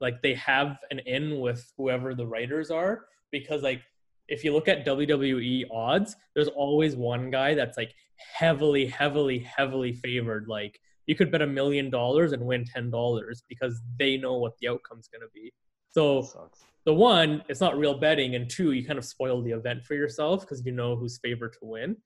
like 0.00 0.22
they 0.22 0.34
have 0.34 0.78
an 0.90 1.00
in 1.00 1.40
with 1.40 1.70
whoever 1.76 2.14
the 2.14 2.26
writers 2.26 2.70
are 2.70 3.06
because 3.30 3.62
like 3.62 3.82
if 4.28 4.44
you 4.44 4.52
look 4.52 4.68
at 4.68 4.86
WWE 4.86 5.64
odds, 5.70 6.16
there's 6.34 6.48
always 6.48 6.94
one 6.96 7.30
guy 7.30 7.54
that's 7.54 7.76
like 7.76 7.94
heavily, 8.16 8.86
heavily, 8.86 9.38
heavily 9.38 9.92
favored. 9.92 10.46
Like 10.48 10.78
you 11.06 11.14
could 11.14 11.32
bet 11.32 11.42
a 11.42 11.46
million 11.46 11.90
dollars 11.90 12.32
and 12.32 12.42
win 12.44 12.64
ten 12.64 12.90
dollars 12.90 13.42
because 13.48 13.80
they 13.98 14.16
know 14.16 14.36
what 14.38 14.52
the 14.60 14.68
outcome's 14.68 15.08
gonna 15.08 15.30
be. 15.34 15.52
So 15.90 16.50
the 16.84 16.94
one, 16.94 17.42
it's 17.48 17.60
not 17.60 17.78
real 17.78 17.98
betting, 17.98 18.34
and 18.34 18.48
two, 18.48 18.72
you 18.72 18.84
kind 18.86 18.98
of 18.98 19.04
spoil 19.04 19.42
the 19.42 19.50
event 19.52 19.84
for 19.84 19.94
yourself 19.94 20.42
because 20.42 20.64
you 20.64 20.72
know 20.72 20.96
who's 20.96 21.18
favored 21.18 21.52
to 21.54 21.58
win. 21.62 21.96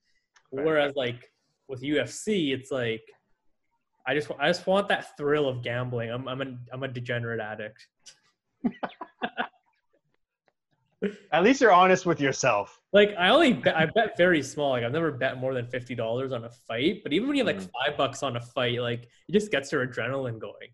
Right. 0.51 0.65
Whereas 0.65 0.93
like 0.95 1.31
with 1.67 1.81
UFC, 1.81 2.53
it's 2.53 2.71
like 2.71 3.03
I 4.07 4.13
just 4.15 4.29
I 4.39 4.47
just 4.47 4.65
want 4.67 4.87
that 4.89 5.15
thrill 5.17 5.47
of 5.47 5.61
gambling. 5.63 6.09
I'm 6.11 6.27
I'm 6.27 6.41
a 6.41 6.45
I'm 6.71 6.83
a 6.83 6.87
degenerate 6.87 7.39
addict. 7.39 7.87
At 11.33 11.43
least 11.43 11.59
you're 11.59 11.73
honest 11.73 12.05
with 12.05 12.21
yourself. 12.21 12.79
Like 12.93 13.13
I 13.19 13.27
only 13.29 13.51
bet, 13.51 13.75
I 13.75 13.85
bet 13.87 14.15
very 14.17 14.41
small. 14.41 14.69
Like 14.71 14.85
I've 14.85 14.93
never 14.93 15.11
bet 15.11 15.37
more 15.37 15.53
than 15.53 15.67
fifty 15.67 15.95
dollars 15.95 16.31
on 16.31 16.45
a 16.45 16.49
fight. 16.49 17.01
But 17.03 17.11
even 17.11 17.27
when 17.27 17.35
you 17.35 17.45
have 17.45 17.53
like 17.55 17.65
Mm. 17.65 17.71
five 17.85 17.97
bucks 17.97 18.23
on 18.23 18.37
a 18.37 18.41
fight, 18.41 18.79
like 18.79 19.03
it 19.27 19.33
just 19.33 19.51
gets 19.51 19.69
your 19.73 19.85
adrenaline 19.85 20.39
going. 20.39 20.69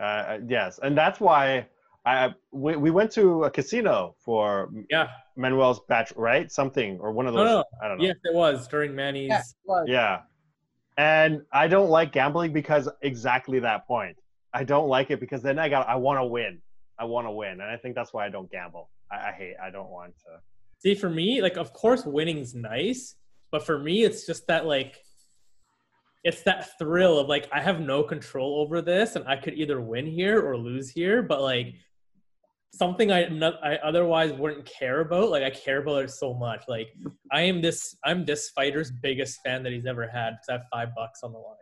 Uh, 0.00 0.38
yes, 0.48 0.80
and 0.82 0.96
that's 0.96 1.20
why 1.20 1.66
I 2.06 2.34
we, 2.52 2.76
we 2.76 2.90
went 2.90 3.10
to 3.12 3.44
a 3.44 3.50
casino 3.50 4.14
for 4.24 4.70
Yeah. 4.88 5.08
Manuel's 5.36 5.80
batch, 5.88 6.12
right? 6.16 6.50
Something 6.50 6.98
or 7.00 7.12
one 7.12 7.26
of 7.26 7.34
those. 7.34 7.46
no. 7.46 7.64
I 7.82 7.88
don't 7.88 7.98
know. 7.98 8.04
Yes, 8.04 8.16
it 8.24 8.34
was 8.34 8.66
during 8.68 8.94
Manny's. 8.94 9.28
Yeah, 9.28 9.42
well, 9.64 9.84
Yeah. 9.86 10.20
And 10.96 11.42
I 11.52 11.66
don't 11.68 11.88
like 11.90 12.12
gambling 12.12 12.52
because 12.52 12.88
exactly 13.02 13.58
that 13.60 13.86
point. 13.86 14.16
I 14.52 14.64
don't 14.64 14.88
like 14.88 15.10
it 15.10 15.20
because 15.20 15.42
then 15.42 15.58
I 15.58 15.68
got 15.68 15.88
I 15.88 15.96
want 15.96 16.18
to 16.18 16.24
win. 16.24 16.60
I 16.98 17.04
want 17.04 17.26
to 17.26 17.30
win, 17.30 17.52
and 17.52 17.62
I 17.62 17.76
think 17.76 17.94
that's 17.94 18.12
why 18.12 18.26
I 18.26 18.28
don't 18.28 18.50
gamble. 18.50 18.90
I, 19.10 19.28
I 19.28 19.32
hate. 19.32 19.54
I 19.62 19.70
don't 19.70 19.88
want 19.88 20.14
to. 20.18 20.40
See, 20.78 20.94
for 20.94 21.08
me, 21.08 21.40
like, 21.40 21.56
of 21.56 21.72
course, 21.72 22.04
winning's 22.04 22.54
nice, 22.54 23.14
but 23.50 23.64
for 23.64 23.78
me, 23.78 24.04
it's 24.04 24.26
just 24.26 24.46
that, 24.48 24.66
like, 24.66 24.96
it's 26.24 26.42
that 26.42 26.78
thrill 26.78 27.18
of, 27.18 27.28
like, 27.28 27.48
I 27.52 27.60
have 27.62 27.80
no 27.80 28.02
control 28.02 28.60
over 28.60 28.82
this, 28.82 29.16
and 29.16 29.26
I 29.26 29.36
could 29.36 29.54
either 29.54 29.80
win 29.80 30.06
here 30.06 30.40
or 30.40 30.56
lose 30.58 30.90
here, 30.90 31.22
but, 31.22 31.40
like, 31.40 31.74
something 32.72 33.10
I, 33.10 33.26
not, 33.26 33.54
I 33.64 33.76
otherwise 33.76 34.32
wouldn't 34.32 34.64
care 34.66 35.00
about, 35.00 35.30
like, 35.30 35.42
I 35.42 35.50
care 35.50 35.82
about 35.82 36.04
it 36.04 36.10
so 36.10 36.34
much. 36.34 36.64
Like, 36.68 36.88
I 37.32 37.42
am 37.42 37.60
this, 37.60 37.96
I'm 38.04 38.24
this 38.24 38.50
fighter's 38.50 38.90
biggest 38.90 39.40
fan 39.44 39.62
that 39.62 39.72
he's 39.72 39.86
ever 39.86 40.08
had 40.08 40.32
because 40.32 40.48
I 40.48 40.52
have 40.52 40.62
five 40.72 40.94
bucks 40.94 41.20
on 41.22 41.32
the 41.32 41.38
line. 41.38 41.56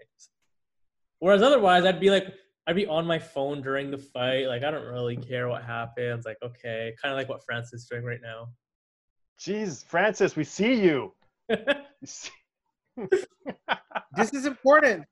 Whereas 1.21 1.43
otherwise, 1.43 1.85
I'd 1.85 2.01
be 2.01 2.11
like, 2.11 2.27
I'd 2.67 2.77
be 2.77 2.87
on 2.87 3.07
my 3.07 3.19
phone 3.19 3.63
during 3.63 3.91
the 3.91 3.99
fight. 3.99 4.47
Like, 4.47 4.63
I 4.63 4.71
don't 4.71 4.87
really 4.87 5.17
care 5.17 5.49
what 5.49 5.65
happens. 5.65 6.25
Like, 6.25 6.37
okay, 6.43 6.95
kind 7.03 7.13
of 7.13 7.19
like 7.19 7.29
what 7.29 7.45
Francis 7.45 7.83
is 7.83 7.89
doing 7.89 8.05
right 8.05 8.21
now. 8.23 8.49
Jeez, 9.41 9.85
Francis, 9.85 10.37
we 10.37 10.45
see 10.45 10.75
you. 10.75 11.13
This 14.17 14.33
is 14.33 14.47
important. 14.47 15.05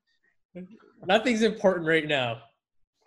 Nothing's 1.06 1.42
important 1.42 1.86
right 1.86 2.06
now. 2.06 2.38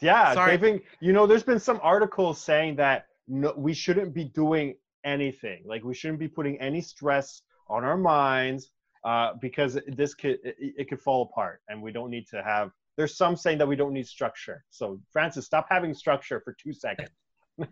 Yeah, 0.02 0.34
Sorry. 0.34 0.58
been. 0.58 0.82
You 1.00 1.14
know, 1.14 1.28
there's 1.28 1.44
been 1.44 1.60
some 1.60 1.80
articles 1.84 2.42
saying 2.42 2.76
that 2.78 3.08
no, 3.28 3.54
we 3.56 3.74
shouldn't 3.74 4.14
be 4.14 4.26
doing 4.26 4.76
anything. 5.04 5.64
Like 5.66 5.84
we 5.84 5.94
shouldn't 5.94 6.20
be 6.20 6.28
putting 6.28 6.60
any 6.60 6.82
stress 6.82 7.42
on 7.70 7.84
our 7.84 7.98
minds 7.98 8.72
uh, 9.06 9.34
because 9.42 9.78
this 9.88 10.14
could 10.14 10.40
it, 10.44 10.56
it 10.60 10.90
could 10.90 11.02
fall 11.02 11.24
apart, 11.24 11.62
and 11.70 11.82
we 11.82 11.92
don't 11.92 12.10
need 12.10 12.28
to 12.28 12.44
have. 12.44 12.72
There's 12.98 13.16
some 13.16 13.36
saying 13.36 13.58
that 13.60 13.68
we 13.68 13.76
don't 13.76 13.94
need 13.94 14.08
structure. 14.08 14.66
So 14.70 15.00
Francis, 15.12 15.46
stop 15.46 15.68
having 15.70 15.94
structure 15.94 16.42
for 16.42 16.56
two 16.62 16.74
seconds. 16.74 17.10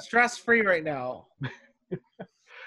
Stress 0.00 0.38
free 0.38 0.62
right 0.62 0.84
now. 0.84 1.26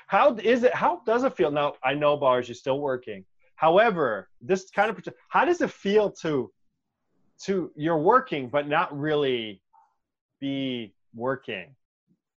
How 0.07 0.35
is 0.35 0.63
it? 0.63 0.73
How 0.75 1.01
does 1.05 1.23
it 1.23 1.35
feel? 1.35 1.51
Now 1.51 1.75
I 1.83 1.93
know 1.93 2.17
bars, 2.17 2.47
you're 2.47 2.55
still 2.55 2.79
working. 2.79 3.25
However, 3.55 4.29
this 4.41 4.69
kind 4.69 4.89
of 4.89 4.99
how 5.29 5.45
does 5.45 5.61
it 5.61 5.71
feel 5.71 6.11
to 6.21 6.51
to 7.45 7.71
you're 7.75 7.97
working 7.97 8.49
but 8.49 8.67
not 8.67 8.97
really 8.97 9.61
be 10.39 10.93
working 11.13 11.75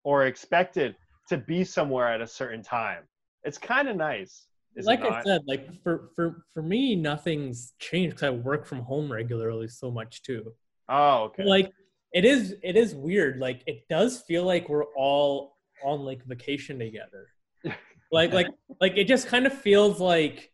or 0.03 0.27
expected 0.27 0.97
to 1.29 1.39
be 1.39 1.65
somewhere 1.65 2.09
at 2.09 2.21
a 2.21 2.27
certain 2.27 2.63
time? 2.63 3.03
It's 3.45 3.59
kind 3.59 3.89
of 3.89 3.97
nice. 3.97 4.47
Like 4.83 5.03
I 5.03 5.23
said, 5.23 5.43
like 5.47 5.69
for 5.83 6.11
for 6.17 6.45
for 6.53 6.63
me, 6.63 6.97
nothing's 6.97 7.75
changed 7.79 8.17
because 8.17 8.27
I 8.27 8.31
work 8.31 8.67
from 8.67 8.81
home 8.81 9.11
regularly 9.11 9.69
so 9.69 9.91
much 9.91 10.23
too. 10.23 10.53
oh, 10.89 11.25
okay. 11.25 11.45
Like 11.45 11.73
it 12.13 12.25
is 12.25 12.57
it 12.63 12.77
is 12.77 12.95
weird. 12.95 13.39
Like 13.39 13.63
it 13.67 13.87
does 13.89 14.23
feel 14.23 14.45
like 14.45 14.69
we're 14.69 14.87
all 14.97 15.57
on 15.85 16.01
like 16.01 16.25
vacation 16.25 16.79
together. 16.79 17.29
like 18.13 18.33
like 18.33 18.49
like 18.81 18.97
it 18.97 19.05
just 19.05 19.29
kind 19.29 19.47
of 19.47 19.53
feels 19.53 20.01
like 20.01 20.51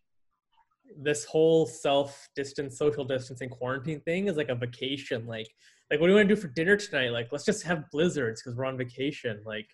this 1.03 1.25
whole 1.25 1.67
self 1.67 2.29
distance 2.37 2.79
social 2.79 3.05
distancing 3.05 3.49
quarantine 3.49 4.01
thing 4.01 4.29
is 4.29 4.37
like 4.37 4.49
a 4.49 4.55
vacation 4.55 5.27
like 5.27 5.49
like 5.91 6.01
what 6.01 6.07
do 6.07 6.13
you 6.13 6.17
want 6.17 6.29
to 6.29 6.35
do 6.35 6.41
for 6.41 6.49
dinner 6.49 6.77
tonight 6.77 7.11
like 7.11 7.29
let's 7.33 7.45
just 7.45 7.63
have 7.63 7.91
blizzards 7.91 8.43
because 8.43 8.57
we're 8.57 8.65
on 8.65 8.77
vacation 8.77 9.41
like 9.45 9.69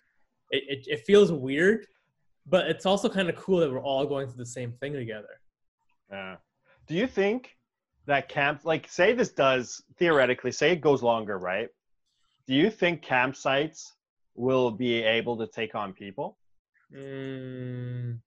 it, 0.51 0.63
it, 0.67 0.87
it 0.87 1.05
feels 1.05 1.31
weird 1.31 1.85
but 2.49 2.67
it's 2.67 2.85
also 2.85 3.09
kind 3.09 3.29
of 3.29 3.35
cool 3.35 3.59
that 3.59 3.71
we're 3.71 3.81
all 3.81 4.05
going 4.05 4.27
through 4.27 4.37
the 4.37 4.45
same 4.45 4.71
thing 4.79 4.93
together 4.93 5.41
Yeah. 6.11 6.37
Do 6.87 6.95
you 6.95 7.07
think 7.07 7.57
that 8.05 8.29
camp, 8.29 8.61
like, 8.63 8.87
say 8.87 9.13
this 9.13 9.33
does 9.33 9.83
theoretically, 9.99 10.51
say 10.51 10.71
it 10.71 10.81
goes 10.81 11.03
longer, 11.03 11.37
right? 11.37 11.67
Do 12.47 12.53
you 12.55 12.71
think 12.71 13.03
campsites 13.03 13.91
will 14.35 14.71
be 14.71 15.03
able 15.03 15.37
to 15.37 15.47
take 15.47 15.75
on 15.75 15.93
people? 15.93 16.37
Mm, 16.95 18.19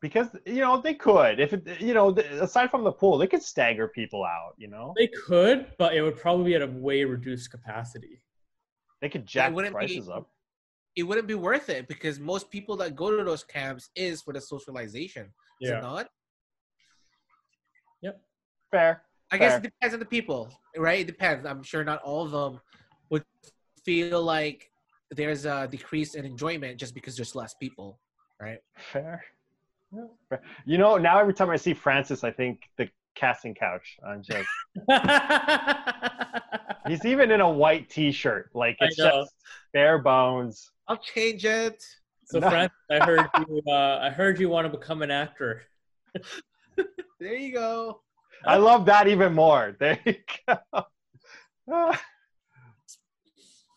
Because 0.00 0.28
you 0.46 0.60
know 0.60 0.80
they 0.80 0.94
could, 0.94 1.40
if 1.40 1.52
it, 1.52 1.80
you 1.80 1.92
know, 1.92 2.08
aside 2.10 2.70
from 2.70 2.84
the 2.84 2.92
pool, 2.92 3.18
they 3.18 3.26
could 3.26 3.42
stagger 3.42 3.86
people 3.88 4.24
out. 4.24 4.54
You 4.56 4.68
know, 4.68 4.94
they 4.96 5.08
could, 5.08 5.66
but 5.78 5.94
it 5.94 6.00
would 6.02 6.16
probably 6.16 6.46
be 6.46 6.54
at 6.54 6.62
a 6.62 6.66
way 6.66 7.04
reduced 7.04 7.50
capacity. 7.50 8.22
they 9.02 9.08
could 9.10 9.26
jack 9.26 9.52
wouldn't 9.54 9.74
be- 9.74 9.86
prices 9.86 10.08
up. 10.08 10.30
It 10.96 11.04
wouldn't 11.04 11.28
be 11.28 11.34
worth 11.34 11.68
it 11.68 11.86
because 11.86 12.18
most 12.18 12.50
people 12.50 12.76
that 12.78 12.96
go 12.96 13.16
to 13.16 13.22
those 13.22 13.44
camps 13.44 13.90
is 13.94 14.22
for 14.22 14.32
the 14.34 14.40
socialization. 14.40 15.32
Is 15.60 15.70
it 15.70 15.82
not? 15.82 16.08
Yep. 18.02 18.20
Fair. 18.70 19.02
I 19.30 19.38
guess 19.38 19.58
it 19.58 19.62
depends 19.62 19.94
on 19.94 20.00
the 20.00 20.06
people, 20.06 20.50
right? 20.76 21.00
It 21.00 21.06
depends. 21.06 21.46
I'm 21.46 21.62
sure 21.62 21.84
not 21.84 22.02
all 22.02 22.24
of 22.24 22.32
them 22.32 22.60
would 23.10 23.22
feel 23.84 24.22
like 24.22 24.70
there's 25.12 25.44
a 25.44 25.68
decrease 25.70 26.14
in 26.14 26.24
enjoyment 26.24 26.78
just 26.78 26.94
because 26.94 27.14
there's 27.16 27.36
less 27.36 27.54
people, 27.54 28.00
right? 28.40 28.58
Fair. 28.76 29.22
Yeah, 29.92 30.04
fair. 30.28 30.42
You 30.64 30.78
know, 30.78 30.96
now 30.98 31.18
every 31.18 31.34
time 31.34 31.50
I 31.50 31.56
see 31.56 31.74
Francis, 31.74 32.22
I 32.24 32.30
think 32.30 32.60
the 32.76 32.88
casting 33.14 33.54
couch. 33.54 33.98
I'm 34.06 34.22
just. 34.22 34.48
He's 36.86 37.04
even 37.04 37.30
in 37.30 37.40
a 37.40 37.50
white 37.50 37.88
T-shirt. 37.90 38.50
Like 38.54 38.76
it's 38.80 38.96
just 38.96 39.32
bare 39.72 39.98
bones. 39.98 40.70
I'll 40.88 40.96
change 40.96 41.44
it. 41.44 41.84
so, 42.24 42.38
No. 42.40 42.48
Francis, 42.50 42.76
I 42.90 42.98
heard 43.04 43.28
you. 43.48 43.62
Uh, 43.68 43.98
I 44.02 44.10
heard 44.10 44.40
you 44.40 44.48
want 44.48 44.70
to 44.70 44.76
become 44.76 45.02
an 45.02 45.10
actor. 45.10 45.62
There 47.20 47.34
you 47.34 47.52
go. 47.52 48.00
I 48.46 48.56
love 48.56 48.86
that 48.86 49.06
even 49.08 49.34
more. 49.34 49.76
There 49.78 49.98
you 50.06 50.14
go. 50.48 50.58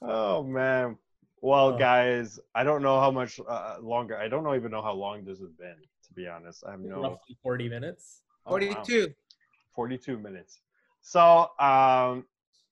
oh 0.01 0.43
man. 0.43 0.97
Well, 1.41 1.73
Oh. 1.73 1.77
guys, 1.77 2.39
I 2.55 2.63
don't 2.63 2.81
know 2.81 2.99
how 3.01 3.11
much 3.11 3.39
uh, 3.45 3.75
longer. 3.81 4.17
I 4.17 4.29
don't 4.29 4.43
know, 4.45 4.55
even 4.55 4.71
know 4.71 4.81
how 4.81 4.93
long 4.93 5.25
this 5.25 5.39
has 5.39 5.51
been. 5.51 5.75
To 6.13 6.21
be 6.21 6.27
honest, 6.27 6.63
I 6.67 6.71
have 6.71 6.79
no. 6.79 7.01
Roughly 7.01 7.37
forty 7.41 7.67
minutes. 7.69 8.21
Oh, 8.45 8.51
wow. 8.51 8.57
42. 8.83 9.13
42 9.75 10.17
minutes. 10.19 10.59
So, 11.01 11.47
um, 11.59 12.25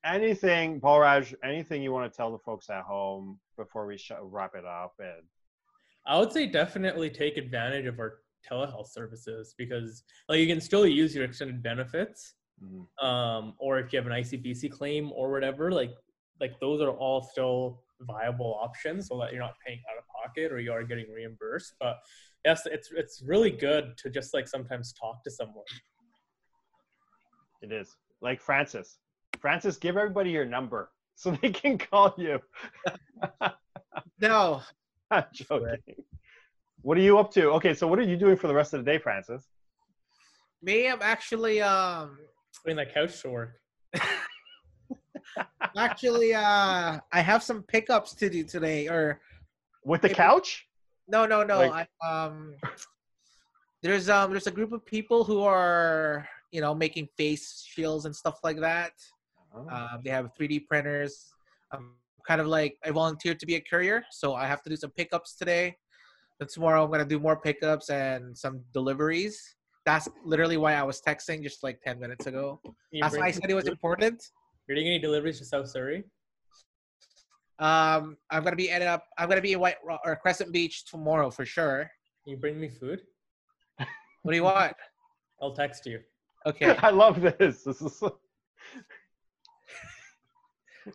anything, 0.06 0.80
Balraj, 0.80 1.34
anything 1.44 1.82
you 1.82 1.92
want 1.92 2.12
to 2.12 2.16
tell 2.16 2.32
the 2.32 2.38
folks 2.40 2.70
at 2.70 2.84
home 2.84 3.40
before 3.58 3.86
we 3.88 3.98
sh- 3.98 4.12
wrap 4.22 4.54
it 4.56 4.66
up? 4.66 4.94
And 5.00 5.24
I 6.06 6.20
would 6.20 6.32
say 6.32 6.46
definitely 6.46 7.10
take 7.10 7.38
advantage 7.38 7.86
of 7.86 8.00
our 8.00 8.20
telehealth 8.50 8.88
services 8.90 9.56
because 9.58 10.04
like 10.28 10.40
you 10.40 10.48
can 10.48 10.60
still 10.62 10.86
use 10.86 11.16
your 11.16 11.24
extended 11.26 11.62
benefits 11.64 12.34
Mhm. 12.64 12.88
um, 13.04 13.54
or 13.60 13.80
if 13.80 13.92
you 13.94 13.98
have 13.98 14.08
an 14.08 14.14
ICBC 14.14 14.70
claim 14.72 15.12
or 15.14 15.32
whatever, 15.32 15.72
like 15.72 15.94
like 16.40 16.60
those 16.60 16.82
are 16.82 16.90
all 16.92 17.22
still 17.22 17.84
viable 18.02 18.56
options, 18.62 19.08
so 19.08 19.18
that 19.20 19.32
you're 19.32 19.42
not 19.42 19.56
paying 19.66 19.80
out 19.92 19.98
of 19.98 20.04
pocket 20.08 20.52
or 20.52 20.60
you 20.60 20.72
are 20.72 20.84
getting 20.84 21.12
reimbursed. 21.12 21.76
But 21.80 21.98
yes, 22.46 22.64
it's 22.66 22.90
it's 22.96 23.22
really 23.26 23.52
good 23.52 23.98
to 23.98 24.10
just 24.10 24.34
like 24.34 24.48
sometimes 24.48 24.94
talk 24.94 25.24
to 25.24 25.32
someone. 25.32 25.66
it 27.62 27.72
is 27.72 27.96
like 28.22 28.42
Francis. 28.42 28.98
Francis, 29.40 29.78
give 29.78 29.98
everybody 29.98 30.30
your 30.32 30.46
number 30.46 30.92
so 31.16 31.32
they 31.42 31.50
can 31.52 31.78
call 31.78 32.14
you. 32.18 32.40
No, 34.22 34.62
I'm 35.10 35.24
joking. 35.34 35.78
What 36.84 36.96
are 36.98 37.02
you 37.02 37.18
up 37.18 37.32
to? 37.34 37.50
Okay, 37.54 37.74
so 37.74 37.88
what 37.88 37.98
are 37.98 38.04
you 38.04 38.16
doing 38.16 38.38
for 38.38 38.48
the 38.48 38.54
rest 38.54 38.74
of 38.76 38.86
the 38.86 38.92
day, 38.92 39.00
Francis? 39.00 39.48
me, 40.62 40.88
I'm 40.88 41.02
actually 41.02 41.60
um 41.62 42.20
Putting 42.64 42.78
the 42.78 42.86
couch 42.86 43.20
to 43.24 43.30
work. 43.32 43.54
actually 45.76 46.34
uh 46.34 47.00
I 47.12 47.22
have 47.22 47.42
some 47.44 47.64
pickups 47.64 48.14
to 48.16 48.30
do 48.30 48.44
today 48.44 48.88
or 48.88 49.22
With 49.84 50.02
the 50.02 50.08
Maybe- 50.10 50.16
couch? 50.16 50.68
No 51.08 51.26
no 51.26 51.44
no. 51.44 51.60
Like- 51.60 51.88
I, 52.02 52.08
um 52.08 52.56
there's 53.84 54.10
um 54.10 54.32
there's 54.32 54.48
a 54.48 54.52
group 54.52 54.72
of 54.72 54.86
people 54.86 55.24
who 55.24 55.42
are 55.42 56.28
you 56.52 56.62
know 56.62 56.76
making 56.76 57.08
face 57.18 57.66
shields 57.68 58.06
and 58.06 58.16
stuff 58.16 58.40
like 58.44 58.60
that. 58.60 58.94
Oh, 59.54 59.68
um, 59.70 60.02
they 60.04 60.12
have 60.12 60.32
3d 60.40 60.68
printers. 60.68 61.34
I'm 61.72 61.96
kind 62.28 62.40
of 62.40 62.48
like 62.48 62.78
i 62.86 62.92
volunteered 62.92 63.40
to 63.40 63.48
be 63.48 63.56
a 63.56 63.62
courier 63.62 64.04
so 64.12 64.36
i 64.36 64.46
have 64.46 64.62
to 64.62 64.70
do 64.70 64.76
some 64.76 64.92
pickups 64.92 65.36
today. 65.36 65.76
And 66.40 66.50
tomorrow 66.50 66.84
i'm 66.84 66.90
going 66.90 67.00
to 67.00 67.06
do 67.06 67.20
more 67.20 67.38
pickups 67.38 67.90
and 67.90 68.38
some 68.38 68.62
deliveries. 68.74 69.56
That's 69.86 70.08
literally 70.24 70.58
why 70.58 70.76
i 70.76 70.84
was 70.84 71.02
texting 71.02 71.42
just 71.42 71.64
like 71.64 71.82
10 71.82 72.00
minutes 72.00 72.28
ago. 72.28 72.62
That's 73.02 73.18
why 73.18 73.28
i 73.28 73.32
said 73.32 73.50
it 73.50 73.56
was 73.56 73.66
food? 73.66 73.72
important. 73.72 74.24
You're 74.68 74.76
doing 74.76 74.88
any 74.88 75.00
deliveries 75.00 75.40
to 75.40 75.46
South 75.46 75.68
Surrey? 75.70 76.04
Um 77.62 78.18
i'm 78.32 78.42
going 78.42 78.52
to 78.52 78.58
be 78.58 78.70
ended 78.72 78.88
up 78.90 79.06
i'm 79.18 79.28
going 79.28 79.38
to 79.38 79.42
be 79.42 79.54
in 79.54 79.60
white 79.60 79.76
Ro- 79.86 80.00
or 80.04 80.16
crescent 80.16 80.52
beach 80.52 80.86
tomorrow 80.86 81.30
for 81.30 81.46
sure 81.46 81.90
Can 82.24 82.32
you 82.32 82.38
bring 82.38 82.60
me 82.60 82.68
food? 82.70 83.02
what 84.24 84.32
do 84.32 84.36
you 84.36 84.44
want 84.44 84.74
I'll 85.42 85.54
text 85.54 85.86
you. 85.86 86.00
okay 86.46 86.76
I 86.82 86.90
love 86.92 87.20
this. 87.22 87.64
This 87.64 87.82
is 87.82 88.00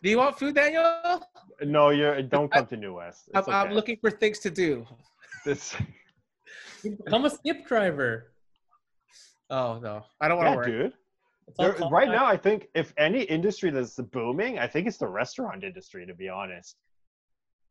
do 0.02 0.10
you 0.10 0.18
want 0.18 0.38
food 0.38 0.54
daniel 0.54 1.22
no, 1.62 1.88
you're 1.88 2.20
don't 2.22 2.52
come 2.52 2.66
to 2.66 2.76
New 2.76 2.92
West. 2.94 3.30
I'm, 3.34 3.38
It's 3.40 3.48
I'm 3.48 3.72
looking 3.72 3.96
for 4.02 4.10
things 4.10 4.38
to 4.40 4.50
do 4.50 4.86
This, 5.46 5.74
Become 6.82 7.24
a 7.24 7.30
skip 7.30 7.66
driver. 7.66 8.32
oh 9.50 9.78
no 9.82 10.04
i 10.20 10.28
don't 10.28 10.36
want 10.38 10.48
to 10.48 10.50
yeah, 10.50 10.56
work 10.56 10.66
dude. 10.66 10.92
It's 11.48 11.58
all 11.58 11.72
There, 11.72 11.88
right 11.90 12.08
now, 12.08 12.26
I 12.26 12.36
think 12.36 12.68
if 12.74 12.92
any 12.96 13.22
industry 13.22 13.70
that's 13.70 13.96
booming, 13.96 14.58
I 14.58 14.66
think 14.66 14.86
it's 14.86 14.96
the 14.96 15.06
restaurant 15.06 15.62
industry. 15.64 16.04
To 16.06 16.14
be 16.14 16.28
honest, 16.28 16.76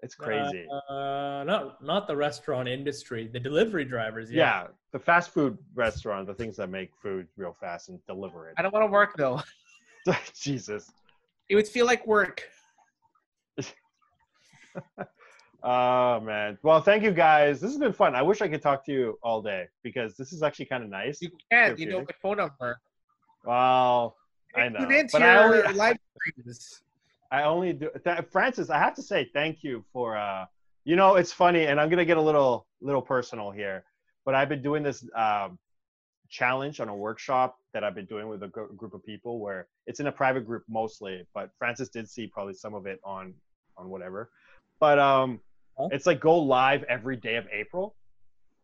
it's 0.01 0.15
crazy. 0.15 0.65
Uh, 0.89 1.43
not 1.45 1.83
not 1.83 2.07
the 2.07 2.15
restaurant 2.15 2.67
industry, 2.67 3.27
the 3.31 3.39
delivery 3.39 3.85
drivers. 3.85 4.31
yeah. 4.31 4.63
Yeah. 4.63 4.67
the 4.91 4.99
fast 4.99 5.31
food 5.31 5.57
restaurant, 5.73 6.27
the 6.27 6.33
things 6.33 6.55
that 6.57 6.69
make 6.69 6.91
food 7.01 7.27
real 7.37 7.55
fast 7.59 7.89
and 7.89 7.99
deliver 8.07 8.49
it. 8.49 8.55
i 8.57 8.61
don't 8.61 8.73
want 8.73 8.83
to 8.83 8.91
work 8.91 9.15
though. 9.17 9.41
Jesus. 10.33 10.91
it 11.49 11.55
would 11.55 11.67
feel 11.67 11.85
like 11.85 12.05
work 12.05 12.43
Oh 15.67 16.19
man. 16.19 16.59
Well, 16.61 16.79
thank 16.79 17.01
you 17.01 17.09
guys. 17.09 17.59
This 17.59 17.71
has 17.71 17.79
been 17.79 17.91
fun. 17.91 18.13
I 18.13 18.21
wish 18.21 18.39
I 18.43 18.47
could 18.47 18.61
talk 18.61 18.85
to 18.85 18.91
you 18.91 19.17
all 19.23 19.41
day 19.41 19.65
because 19.81 20.15
this 20.15 20.31
is 20.31 20.43
actually 20.43 20.65
kind 20.65 20.83
of 20.83 20.91
nice. 20.91 21.19
You 21.23 21.31
can. 21.51 21.75
You 21.79 21.89
know 21.89 22.01
my 22.01 22.05
phone 22.21 22.37
number. 22.37 22.79
Well, 23.45 24.15
I 24.55 24.69
know, 24.69 24.79
Tune 24.79 24.91
into 24.91 25.11
but 25.13 25.21
I 25.23 25.33
your 25.33 25.43
only, 25.43 25.73
live 25.77 25.97
streams. 26.33 26.81
I 27.31 27.43
only 27.43 27.73
do. 27.73 27.89
Th- 28.03 28.19
Francis, 28.31 28.69
I 28.69 28.77
have 28.79 28.95
to 28.95 29.01
say 29.01 29.29
thank 29.33 29.63
you 29.63 29.83
for. 29.91 30.17
uh 30.17 30.45
You 30.85 30.95
know, 30.95 31.15
it's 31.15 31.31
funny, 31.31 31.65
and 31.67 31.79
I'm 31.79 31.89
gonna 31.89 32.05
get 32.05 32.17
a 32.17 32.21
little 32.21 32.67
little 32.81 33.01
personal 33.01 33.51
here, 33.51 33.83
but 34.25 34.35
I've 34.35 34.49
been 34.49 34.61
doing 34.61 34.83
this 34.83 35.05
um, 35.15 35.57
challenge 36.29 36.79
on 36.79 36.89
a 36.89 36.95
workshop 36.95 37.57
that 37.73 37.83
I've 37.83 37.95
been 37.95 38.05
doing 38.05 38.27
with 38.27 38.43
a 38.43 38.47
gr- 38.47 38.73
group 38.75 38.93
of 38.93 39.03
people 39.03 39.39
where 39.39 39.67
it's 39.87 39.99
in 39.99 40.07
a 40.07 40.11
private 40.11 40.45
group 40.45 40.63
mostly, 40.67 41.25
but 41.33 41.49
Francis 41.57 41.89
did 41.89 42.09
see 42.09 42.27
probably 42.27 42.53
some 42.53 42.73
of 42.73 42.85
it 42.85 42.99
on 43.03 43.33
on 43.77 43.89
whatever. 43.89 44.29
But 44.79 44.99
um, 44.99 45.39
Huh? 45.77 45.89
it's 45.91 46.05
like 46.05 46.21
go 46.21 46.37
live 46.39 46.83
every 46.83 47.17
day 47.17 47.35
of 47.35 47.45
April, 47.51 47.95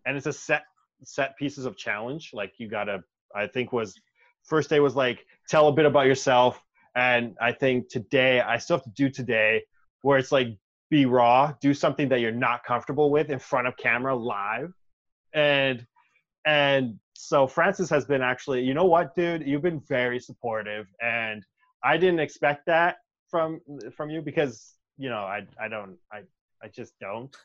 and 0.06 0.16
it's 0.16 0.28
a 0.28 0.34
set 0.34 0.64
set 1.04 1.36
pieces 1.38 1.66
of 1.66 1.76
challenge. 1.76 2.32
Like 2.34 2.54
you 2.58 2.70
gotta, 2.70 3.04
I 3.36 3.48
think 3.48 3.74
was 3.74 4.00
first 4.44 4.70
day 4.70 4.80
was 4.80 4.96
like 4.96 5.26
tell 5.48 5.68
a 5.68 5.72
bit 5.72 5.86
about 5.86 6.06
yourself, 6.06 6.62
and 6.96 7.36
I 7.42 7.52
think 7.52 7.90
today 7.90 8.42
I 8.42 8.58
still 8.58 8.78
have 8.78 8.84
to 8.84 8.90
do 8.92 9.10
today 9.10 9.64
where 10.02 10.18
it's 10.18 10.32
like 10.32 10.58
be 10.90 11.06
raw, 11.06 11.54
do 11.62 11.74
something 11.74 12.10
that 12.10 12.20
you're 12.20 12.32
not 12.32 12.64
comfortable 12.64 13.12
with 13.12 13.30
in 13.30 13.40
front 13.40 13.68
of 13.68 13.78
camera 13.78 14.16
live, 14.16 14.74
and 15.34 15.86
and 16.46 17.00
so 17.14 17.46
Francis 17.46 17.90
has 17.90 18.06
been 18.06 18.22
actually, 18.22 18.64
you 18.64 18.74
know 18.74 18.86
what, 18.86 19.16
dude, 19.16 19.46
you've 19.46 19.62
been 19.62 19.82
very 19.88 20.20
supportive, 20.20 20.88
and 21.02 21.46
I 21.84 21.98
didn't 21.98 22.20
expect 22.20 22.66
that 22.66 22.98
from 23.30 23.62
from 23.96 24.10
you 24.10 24.22
because 24.22 24.74
you 24.98 25.10
know 25.10 25.20
I 25.20 25.46
I 25.60 25.68
don't 25.68 25.98
I 26.12 26.22
I 26.64 26.68
just 26.68 26.94
don't. 27.00 27.36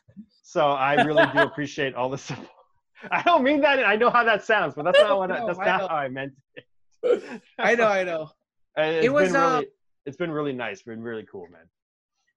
So 0.43 0.71
I 0.71 1.03
really 1.03 1.25
do 1.33 1.39
appreciate 1.49 1.95
all 1.95 2.09
the 2.09 2.17
support. 2.17 2.49
I 3.11 3.21
don't 3.23 3.43
mean 3.43 3.61
that. 3.61 3.83
I 3.85 3.95
know 3.95 4.09
how 4.09 4.23
that 4.23 4.43
sounds, 4.43 4.73
but 4.75 4.85
that's 4.85 4.99
not 4.99 5.17
what. 5.17 5.31
I, 5.31 5.45
that's 5.45 5.59
not 5.59 5.89
how 5.89 5.95
I 5.95 6.09
meant 6.09 6.33
it. 6.55 6.65
I 7.59 7.75
know, 7.75 7.87
I 7.87 8.03
know. 8.03 8.29
And 8.77 8.95
It's 8.97 9.05
It 9.07 9.09
was, 9.09 9.31
been 9.31 9.41
really, 9.41 9.65
uh, 9.65 9.69
it's 10.05 10.17
been 10.17 10.31
really 10.31 10.53
nice. 10.53 10.83
Been 10.83 11.01
really 11.01 11.25
cool, 11.31 11.47
man. 11.51 11.67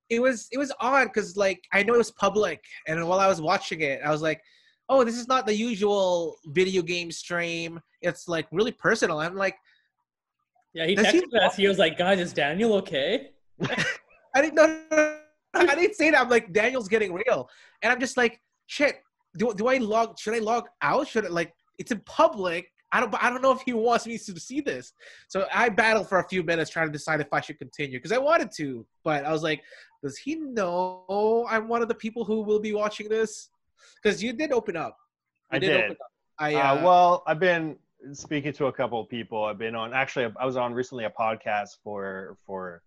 It 0.09 0.21
was 0.21 0.49
it 0.51 0.59
was 0.59 0.73
odd 0.81 1.05
because 1.05 1.37
like 1.37 1.63
I 1.73 1.83
know 1.83 1.95
it 1.95 1.99
was 1.99 2.11
public, 2.13 2.65
and 2.89 3.07
while 3.07 3.21
I 3.21 3.29
was 3.29 3.41
watching 3.43 3.83
it, 3.83 4.01
I 4.03 4.11
was 4.11 4.23
like, 4.23 4.41
"Oh, 4.89 5.05
this 5.05 5.17
is 5.19 5.29
not 5.29 5.47
the 5.47 5.55
usual 5.55 6.37
video 6.47 6.81
game 6.83 7.13
stream. 7.13 7.79
It's 8.01 8.27
like 8.27 8.47
really 8.53 8.73
personal." 8.73 9.21
I'm 9.21 9.37
like, 9.37 9.57
Yeah, 10.73 10.87
he 10.87 10.95
Does 10.95 11.09
he- 11.09 11.21
texted 11.21 11.43
us. 11.45 11.57
He 11.57 11.69
was 11.69 11.79
like, 11.79 11.99
"Guys, 11.99 12.19
is 12.19 12.33
Daniel 12.33 12.73
okay?" 12.75 13.33
I 14.35 14.41
didn't 14.43 14.55
know. 14.55 14.67
I 15.55 15.75
didn't 15.75 15.95
say 15.95 16.11
that. 16.11 16.21
I'm 16.23 16.29
like, 16.31 16.53
Daniel's 16.53 16.89
getting 16.89 17.13
real, 17.13 17.49
and 17.83 17.93
I'm 17.93 18.01
just 18.01 18.17
like, 18.17 18.41
shit. 18.67 18.97
Do 19.37 19.53
do 19.55 19.69
I 19.69 19.77
log? 19.77 20.19
Should 20.19 20.35
I 20.35 20.39
log 20.39 20.65
out? 20.81 21.07
Should 21.07 21.27
I 21.27 21.29
like? 21.29 21.53
It's 21.79 21.93
in 21.93 22.01
public. 22.01 22.73
I 22.93 23.01
don't, 23.01 23.15
I 23.23 23.31
don't 23.31 23.43
know 23.43 23.53
if 23.53 23.63
he 23.63 23.73
wants 23.73 24.07
me 24.07 24.19
to 24.19 24.41
see 24.41 24.61
this. 24.61 24.93
So 25.29 25.47
I 25.53 25.69
battled 25.69 26.09
for 26.09 26.19
a 26.19 26.29
few 26.29 26.43
minutes 26.43 26.71
trying 26.71 26.89
to 26.89 26.93
decide 26.93 27.21
if 27.21 27.33
I 27.33 27.41
should 27.41 27.59
continue 27.59 27.99
because 27.99 28.13
I 28.13 28.19
wanted 28.19 28.51
to, 28.57 28.85
but 29.05 29.25
I 29.25 29.33
was 29.33 29.43
like, 29.43 29.63
does 30.03 30.17
he 30.19 30.37
know 30.37 31.47
I'm 31.49 31.69
one 31.69 31.83
of 31.83 31.89
the 31.89 31.95
people 31.95 32.25
who 32.25 32.43
will 32.43 32.61
be 32.61 32.73
watching 32.73 33.09
this? 33.09 33.51
Because 34.03 34.23
you 34.23 34.33
did 34.33 34.53
open 34.53 34.77
up. 34.77 34.97
You 35.53 35.57
I 35.57 35.59
did. 35.59 35.85
Open 35.85 35.93
up. 35.93 36.13
I 36.39 36.55
Uh, 36.55 36.59
uh, 36.59 36.83
well, 36.83 37.23
I've 37.27 37.39
been 37.39 37.77
speaking 38.13 38.53
to 38.55 38.67
a 38.67 38.73
couple 38.73 39.01
of 39.01 39.09
people. 39.09 39.45
I've 39.45 39.59
been 39.59 39.75
on 39.75 39.93
actually 39.93 40.33
I 40.41 40.47
was 40.47 40.57
on 40.57 40.73
recently 40.73 41.05
a 41.05 41.11
podcast 41.11 41.77
for 41.85 42.37
for 42.47 42.83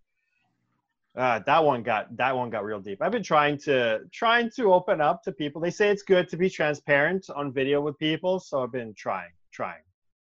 uh, 1.15 1.39
that 1.45 1.63
one 1.63 1.83
got 1.83 2.15
that 2.17 2.35
one 2.35 2.49
got 2.49 2.65
real 2.65 2.79
deep. 2.79 3.01
I've 3.01 3.11
been 3.11 3.23
trying 3.23 3.57
to 3.59 4.01
trying 4.11 4.49
to 4.55 4.73
open 4.73 4.99
up 4.99 5.23
to 5.23 5.31
people. 5.31 5.61
They 5.61 5.69
say 5.69 5.89
it's 5.89 6.01
good 6.01 6.27
to 6.29 6.37
be 6.37 6.49
transparent 6.49 7.27
on 7.35 7.53
video 7.53 7.81
with 7.81 7.97
people, 7.99 8.39
so 8.39 8.63
I've 8.63 8.71
been 8.71 8.93
trying, 8.95 9.29
trying, 9.51 9.83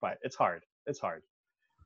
but 0.00 0.18
it's 0.22 0.36
hard. 0.36 0.64
It's 0.86 0.98
hard. 0.98 1.22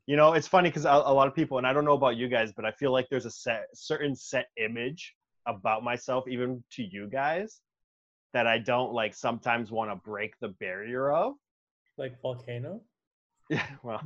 You 0.07 0.17
know, 0.17 0.35
it's 0.35 0.47
funny 0.47 0.69
because 0.69 0.85
a, 0.85 0.91
a 0.91 1.15
lot 1.15 1.29
of 1.29 1.35
people, 1.35 1.59
and 1.59 1.67
I 1.67 1.73
don't 1.73 1.85
know 1.85 1.95
about 1.95 2.17
you 2.17 2.29
guys, 2.29 2.53
but 2.53 2.65
I 2.65 2.73
feel 2.73 2.93
like 2.93 3.09
there's 3.11 3.25
a 3.25 3.31
set 3.31 3.67
certain 3.75 4.15
set 4.15 4.49
image 4.57 5.15
about 5.47 5.83
myself, 5.83 6.29
even 6.29 6.63
to 6.73 6.83
you 6.83 7.09
guys, 7.09 7.61
that 8.35 8.47
I 8.47 8.59
don't 8.59 8.93
like 8.93 9.15
sometimes 9.15 9.71
want 9.71 9.91
to 9.91 9.97
break 9.97 10.39
the 10.41 10.49
barrier 10.49 11.11
of. 11.11 11.35
Like 11.97 12.21
volcano. 12.21 12.83
Yeah, 13.49 13.67
well, 13.83 14.03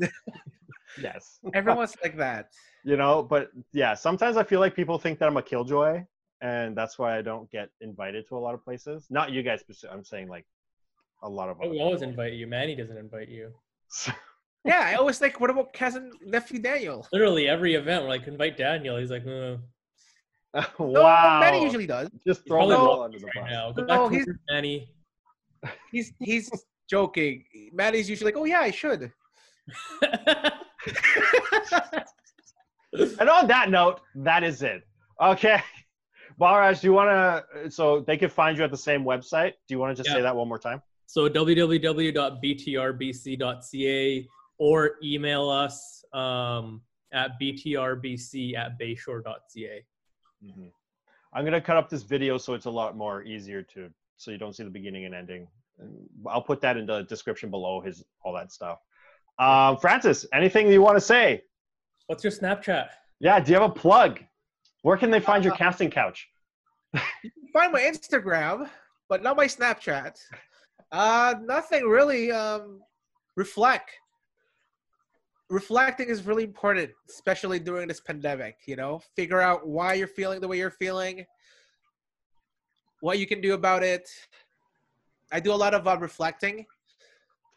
yes. 1.03 1.39
everyone's 1.55 1.97
like 2.03 2.17
that. 2.19 2.51
You 2.85 2.97
know, 2.97 3.23
but 3.23 3.51
yeah, 3.73 3.95
sometimes 3.95 4.37
I 4.37 4.45
feel 4.45 4.61
like 4.61 4.77
people 4.77 4.99
think 4.99 5.19
that 5.19 5.27
I'm 5.27 5.37
a 5.37 5.43
killjoy, 5.43 6.05
and 6.41 6.77
that's 6.77 6.99
why 6.99 7.19
I 7.19 7.23
don't 7.23 7.51
get 7.51 7.71
invited 7.81 8.29
to 8.29 8.37
a 8.37 8.39
lot 8.39 8.55
of 8.55 8.65
places. 8.65 9.07
Not 9.11 9.33
you 9.33 9.43
guys, 9.43 9.63
speci- 9.63 9.93
I'm 9.93 10.05
saying 10.05 10.29
like 10.29 10.47
a 11.23 11.29
lot 11.29 11.49
of. 11.49 11.59
Oh, 11.63 11.69
we 11.69 11.81
always 11.81 12.03
invite 12.03 12.35
you. 12.35 12.47
Manny 12.47 12.77
doesn't 12.77 12.97
invite 12.97 13.29
you. 13.29 13.53
Yeah, 14.64 14.80
I 14.84 14.95
always 14.97 15.18
think, 15.18 15.41
what 15.41 15.49
about 15.51 15.72
cousin 15.72 16.11
nephew 16.26 16.59
Daniel? 16.59 17.07
Literally 17.12 17.49
every 17.49 17.74
event, 17.74 18.03
we're 18.03 18.09
like, 18.11 18.26
invite 18.26 18.57
Daniel. 18.59 18.99
He's 18.99 19.11
like, 19.11 19.22
uh, 19.26 19.57
No, 20.78 21.01
wow. 21.03 21.39
Manny 21.41 21.62
usually 21.62 21.86
does. 21.86 22.09
just 22.26 22.45
throw 22.47 22.59
probably 22.66 22.74
them 22.76 22.84
all 22.86 23.03
under 23.03 23.18
the 23.18 23.26
right 23.26 23.34
bus. 23.45 23.51
now. 23.51 23.72
Go 23.72 23.84
No, 23.84 24.09
back 24.09 24.12
he's- 24.14 24.26
work, 24.26 24.36
Manny. 24.51 24.89
He's 25.93 26.12
he's 26.20 26.51
joking. 26.91 27.45
Manny's 27.72 28.11
usually 28.11 28.30
like, 28.32 28.39
oh 28.41 28.45
yeah, 28.45 28.61
I 28.61 28.70
should. 28.70 29.11
And 33.20 33.28
on 33.28 33.47
that 33.49 33.70
note, 33.70 34.01
that 34.16 34.43
is 34.45 34.62
it. 34.62 34.82
Okay. 35.22 35.61
Balraj, 36.41 36.80
do 36.80 36.86
you 36.86 36.93
want 36.93 37.11
to? 37.11 37.70
So 37.70 38.01
they 38.01 38.16
can 38.16 38.28
find 38.30 38.57
you 38.57 38.64
at 38.64 38.70
the 38.70 38.76
same 38.76 39.03
website. 39.05 39.53
Do 39.66 39.74
you 39.74 39.78
want 39.78 39.97
to 39.97 40.03
just 40.03 40.14
say 40.14 40.22
that 40.22 40.34
one 40.34 40.47
more 40.49 40.59
time? 40.59 40.80
So 41.09 41.29
www.btrbc.ca 41.29 44.29
or 44.59 44.91
email 45.03 45.49
us 45.49 46.05
um, 46.13 46.83
at 47.13 47.41
btrbc 47.41 48.55
at 48.55 48.79
bayshore.ca. 48.79 49.85
hmm 50.45 50.67
I'm 51.33 51.45
gonna 51.45 51.61
cut 51.61 51.77
up 51.77 51.91
this 51.91 52.03
video 52.03 52.39
so 52.39 52.55
it's 52.55 52.67
a 52.67 52.71
lot 52.71 52.97
more 52.97 53.23
easier 53.23 53.63
to, 53.63 53.91
so 54.17 54.31
you 54.31 54.39
don't 54.39 54.55
see 54.55 54.65
the 54.65 54.71
beginning 54.71 55.05
and 55.07 55.15
ending. 55.15 55.47
I'll 56.27 56.43
put 56.43 56.61
that 56.63 56.77
in 56.77 56.87
the 56.87 57.03
description 57.03 57.51
below 57.51 57.81
his 57.81 58.05
all 58.23 58.33
that 58.35 58.53
stuff. 58.53 58.79
Um, 59.39 59.77
Francis, 59.79 60.27
anything 60.33 60.71
you 60.71 60.83
want 60.83 60.97
to 60.97 61.01
say? 61.01 61.43
What's 62.07 62.25
your 62.25 62.33
Snapchat? 62.33 62.89
Yeah, 63.21 63.41
do 63.41 63.53
you 63.53 63.61
have 63.61 63.71
a 63.71 63.75
plug? 63.75 64.21
Where 64.83 64.97
can 64.97 65.11
they 65.11 65.21
find 65.21 65.45
your 65.45 65.55
casting 65.55 65.91
couch? 65.91 66.29
you 66.95 67.31
can 67.31 67.53
Find 67.53 67.73
my 67.73 67.81
Instagram, 67.81 68.69
but 69.09 69.23
not 69.23 69.37
my 69.37 69.47
Snapchat. 69.47 70.19
Uh, 70.91 71.34
nothing 71.43 71.84
really. 71.84 72.30
Um, 72.32 72.80
reflect. 73.36 73.91
Reflecting 75.49 76.09
is 76.09 76.26
really 76.26 76.45
important, 76.45 76.91
especially 77.09 77.59
during 77.59 77.89
this 77.89 78.01
pandemic. 78.01 78.57
You 78.66 78.76
know, 78.76 79.01
figure 79.16 79.41
out 79.41 79.66
why 79.66 79.95
you're 79.95 80.09
feeling 80.09 80.41
the 80.41 80.49
way 80.49 80.59
you're 80.59 80.70
feeling, 80.70 81.24
what 83.01 83.18
you 83.18 83.26
can 83.26 83.41
do 83.41 83.55
about 83.55 83.82
it. 83.82 84.09
I 85.32 85.41
do 85.41 85.53
a 85.53 85.61
lot 85.64 85.74
of 85.74 85.86
uh, 85.86 85.97
reflecting. 85.99 86.66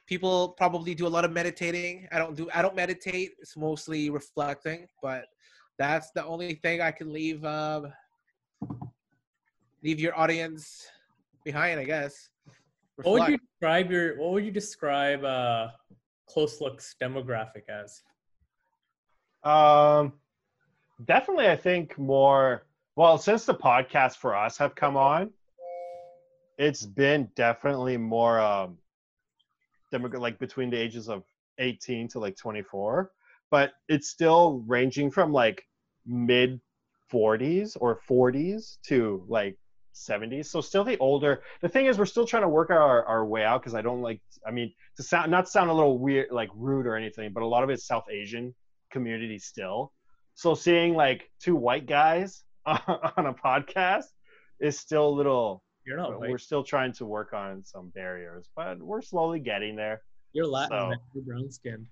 People 0.07 0.49
probably 0.49 0.93
do 0.93 1.07
a 1.07 1.13
lot 1.15 1.25
of 1.25 1.31
meditating. 1.31 2.07
I 2.11 2.17
don't 2.17 2.35
do. 2.35 2.49
I 2.53 2.61
don't 2.61 2.75
meditate. 2.75 3.31
It's 3.39 3.57
mostly 3.57 4.09
reflecting, 4.09 4.87
but 5.01 5.25
that's 5.77 6.11
the 6.11 6.23
only 6.25 6.55
thing 6.55 6.81
I 6.81 6.91
can 6.91 7.11
leave. 7.11 7.43
Um, 7.43 7.93
leave 9.83 9.99
your 9.99 10.17
audience 10.17 10.87
behind, 11.43 11.79
I 11.79 11.85
guess. 11.85 12.30
What 13.03 13.13
would 13.13 13.27
you 13.29 13.37
describe 13.37 13.91
your 13.91 14.17
What 14.17 14.31
would 14.31 14.45
you 14.45 14.51
describe 14.51 15.23
uh, 15.23 15.69
close 16.27 16.61
looks 16.61 16.95
demographic 17.01 17.63
as? 17.69 18.01
Um, 19.43 20.13
definitely, 21.05 21.47
I 21.47 21.55
think 21.55 21.97
more. 21.97 22.65
Well, 22.95 23.17
since 23.17 23.45
the 23.45 23.55
podcast 23.55 24.17
for 24.17 24.35
us 24.35 24.57
have 24.57 24.75
come 24.75 24.97
on, 24.97 25.31
it's 26.57 26.85
been 26.85 27.29
definitely 27.35 27.97
more 27.97 28.39
um, 28.39 28.77
demogra- 29.91 30.19
like 30.19 30.37
between 30.39 30.69
the 30.69 30.77
ages 30.77 31.09
of 31.09 31.23
18 31.57 32.07
to 32.09 32.19
like 32.19 32.35
24, 32.35 33.11
but 33.49 33.71
it's 33.87 34.09
still 34.09 34.63
ranging 34.67 35.09
from 35.09 35.31
like 35.31 35.65
mid 36.05 36.59
40s 37.11 37.77
or 37.79 37.99
40s 38.07 38.77
to 38.83 39.23
like 39.27 39.57
70s. 39.93 40.45
So 40.47 40.61
still 40.61 40.83
the 40.83 40.97
older. 40.97 41.43
The 41.61 41.69
thing 41.69 41.85
is, 41.85 41.97
we're 41.97 42.05
still 42.05 42.25
trying 42.25 42.43
to 42.43 42.49
work 42.49 42.69
our, 42.69 43.03
our 43.05 43.25
way 43.25 43.43
out 43.43 43.61
because 43.61 43.75
I 43.75 43.81
don't 43.81 44.01
like. 44.01 44.21
I 44.45 44.51
mean, 44.51 44.73
to 44.97 45.03
sound 45.03 45.31
not 45.31 45.49
sound 45.49 45.69
a 45.69 45.73
little 45.73 45.97
weird, 45.97 46.31
like 46.31 46.49
rude 46.55 46.87
or 46.87 46.95
anything, 46.95 47.31
but 47.33 47.43
a 47.43 47.47
lot 47.47 47.63
of 47.63 47.69
it's 47.69 47.85
South 47.85 48.05
Asian 48.11 48.53
community 48.91 49.39
still. 49.39 49.91
So 50.33 50.55
seeing 50.55 50.95
like 50.95 51.29
two 51.39 51.55
white 51.55 51.85
guys 51.85 52.43
on 52.65 52.79
a 53.25 53.33
podcast 53.33 54.05
is 54.59 54.79
still 54.79 55.07
a 55.07 55.15
little. 55.15 55.63
You're 55.85 55.97
not 55.97 56.19
we're 56.19 56.37
still 56.37 56.63
trying 56.63 56.93
to 56.93 57.05
work 57.05 57.33
on 57.33 57.63
some 57.63 57.89
barriers, 57.89 58.47
but 58.55 58.79
we're 58.79 59.01
slowly 59.01 59.39
getting 59.39 59.75
there. 59.75 60.01
You're 60.33 60.45
Latin. 60.45 60.69
so-. 60.69 60.93
You're 61.15 61.23
brown 61.23 61.51
skinned. 61.51 61.87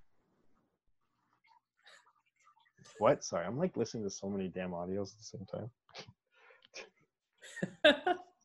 What? 3.00 3.24
Sorry, 3.24 3.46
I'm 3.46 3.58
like 3.58 3.78
listening 3.78 4.04
to 4.04 4.10
so 4.10 4.30
many 4.30 4.50
damn 4.50 4.72
audios 4.72 5.14
at 5.14 5.18
the 5.18 5.24
same 5.24 5.46
time. 5.52 5.70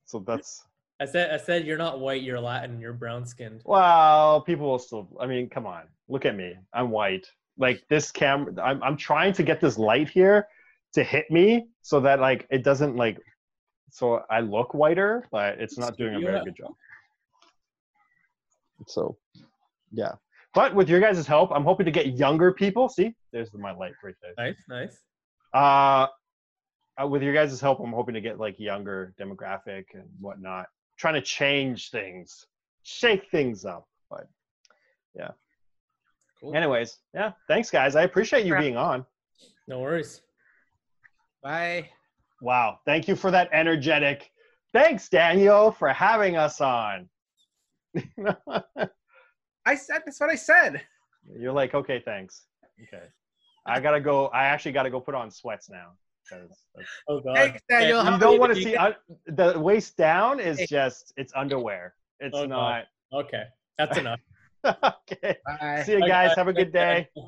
So 0.04 0.20
that's 0.20 0.64
I 1.00 1.06
said 1.06 1.30
I 1.32 1.42
said 1.42 1.66
you're 1.66 1.78
not 1.78 2.00
white. 2.00 2.22
You're 2.22 2.40
Latin. 2.40 2.78
You're 2.80 2.92
brown 2.92 3.26
skinned. 3.26 3.62
well, 3.64 4.40
people 4.42 4.68
will 4.68 4.78
still. 4.78 5.08
I 5.20 5.26
mean, 5.26 5.48
come 5.48 5.66
on, 5.66 5.84
look 6.08 6.24
at 6.24 6.36
me. 6.36 6.54
I'm 6.72 6.90
white. 6.90 7.26
Like 7.58 7.82
this 7.88 8.10
camera, 8.10 8.52
I'm 8.62 8.82
I'm 8.82 8.96
trying 8.96 9.32
to 9.34 9.42
get 9.42 9.60
this 9.60 9.78
light 9.78 10.08
here 10.08 10.46
to 10.94 11.02
hit 11.02 11.30
me 11.30 11.66
so 11.82 12.00
that 12.00 12.20
like 12.20 12.46
it 12.50 12.62
doesn't 12.64 12.96
like, 12.96 13.18
so 13.90 14.22
I 14.30 14.40
look 14.40 14.74
whiter, 14.74 15.26
but 15.30 15.60
it's 15.60 15.76
not 15.76 15.96
doing 15.96 16.14
a 16.14 16.20
very 16.20 16.44
good 16.44 16.56
job. 16.56 16.72
So, 18.86 19.16
yeah. 19.92 20.12
But 20.54 20.74
with 20.74 20.88
your 20.88 21.00
guys' 21.00 21.26
help, 21.26 21.50
I'm 21.52 21.64
hoping 21.64 21.84
to 21.86 21.92
get 21.92 22.16
younger 22.16 22.52
people. 22.52 22.88
See, 22.88 23.14
there's 23.32 23.52
my 23.52 23.72
light 23.72 23.94
right 24.02 24.14
there. 24.22 24.32
Nice, 24.38 24.56
nice. 24.68 24.98
Uh, 25.52 26.06
uh, 27.00 27.06
with 27.06 27.22
your 27.22 27.34
guys' 27.34 27.60
help, 27.60 27.80
I'm 27.80 27.92
hoping 27.92 28.14
to 28.14 28.20
get 28.20 28.38
like 28.38 28.58
younger 28.58 29.14
demographic 29.18 29.84
and 29.94 30.04
whatnot. 30.20 30.66
Trying 30.96 31.14
to 31.14 31.20
change 31.20 31.90
things, 31.90 32.46
shake 32.82 33.30
things 33.30 33.64
up. 33.64 33.88
But 34.10 34.28
yeah. 35.14 35.30
Cool. 36.40 36.54
anyways, 36.54 36.98
yeah. 37.14 37.32
Thanks, 37.48 37.70
guys. 37.70 37.96
I 37.96 38.02
appreciate 38.02 38.46
you 38.46 38.56
being 38.56 38.76
on. 38.76 39.04
No 39.66 39.80
worries. 39.80 40.20
Bye. 41.42 41.88
Wow. 42.40 42.78
Thank 42.84 43.08
you 43.08 43.16
for 43.16 43.30
that 43.30 43.48
energetic. 43.52 44.30
Thanks, 44.72 45.08
Daniel, 45.08 45.72
for 45.72 45.88
having 45.88 46.36
us 46.36 46.60
on. 46.60 47.08
I 49.66 49.74
said 49.74 50.02
that's 50.04 50.20
what 50.20 50.30
I 50.30 50.34
said. 50.34 50.82
You're 51.38 51.52
like, 51.52 51.74
okay, 51.74 52.02
thanks. 52.04 52.46
Okay. 52.82 53.04
I 53.66 53.80
gotta 53.80 54.00
go. 54.00 54.26
I 54.28 54.44
actually 54.44 54.72
gotta 54.72 54.90
go 54.90 55.00
put 55.00 55.14
on 55.14 55.30
sweats 55.30 55.70
now. 55.70 55.92
'Cause 56.28 56.48
that's- 56.74 56.88
Oh 57.08 57.20
god. 57.20 57.36
Thanks, 57.36 57.62
Daniel. 57.68 58.04
You 58.04 58.18
don't 58.18 58.38
want 58.40 58.54
to 58.54 58.62
see 58.62 58.76
uh, 58.76 58.92
the 59.26 59.58
waist 59.58 59.96
down 59.96 60.40
is 60.40 60.58
just 60.68 61.12
it's 61.16 61.32
underwear. 61.34 61.94
It's 62.20 62.36
Oh, 62.36 62.46
God. 62.46 62.84
not. 63.12 63.24
Okay, 63.26 63.44
that's 63.78 63.98
enough. 63.98 64.20
okay. 64.64 65.36
Bye. 65.46 65.82
See 65.84 65.92
you 65.92 66.00
guys. 66.00 66.08
guys. 66.28 66.36
Have 66.36 66.48
a 66.48 66.52
good 66.52 66.72
day. 66.72 67.08
guys. 67.14 67.24